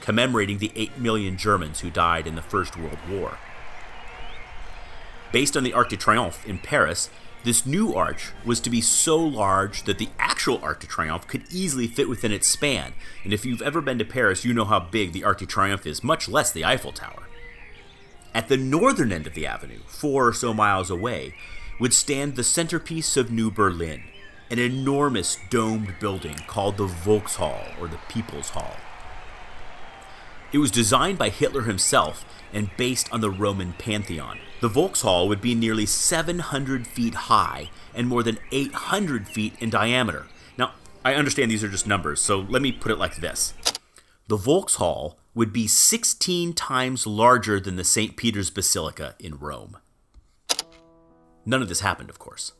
commemorating 0.00 0.56
the 0.58 0.72
8 0.74 0.96
million 0.98 1.36
Germans 1.36 1.80
who 1.80 1.90
died 1.90 2.26
in 2.26 2.36
the 2.36 2.42
First 2.42 2.74
World 2.74 2.98
War. 3.10 3.36
Based 5.30 5.58
on 5.58 5.62
the 5.62 5.74
Arc 5.74 5.90
de 5.90 5.96
Triomphe 5.98 6.46
in 6.46 6.58
Paris, 6.58 7.10
this 7.44 7.64
new 7.64 7.94
arch 7.94 8.32
was 8.44 8.60
to 8.60 8.70
be 8.70 8.80
so 8.80 9.16
large 9.16 9.84
that 9.84 9.98
the 9.98 10.08
actual 10.18 10.58
Arc 10.62 10.80
de 10.80 10.86
Triomphe 10.86 11.28
could 11.28 11.44
easily 11.50 11.86
fit 11.86 12.08
within 12.08 12.32
its 12.32 12.46
span. 12.46 12.92
And 13.24 13.32
if 13.32 13.44
you've 13.44 13.62
ever 13.62 13.80
been 13.80 13.98
to 13.98 14.04
Paris, 14.04 14.44
you 14.44 14.52
know 14.52 14.64
how 14.64 14.80
big 14.80 15.12
the 15.12 15.24
Arc 15.24 15.38
de 15.38 15.46
Triomphe 15.46 15.86
is, 15.86 16.04
much 16.04 16.28
less 16.28 16.52
the 16.52 16.64
Eiffel 16.64 16.92
Tower. 16.92 17.28
At 18.34 18.48
the 18.48 18.56
northern 18.56 19.12
end 19.12 19.26
of 19.26 19.34
the 19.34 19.46
avenue, 19.46 19.80
four 19.86 20.28
or 20.28 20.32
so 20.32 20.52
miles 20.52 20.90
away, 20.90 21.34
would 21.80 21.94
stand 21.94 22.34
the 22.36 22.44
centerpiece 22.44 23.16
of 23.16 23.30
New 23.30 23.50
Berlin, 23.50 24.02
an 24.50 24.58
enormous 24.58 25.38
domed 25.48 25.94
building 26.00 26.36
called 26.46 26.76
the 26.76 26.86
Volkshall, 26.86 27.80
or 27.80 27.88
the 27.88 27.98
People's 28.08 28.50
Hall. 28.50 28.76
It 30.50 30.58
was 30.58 30.70
designed 30.70 31.18
by 31.18 31.28
Hitler 31.28 31.62
himself 31.62 32.24
and 32.54 32.70
based 32.78 33.12
on 33.12 33.20
the 33.20 33.30
Roman 33.30 33.74
Pantheon. 33.74 34.38
The 34.60 34.70
Volkshall 34.70 35.28
would 35.28 35.42
be 35.42 35.54
nearly 35.54 35.84
700 35.84 36.86
feet 36.86 37.14
high 37.14 37.70
and 37.94 38.08
more 38.08 38.22
than 38.22 38.38
800 38.50 39.28
feet 39.28 39.54
in 39.60 39.68
diameter. 39.68 40.26
Now, 40.56 40.72
I 41.04 41.14
understand 41.14 41.50
these 41.50 41.62
are 41.62 41.68
just 41.68 41.86
numbers, 41.86 42.20
so 42.20 42.40
let 42.40 42.62
me 42.62 42.72
put 42.72 42.90
it 42.90 42.98
like 42.98 43.16
this 43.16 43.52
The 44.28 44.38
Volkshall 44.38 45.16
would 45.34 45.52
be 45.52 45.66
16 45.66 46.54
times 46.54 47.06
larger 47.06 47.60
than 47.60 47.76
the 47.76 47.84
St. 47.84 48.16
Peter's 48.16 48.50
Basilica 48.50 49.14
in 49.20 49.38
Rome. 49.38 49.76
None 51.44 51.62
of 51.62 51.68
this 51.68 51.80
happened, 51.80 52.10
of 52.10 52.18
course. 52.18 52.52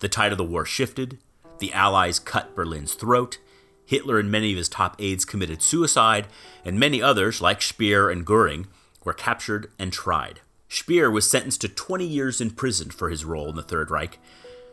The 0.00 0.08
tide 0.08 0.32
of 0.32 0.38
the 0.38 0.44
war 0.44 0.66
shifted, 0.66 1.18
the 1.58 1.72
Allies 1.72 2.18
cut 2.18 2.54
Berlin's 2.54 2.94
throat, 2.94 3.38
Hitler 3.84 4.18
and 4.18 4.30
many 4.30 4.52
of 4.52 4.58
his 4.58 4.68
top 4.68 4.96
aides 4.98 5.24
committed 5.24 5.62
suicide, 5.62 6.26
and 6.64 6.78
many 6.78 7.02
others, 7.02 7.40
like 7.40 7.62
Speer 7.62 8.10
and 8.10 8.24
Goering, 8.24 8.66
were 9.04 9.12
captured 9.12 9.70
and 9.78 9.92
tried. 9.92 10.40
Speer 10.68 11.10
was 11.10 11.28
sentenced 11.28 11.60
to 11.62 11.68
20 11.68 12.06
years 12.06 12.40
in 12.40 12.50
prison 12.50 12.90
for 12.90 13.10
his 13.10 13.24
role 13.24 13.50
in 13.50 13.56
the 13.56 13.62
Third 13.62 13.90
Reich. 13.90 14.18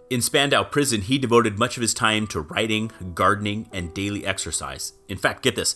In 0.09 0.21
Spandau 0.21 0.63
prison, 0.63 1.01
he 1.01 1.17
devoted 1.17 1.59
much 1.59 1.77
of 1.77 1.81
his 1.81 1.93
time 1.93 2.25
to 2.27 2.41
writing, 2.41 2.91
gardening, 3.13 3.69
and 3.71 3.93
daily 3.93 4.25
exercise. 4.25 4.93
In 5.07 5.17
fact, 5.17 5.43
get 5.43 5.55
this 5.55 5.75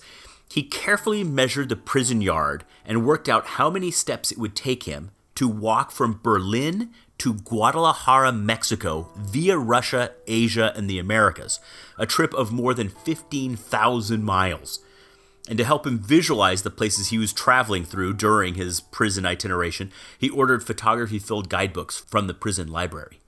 he 0.54 0.62
carefully 0.62 1.24
measured 1.24 1.70
the 1.70 1.76
prison 1.76 2.22
yard 2.22 2.64
and 2.86 3.06
worked 3.06 3.28
out 3.28 3.46
how 3.58 3.72
many 3.72 3.90
steps 3.90 4.32
it 4.32 4.38
would 4.38 4.56
take 4.56 4.84
him 4.84 5.10
to 5.34 5.48
walk 5.48 5.92
from 5.92 6.20
Berlin 6.22 6.92
to 7.24 7.34
Guadalajara, 7.34 8.32
Mexico, 8.32 9.10
via 9.18 9.58
Russia, 9.58 10.12
Asia, 10.28 10.72
and 10.76 10.90
the 10.90 11.00
Americas, 11.00 11.60
a 11.98 12.06
trip 12.06 12.34
of 12.34 12.52
more 12.52 12.74
than 12.74 12.90
15,000 12.90 14.24
miles 14.24 14.80
and 15.50 15.58
to 15.58 15.66
help 15.66 15.86
him 15.86 16.00
visualize 16.00 16.64
the 16.64 16.70
places 16.70 17.10
he 17.10 17.18
was 17.18 17.34
traveling 17.34 17.84
through 17.84 18.14
during 18.14 18.56
his 18.56 18.80
prison 18.80 19.26
itineration, 19.26 19.92
he 20.18 20.30
ordered 20.30 20.64
photography 20.64 21.20
filled 21.20 21.50
guidebooks 21.50 22.00
from 22.00 22.28
the 22.28 22.34
prison 22.34 22.70
library. 22.70 23.20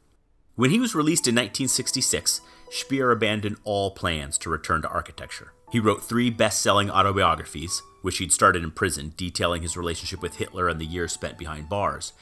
When 0.55 0.71
he 0.71 0.79
was 0.79 0.95
released 0.95 1.27
in 1.27 1.35
1966, 1.35 2.39
Speer 2.71 3.11
abandoned 3.11 3.57
all 3.63 3.91
plans 3.91 4.37
to 4.39 4.49
return 4.49 4.81
to 4.81 4.89
architecture. 4.89 5.51
He 5.71 5.79
wrote 5.79 6.03
three 6.03 6.29
best 6.29 6.61
selling 6.61 6.89
autobiographies, 6.89 7.81
which 8.01 8.19
he'd 8.19 8.31
started 8.31 8.63
in 8.63 8.71
prison, 8.71 9.13
detailing 9.17 9.61
his 9.61 9.75
relationship 9.75 10.21
with 10.21 10.37
Hitler 10.37 10.69
and 10.69 10.79
the 10.79 10.85
years 10.85 11.11
spent 11.11 11.37
behind 11.37 11.67
bars. 11.67 12.13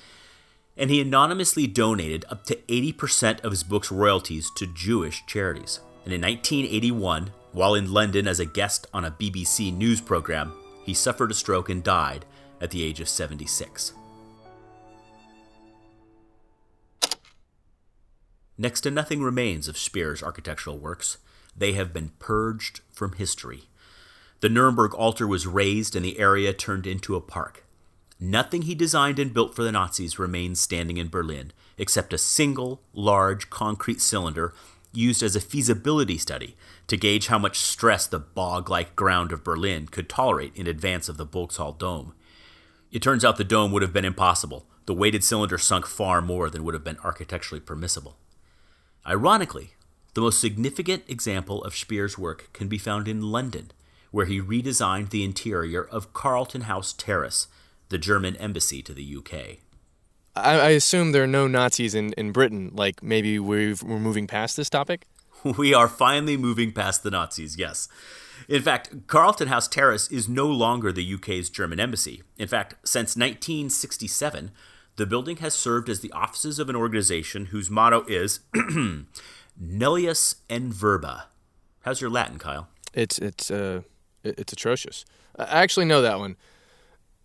And 0.75 0.89
he 0.89 1.01
anonymously 1.01 1.67
donated 1.67 2.25
up 2.29 2.45
to 2.45 2.55
80% 2.55 3.43
of 3.43 3.51
his 3.51 3.63
book's 3.63 3.91
royalties 3.91 4.51
to 4.55 4.67
Jewish 4.67 5.25
charities. 5.27 5.79
And 6.05 6.13
in 6.13 6.21
1981, 6.21 7.31
while 7.51 7.75
in 7.75 7.93
London 7.93 8.27
as 8.27 8.39
a 8.39 8.45
guest 8.45 8.87
on 8.93 9.05
a 9.05 9.11
BBC 9.11 9.75
news 9.75 10.01
program, 10.01 10.53
he 10.83 10.93
suffered 10.93 11.31
a 11.31 11.35
stroke 11.35 11.69
and 11.69 11.83
died 11.83 12.25
at 12.59 12.71
the 12.71 12.83
age 12.83 12.99
of 12.99 13.07
76. 13.07 13.93
Next 18.57 18.81
to 18.81 18.91
nothing 18.91 19.21
remains 19.21 19.67
of 19.67 19.77
Speer's 19.77 20.21
architectural 20.21 20.77
works. 20.77 21.17
They 21.55 21.73
have 21.73 21.93
been 21.93 22.11
purged 22.19 22.81
from 22.91 23.13
history. 23.13 23.63
The 24.41 24.49
Nuremberg 24.49 24.93
altar 24.95 25.27
was 25.27 25.47
razed 25.47 25.95
and 25.95 26.05
the 26.05 26.19
area 26.19 26.53
turned 26.53 26.85
into 26.85 27.15
a 27.15 27.21
park. 27.21 27.62
Nothing 28.23 28.61
he 28.61 28.73
designed 28.73 29.19
and 29.19 29.33
built 29.33 29.53
for 29.53 29.63
the 29.63 29.71
Nazis 29.73 30.17
remains 30.17 30.61
standing 30.61 30.95
in 30.95 31.09
Berlin, 31.09 31.51
except 31.77 32.13
a 32.13 32.17
single 32.17 32.81
large 32.93 33.49
concrete 33.49 33.99
cylinder 33.99 34.53
used 34.93 35.21
as 35.21 35.35
a 35.35 35.41
feasibility 35.41 36.17
study 36.17 36.55
to 36.87 36.95
gauge 36.95 37.27
how 37.27 37.37
much 37.37 37.59
stress 37.59 38.07
the 38.07 38.19
bog 38.19 38.69
like 38.69 38.95
ground 38.95 39.33
of 39.33 39.43
Berlin 39.43 39.87
could 39.87 40.07
tolerate 40.07 40.55
in 40.55 40.67
advance 40.67 41.09
of 41.09 41.17
the 41.17 41.25
Volkshall 41.25 41.77
dome. 41.77 42.13
It 42.93 43.01
turns 43.01 43.25
out 43.25 43.35
the 43.35 43.43
dome 43.43 43.73
would 43.73 43.81
have 43.81 43.91
been 43.91 44.05
impossible. 44.05 44.67
The 44.85 44.93
weighted 44.93 45.25
cylinder 45.25 45.57
sunk 45.57 45.85
far 45.85 46.21
more 46.21 46.49
than 46.49 46.63
would 46.63 46.75
have 46.75 46.83
been 46.85 46.99
architecturally 47.03 47.59
permissible. 47.59 48.15
Ironically, 49.05 49.71
the 50.13 50.21
most 50.21 50.39
significant 50.39 51.03
example 51.09 51.61
of 51.65 51.75
Speer's 51.75 52.17
work 52.17 52.53
can 52.53 52.69
be 52.69 52.77
found 52.77 53.09
in 53.09 53.33
London, 53.33 53.71
where 54.11 54.27
he 54.27 54.39
redesigned 54.39 55.09
the 55.09 55.25
interior 55.25 55.83
of 55.83 56.13
Carlton 56.13 56.61
House 56.61 56.93
Terrace, 56.93 57.47
the 57.89 57.97
German 57.97 58.35
embassy 58.37 58.81
to 58.81 58.93
the 58.93 59.17
UK. 59.17 59.59
I, 60.35 60.59
I 60.59 60.69
assume 60.69 61.11
there 61.11 61.23
are 61.23 61.27
no 61.27 61.47
Nazis 61.47 61.93
in, 61.93 62.13
in 62.13 62.31
Britain. 62.31 62.71
Like 62.73 63.03
maybe 63.03 63.39
we've, 63.39 63.83
we're 63.83 63.99
moving 63.99 64.27
past 64.27 64.57
this 64.57 64.69
topic? 64.69 65.07
We 65.57 65.73
are 65.73 65.89
finally 65.89 66.37
moving 66.37 66.71
past 66.71 67.03
the 67.03 67.11
Nazis, 67.11 67.57
yes. 67.57 67.89
In 68.47 68.61
fact, 68.61 69.07
Carlton 69.07 69.49
House 69.49 69.67
Terrace 69.67 70.09
is 70.09 70.29
no 70.29 70.47
longer 70.47 70.93
the 70.93 71.13
UK's 71.15 71.49
German 71.49 71.81
embassy. 71.81 72.23
In 72.37 72.47
fact, 72.47 72.75
since 72.87 73.17
1967, 73.17 74.51
the 74.95 75.05
building 75.05 75.37
has 75.37 75.53
served 75.53 75.89
as 75.89 75.99
the 75.99 76.11
offices 76.11 76.59
of 76.59 76.69
an 76.69 76.75
organization 76.75 77.47
whose 77.47 77.69
motto 77.69 78.05
is 78.07 78.39
Nullius 79.61 80.35
in 80.49 80.71
Verba. 80.71 81.27
How's 81.81 81.99
your 81.99 82.09
Latin, 82.09 82.39
Kyle? 82.39 82.67
It's 82.93 83.17
it's 83.19 83.49
uh 83.49 83.81
it's 84.23 84.53
atrocious. 84.53 85.03
I 85.37 85.63
actually 85.63 85.85
know 85.85 86.01
that 86.01 86.19
one. 86.19 86.37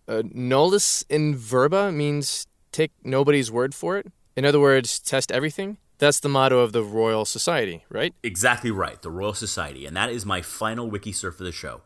Uh, 0.09 0.23
nullus 0.33 1.05
in 1.07 1.35
verba 1.35 1.91
means 1.91 2.47
take 2.71 2.91
nobody's 3.03 3.51
word 3.51 3.75
for 3.75 3.95
it. 3.95 4.07
In 4.35 4.43
other 4.43 4.59
words, 4.59 4.99
test 4.99 5.31
everything. 5.31 5.77
That's 5.99 6.19
the 6.19 6.29
motto 6.29 6.59
of 6.59 6.73
the 6.73 6.81
Royal 6.81 7.25
Society, 7.25 7.85
right? 7.89 8.15
Exactly 8.23 8.71
right, 8.71 8.99
the 9.03 9.11
Royal 9.11 9.35
Society, 9.35 9.85
and 9.85 9.95
that 9.95 10.09
is 10.09 10.25
my 10.25 10.41
final 10.41 10.89
wiki 10.89 11.11
surf 11.11 11.35
for 11.35 11.43
the 11.43 11.51
show. 11.51 11.81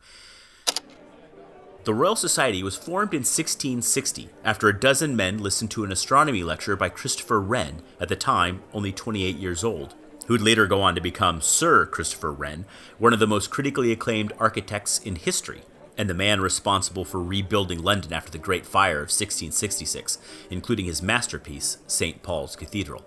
The 1.84 1.94
Royal 1.94 2.16
Society 2.16 2.64
was 2.64 2.78
formed 2.78 3.14
in 3.14 3.26
1660 3.26 4.30
after 4.46 4.70
a 4.70 4.80
dozen 4.80 5.18
men 5.18 5.40
listened 5.40 5.72
to 5.72 5.84
an 5.84 5.92
astronomy 5.92 6.44
lecture 6.44 6.78
by 6.78 6.88
Christopher 6.88 7.42
Wren, 7.42 7.82
at 8.00 8.08
the 8.08 8.16
time 8.16 8.62
only 8.72 8.94
28 8.94 9.36
years 9.36 9.66
old, 9.66 9.96
who 10.28 10.36
would 10.36 10.42
later 10.42 10.66
go 10.66 10.82
on 10.82 10.96
to 10.96 11.02
become 11.02 11.42
Sir 11.42 11.86
Christopher 11.86 12.32
Wren, 12.32 12.64
one 13.00 13.12
of 13.12 13.20
the 13.20 13.28
most 13.28 13.50
critically 13.50 13.92
acclaimed 13.92 14.32
architects 14.40 15.00
in 15.00 15.18
history 15.18 15.64
and 15.98 16.10
the 16.10 16.14
man 16.14 16.42
responsible 16.42 17.06
for 17.06 17.22
rebuilding 17.22 17.82
London 17.82 18.14
after 18.14 18.32
the 18.32 18.38
Great 18.38 18.66
Fire 18.66 18.98
of 18.98 19.10
1666, 19.10 20.18
including 20.50 20.86
his 20.86 21.02
masterpiece, 21.02 21.78
St. 21.88 22.24
Paul's 22.24 22.56
Cathedral. 22.56 23.06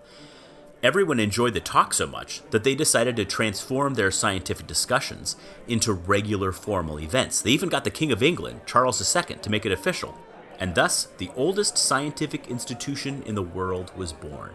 Everyone 0.82 1.18
enjoyed 1.18 1.54
the 1.54 1.60
talk 1.60 1.94
so 1.94 2.06
much 2.06 2.42
that 2.50 2.62
they 2.62 2.74
decided 2.74 3.16
to 3.16 3.24
transform 3.24 3.94
their 3.94 4.10
scientific 4.10 4.66
discussions 4.66 5.34
into 5.66 5.92
regular 5.92 6.52
formal 6.52 7.00
events. 7.00 7.40
They 7.40 7.50
even 7.50 7.68
got 7.68 7.84
the 7.84 7.90
King 7.90 8.12
of 8.12 8.22
England, 8.22 8.60
Charles 8.66 9.16
II, 9.16 9.36
to 9.36 9.50
make 9.50 9.66
it 9.66 9.72
official. 9.72 10.16
And 10.60 10.74
thus, 10.74 11.08
the 11.18 11.30
oldest 11.34 11.76
scientific 11.76 12.48
institution 12.48 13.22
in 13.24 13.34
the 13.34 13.42
world 13.42 13.90
was 13.96 14.12
born. 14.12 14.54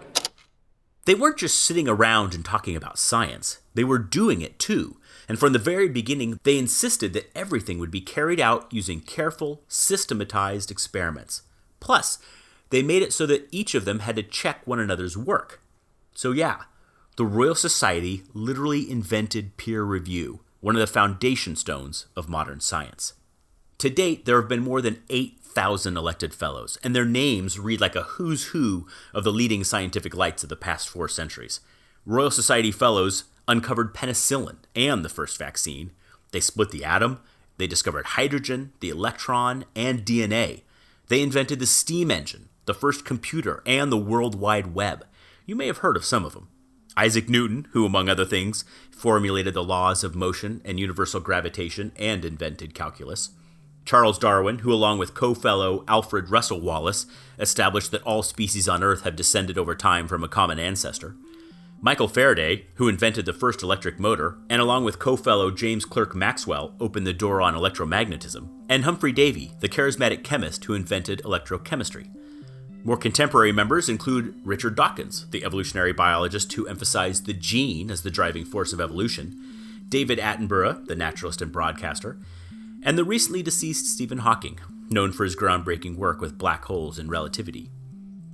They 1.05 1.15
weren't 1.15 1.37
just 1.37 1.61
sitting 1.63 1.89
around 1.89 2.35
and 2.35 2.45
talking 2.45 2.75
about 2.75 2.99
science, 2.99 3.59
they 3.73 3.83
were 3.83 3.97
doing 3.97 4.41
it 4.41 4.59
too 4.59 4.97
and 5.27 5.39
from 5.39 5.53
the 5.53 5.59
very 5.59 5.87
beginning, 5.87 6.39
they 6.43 6.57
insisted 6.57 7.13
that 7.13 7.31
everything 7.35 7.79
would 7.79 7.91
be 7.91 8.01
carried 8.01 8.39
out 8.39 8.67
using 8.71 9.01
careful, 9.01 9.61
systematized 9.67 10.71
experiments. 10.71 11.43
Plus, 11.79 12.17
they 12.69 12.81
made 12.81 13.01
it 13.01 13.13
so 13.13 13.25
that 13.25 13.47
each 13.51 13.75
of 13.75 13.85
them 13.85 13.99
had 13.99 14.15
to 14.15 14.23
check 14.23 14.65
one 14.65 14.79
another's 14.79 15.17
work. 15.17 15.61
So, 16.13 16.31
yeah, 16.31 16.63
the 17.17 17.25
Royal 17.25 17.55
Society 17.55 18.23
literally 18.33 18.89
invented 18.89 19.57
peer 19.57 19.83
review, 19.83 20.39
one 20.61 20.75
of 20.75 20.79
the 20.79 20.87
foundation 20.87 21.55
stones 21.55 22.07
of 22.15 22.29
modern 22.29 22.59
science. 22.59 23.13
To 23.79 23.89
date, 23.89 24.25
there 24.25 24.39
have 24.39 24.49
been 24.49 24.61
more 24.61 24.81
than 24.81 25.03
8,000 25.09 25.97
elected 25.97 26.33
fellows, 26.33 26.77
and 26.83 26.95
their 26.95 27.05
names 27.05 27.59
read 27.59 27.81
like 27.81 27.95
a 27.95 28.03
who's 28.03 28.45
who 28.45 28.87
of 29.13 29.23
the 29.23 29.31
leading 29.31 29.63
scientific 29.63 30.15
lights 30.15 30.43
of 30.43 30.49
the 30.49 30.55
past 30.55 30.87
four 30.87 31.07
centuries. 31.07 31.59
Royal 32.05 32.31
Society 32.31 32.71
fellows 32.71 33.25
uncovered 33.47 33.93
penicillin 33.93 34.57
and 34.75 35.03
the 35.03 35.09
first 35.09 35.37
vaccine, 35.37 35.91
They 36.31 36.39
split 36.39 36.71
the 36.71 36.85
atom, 36.85 37.19
they 37.57 37.67
discovered 37.67 38.05
hydrogen, 38.05 38.71
the 38.79 38.89
electron, 38.89 39.65
and 39.75 40.05
DNA. 40.05 40.61
They 41.09 41.21
invented 41.21 41.59
the 41.59 41.65
steam 41.65 42.09
engine, 42.09 42.49
the 42.65 42.73
first 42.73 43.05
computer, 43.05 43.61
and 43.65 43.91
the 43.91 43.97
World 43.97 44.33
Wide 44.33 44.73
Web. 44.73 45.05
You 45.45 45.55
may 45.55 45.67
have 45.67 45.79
heard 45.79 45.97
of 45.97 46.05
some 46.05 46.25
of 46.25 46.33
them. 46.33 46.47
Isaac 46.97 47.29
Newton, 47.29 47.67
who, 47.71 47.85
among 47.85 48.09
other 48.09 48.25
things, 48.25 48.65
formulated 48.89 49.53
the 49.53 49.63
laws 49.63 50.03
of 50.03 50.15
motion 50.15 50.61
and 50.65 50.79
universal 50.79 51.19
gravitation 51.19 51.91
and 51.97 52.25
invented 52.25 52.73
calculus. 52.73 53.29
Charles 53.85 54.19
Darwin, 54.19 54.59
who, 54.59 54.73
along 54.73 54.99
with 54.99 55.13
co 55.13 55.33
fellow 55.33 55.83
Alfred 55.87 56.29
Russel 56.29 56.61
Wallace, 56.61 57.05
established 57.39 57.91
that 57.91 58.03
all 58.03 58.23
species 58.23 58.67
on 58.67 58.83
Earth 58.83 59.01
have 59.01 59.15
descended 59.15 59.57
over 59.57 59.75
time 59.75 60.07
from 60.07 60.23
a 60.23 60.27
common 60.27 60.59
ancestor. 60.59 61.15
Michael 61.83 62.07
Faraday, 62.07 62.67
who 62.75 62.87
invented 62.87 63.25
the 63.25 63.33
first 63.33 63.63
electric 63.63 63.99
motor, 63.99 64.37
and 64.51 64.61
along 64.61 64.83
with 64.83 64.99
co 64.99 65.15
fellow 65.15 65.49
James 65.49 65.83
Clerk 65.83 66.13
Maxwell, 66.13 66.75
opened 66.79 67.07
the 67.07 67.11
door 67.13 67.41
on 67.41 67.55
electromagnetism, 67.55 68.47
and 68.69 68.83
Humphry 68.83 69.11
Davy, 69.11 69.53
the 69.61 69.67
charismatic 69.67 70.23
chemist 70.23 70.65
who 70.65 70.75
invented 70.75 71.23
electrochemistry. 71.23 72.07
More 72.83 72.97
contemporary 72.97 73.51
members 73.51 73.89
include 73.89 74.39
Richard 74.43 74.75
Dawkins, 74.75 75.27
the 75.31 75.43
evolutionary 75.43 75.91
biologist 75.91 76.53
who 76.53 76.67
emphasized 76.67 77.25
the 77.25 77.33
gene 77.33 77.89
as 77.89 78.03
the 78.03 78.11
driving 78.11 78.45
force 78.45 78.73
of 78.73 78.79
evolution, 78.79 79.41
David 79.89 80.19
Attenborough, 80.19 80.85
the 80.85 80.95
naturalist 80.95 81.41
and 81.41 81.51
broadcaster, 81.51 82.19
and 82.83 82.95
the 82.95 83.03
recently 83.03 83.41
deceased 83.41 83.87
Stephen 83.87 84.19
Hawking, 84.19 84.59
known 84.91 85.11
for 85.11 85.23
his 85.23 85.35
groundbreaking 85.35 85.95
work 85.95 86.21
with 86.21 86.37
black 86.37 86.65
holes 86.65 86.99
and 86.99 87.09
relativity. 87.09 87.71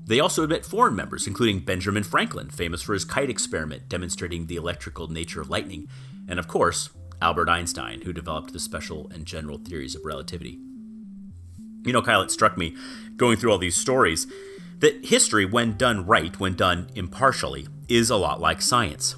They 0.08 0.22
also 0.22 0.44
admit 0.44 0.66
foreign 0.66 0.96
members, 0.96 1.28
including 1.28 1.60
Benjamin 1.60 2.04
Franklin, 2.04 2.50
famous 2.50 2.82
for 2.82 2.94
his 2.94 3.04
kite 3.04 3.30
experiment 3.30 3.90
demonstrating 3.90 4.48
the 4.48 4.56
electrical 4.56 5.10
nature 5.10 5.42
of 5.42 5.50
lightning, 5.50 5.90
and 6.30 6.40
of 6.40 6.48
course, 6.48 6.90
Albert 7.22 7.50
Einstein, 7.50 8.02
who 8.02 8.14
developed 8.14 8.54
the 8.54 8.60
special 8.60 9.10
and 9.14 9.26
general 9.26 9.58
theories 9.58 9.96
of 9.96 10.06
relativity. 10.06 10.60
You 11.84 11.94
know, 11.94 12.02
Kyle, 12.02 12.22
it 12.22 12.32
struck 12.32 12.58
me 12.58 12.76
going 13.18 13.38
through 13.38 13.52
all 13.52 13.58
these 13.58 13.76
stories 13.76 14.28
that 14.80 15.06
history, 15.06 15.46
when 15.46 15.76
done 15.76 16.06
right, 16.06 16.40
when 16.40 16.56
done 16.56 16.88
impartially, 16.96 17.68
is 17.90 18.10
a 18.10 18.16
lot 18.16 18.40
like 18.40 18.62
science. 18.62 19.16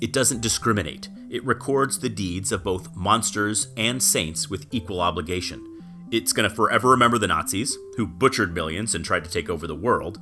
It 0.00 0.12
doesn't 0.12 0.42
discriminate, 0.42 1.08
it 1.30 1.44
records 1.44 1.98
the 1.98 2.08
deeds 2.08 2.52
of 2.52 2.62
both 2.62 2.94
monsters 2.94 3.68
and 3.76 4.02
saints 4.02 4.48
with 4.48 4.66
equal 4.70 5.00
obligation. 5.00 5.77
It's 6.10 6.32
going 6.32 6.48
to 6.48 6.54
forever 6.54 6.88
remember 6.88 7.18
the 7.18 7.26
Nazis, 7.26 7.76
who 7.98 8.06
butchered 8.06 8.54
millions 8.54 8.94
and 8.94 9.04
tried 9.04 9.24
to 9.24 9.30
take 9.30 9.50
over 9.50 9.66
the 9.66 9.74
world, 9.74 10.18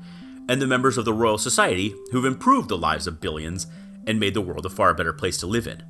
and 0.48 0.60
the 0.60 0.66
members 0.66 0.98
of 0.98 1.04
the 1.04 1.12
Royal 1.12 1.38
Society, 1.38 1.94
who've 2.10 2.24
improved 2.24 2.68
the 2.68 2.76
lives 2.76 3.06
of 3.06 3.20
billions 3.20 3.68
and 4.04 4.18
made 4.18 4.34
the 4.34 4.40
world 4.40 4.66
a 4.66 4.70
far 4.70 4.94
better 4.94 5.12
place 5.12 5.36
to 5.38 5.46
live 5.46 5.68
in. 5.68 5.84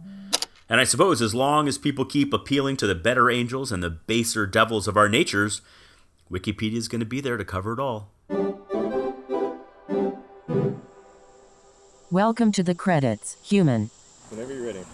And 0.69 0.81
I 0.81 0.85
suppose 0.85 1.23
as 1.23 1.35
long 1.35 1.67
as 1.67 1.79
people 1.79 2.05
keep 2.05 2.35
appealing 2.35 2.77
to 2.79 2.87
the 2.87 2.95
better 2.95 3.31
angels 3.31 3.73
and 3.73 3.83
the 3.83 3.89
baser 3.89 4.47
devils 4.47 4.87
of 4.87 4.99
our 4.99 5.09
natures, 5.09 5.63
Wikipedia 6.31 6.77
is 6.77 6.89
going 6.89 7.01
to 7.01 7.07
be 7.07 7.23
there 7.23 7.39
to 7.39 7.45
cover 7.45 7.73
it 7.73 7.81
all. 7.81 8.11
Welcome 12.11 12.53
to 12.53 12.63
the 12.63 12.75
credits, 12.75 13.39
human. 13.43 13.91
Whenever 14.29 14.53
you're 14.53 14.67
ready. 14.67 14.85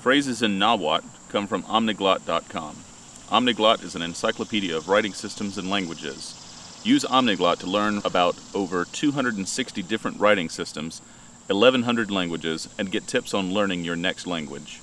Phrases 0.00 0.42
in 0.42 0.58
Nahuatl 0.58 1.06
come 1.28 1.46
from 1.46 1.62
omniglot.com. 1.64 2.76
Omniglot 3.30 3.82
is 3.84 3.94
an 3.94 4.02
encyclopedia 4.02 4.76
of 4.76 4.88
writing 4.88 5.12
systems 5.12 5.56
and 5.56 5.70
languages. 5.70 6.34
Use 6.82 7.04
Omniglot 7.04 7.60
to 7.60 7.68
learn 7.68 7.98
about 8.04 8.34
over 8.54 8.84
260 8.84 9.84
different 9.84 10.18
writing 10.18 10.48
systems, 10.48 11.00
1,100 11.46 12.10
languages, 12.10 12.68
and 12.76 12.90
get 12.90 13.06
tips 13.06 13.32
on 13.32 13.54
learning 13.54 13.84
your 13.84 13.94
next 13.94 14.26
language. 14.26 14.80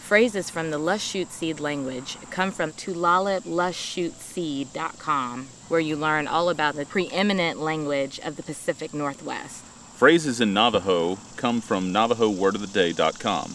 Phrases 0.00 0.50
from 0.50 0.72
the 0.72 0.80
Lushootseed 0.80 1.60
language 1.60 2.16
come 2.30 2.50
from 2.50 2.72
tulaliplushootseed.com, 2.72 5.46
where 5.68 5.80
you 5.80 5.94
learn 5.94 6.26
all 6.26 6.48
about 6.48 6.74
the 6.74 6.86
preeminent 6.86 7.60
language 7.60 8.18
of 8.24 8.34
the 8.34 8.42
Pacific 8.42 8.92
Northwest. 8.92 9.62
Phrases 9.94 10.40
in 10.40 10.52
Navajo 10.52 11.16
come 11.36 11.60
from 11.60 11.92
NavajoWordOfTheDay.com. 11.92 13.54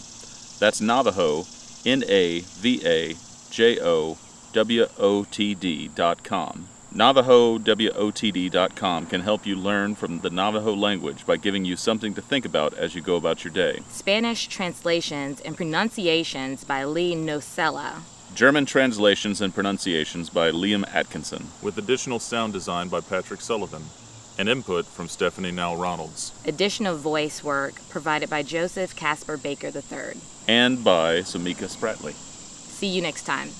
That's 0.58 0.80
Navajo, 0.80 1.44
N 1.84 2.04
A 2.08 2.40
V 2.40 2.80
A 2.86 3.14
J 3.50 3.78
O 3.82 4.16
WOTD.com. 4.52 6.00
NavajoWOTD.com 6.94 9.06
can 9.06 9.20
help 9.20 9.46
you 9.46 9.54
learn 9.54 9.94
from 9.94 10.18
the 10.20 10.30
Navajo 10.30 10.74
language 10.74 11.24
by 11.24 11.36
giving 11.36 11.64
you 11.64 11.76
something 11.76 12.14
to 12.14 12.22
think 12.22 12.44
about 12.44 12.74
as 12.74 12.96
you 12.96 13.00
go 13.00 13.14
about 13.14 13.44
your 13.44 13.52
day. 13.52 13.78
Spanish 13.88 14.48
translations 14.48 15.40
and 15.40 15.56
pronunciations 15.56 16.64
by 16.64 16.82
Lee 16.84 17.14
Nocella. 17.14 18.00
German 18.34 18.66
translations 18.66 19.40
and 19.40 19.54
pronunciations 19.54 20.30
by 20.30 20.50
Liam 20.50 20.84
Atkinson. 20.92 21.46
With 21.62 21.78
additional 21.78 22.18
sound 22.18 22.52
design 22.52 22.88
by 22.88 23.00
Patrick 23.00 23.40
Sullivan. 23.40 23.84
And 24.38 24.48
input 24.48 24.86
from 24.86 25.06
Stephanie 25.08 25.52
Now 25.52 25.76
Ronalds. 25.76 26.32
Additional 26.46 26.96
voice 26.96 27.44
work 27.44 27.74
provided 27.88 28.28
by 28.30 28.42
Joseph 28.42 28.96
Casper 28.96 29.36
Baker 29.36 29.68
III. 29.68 30.14
And 30.48 30.82
by 30.82 31.20
Samika 31.20 31.68
Spratley. 31.68 32.14
See 32.14 32.88
you 32.88 33.02
next 33.02 33.22
time. 33.24 33.50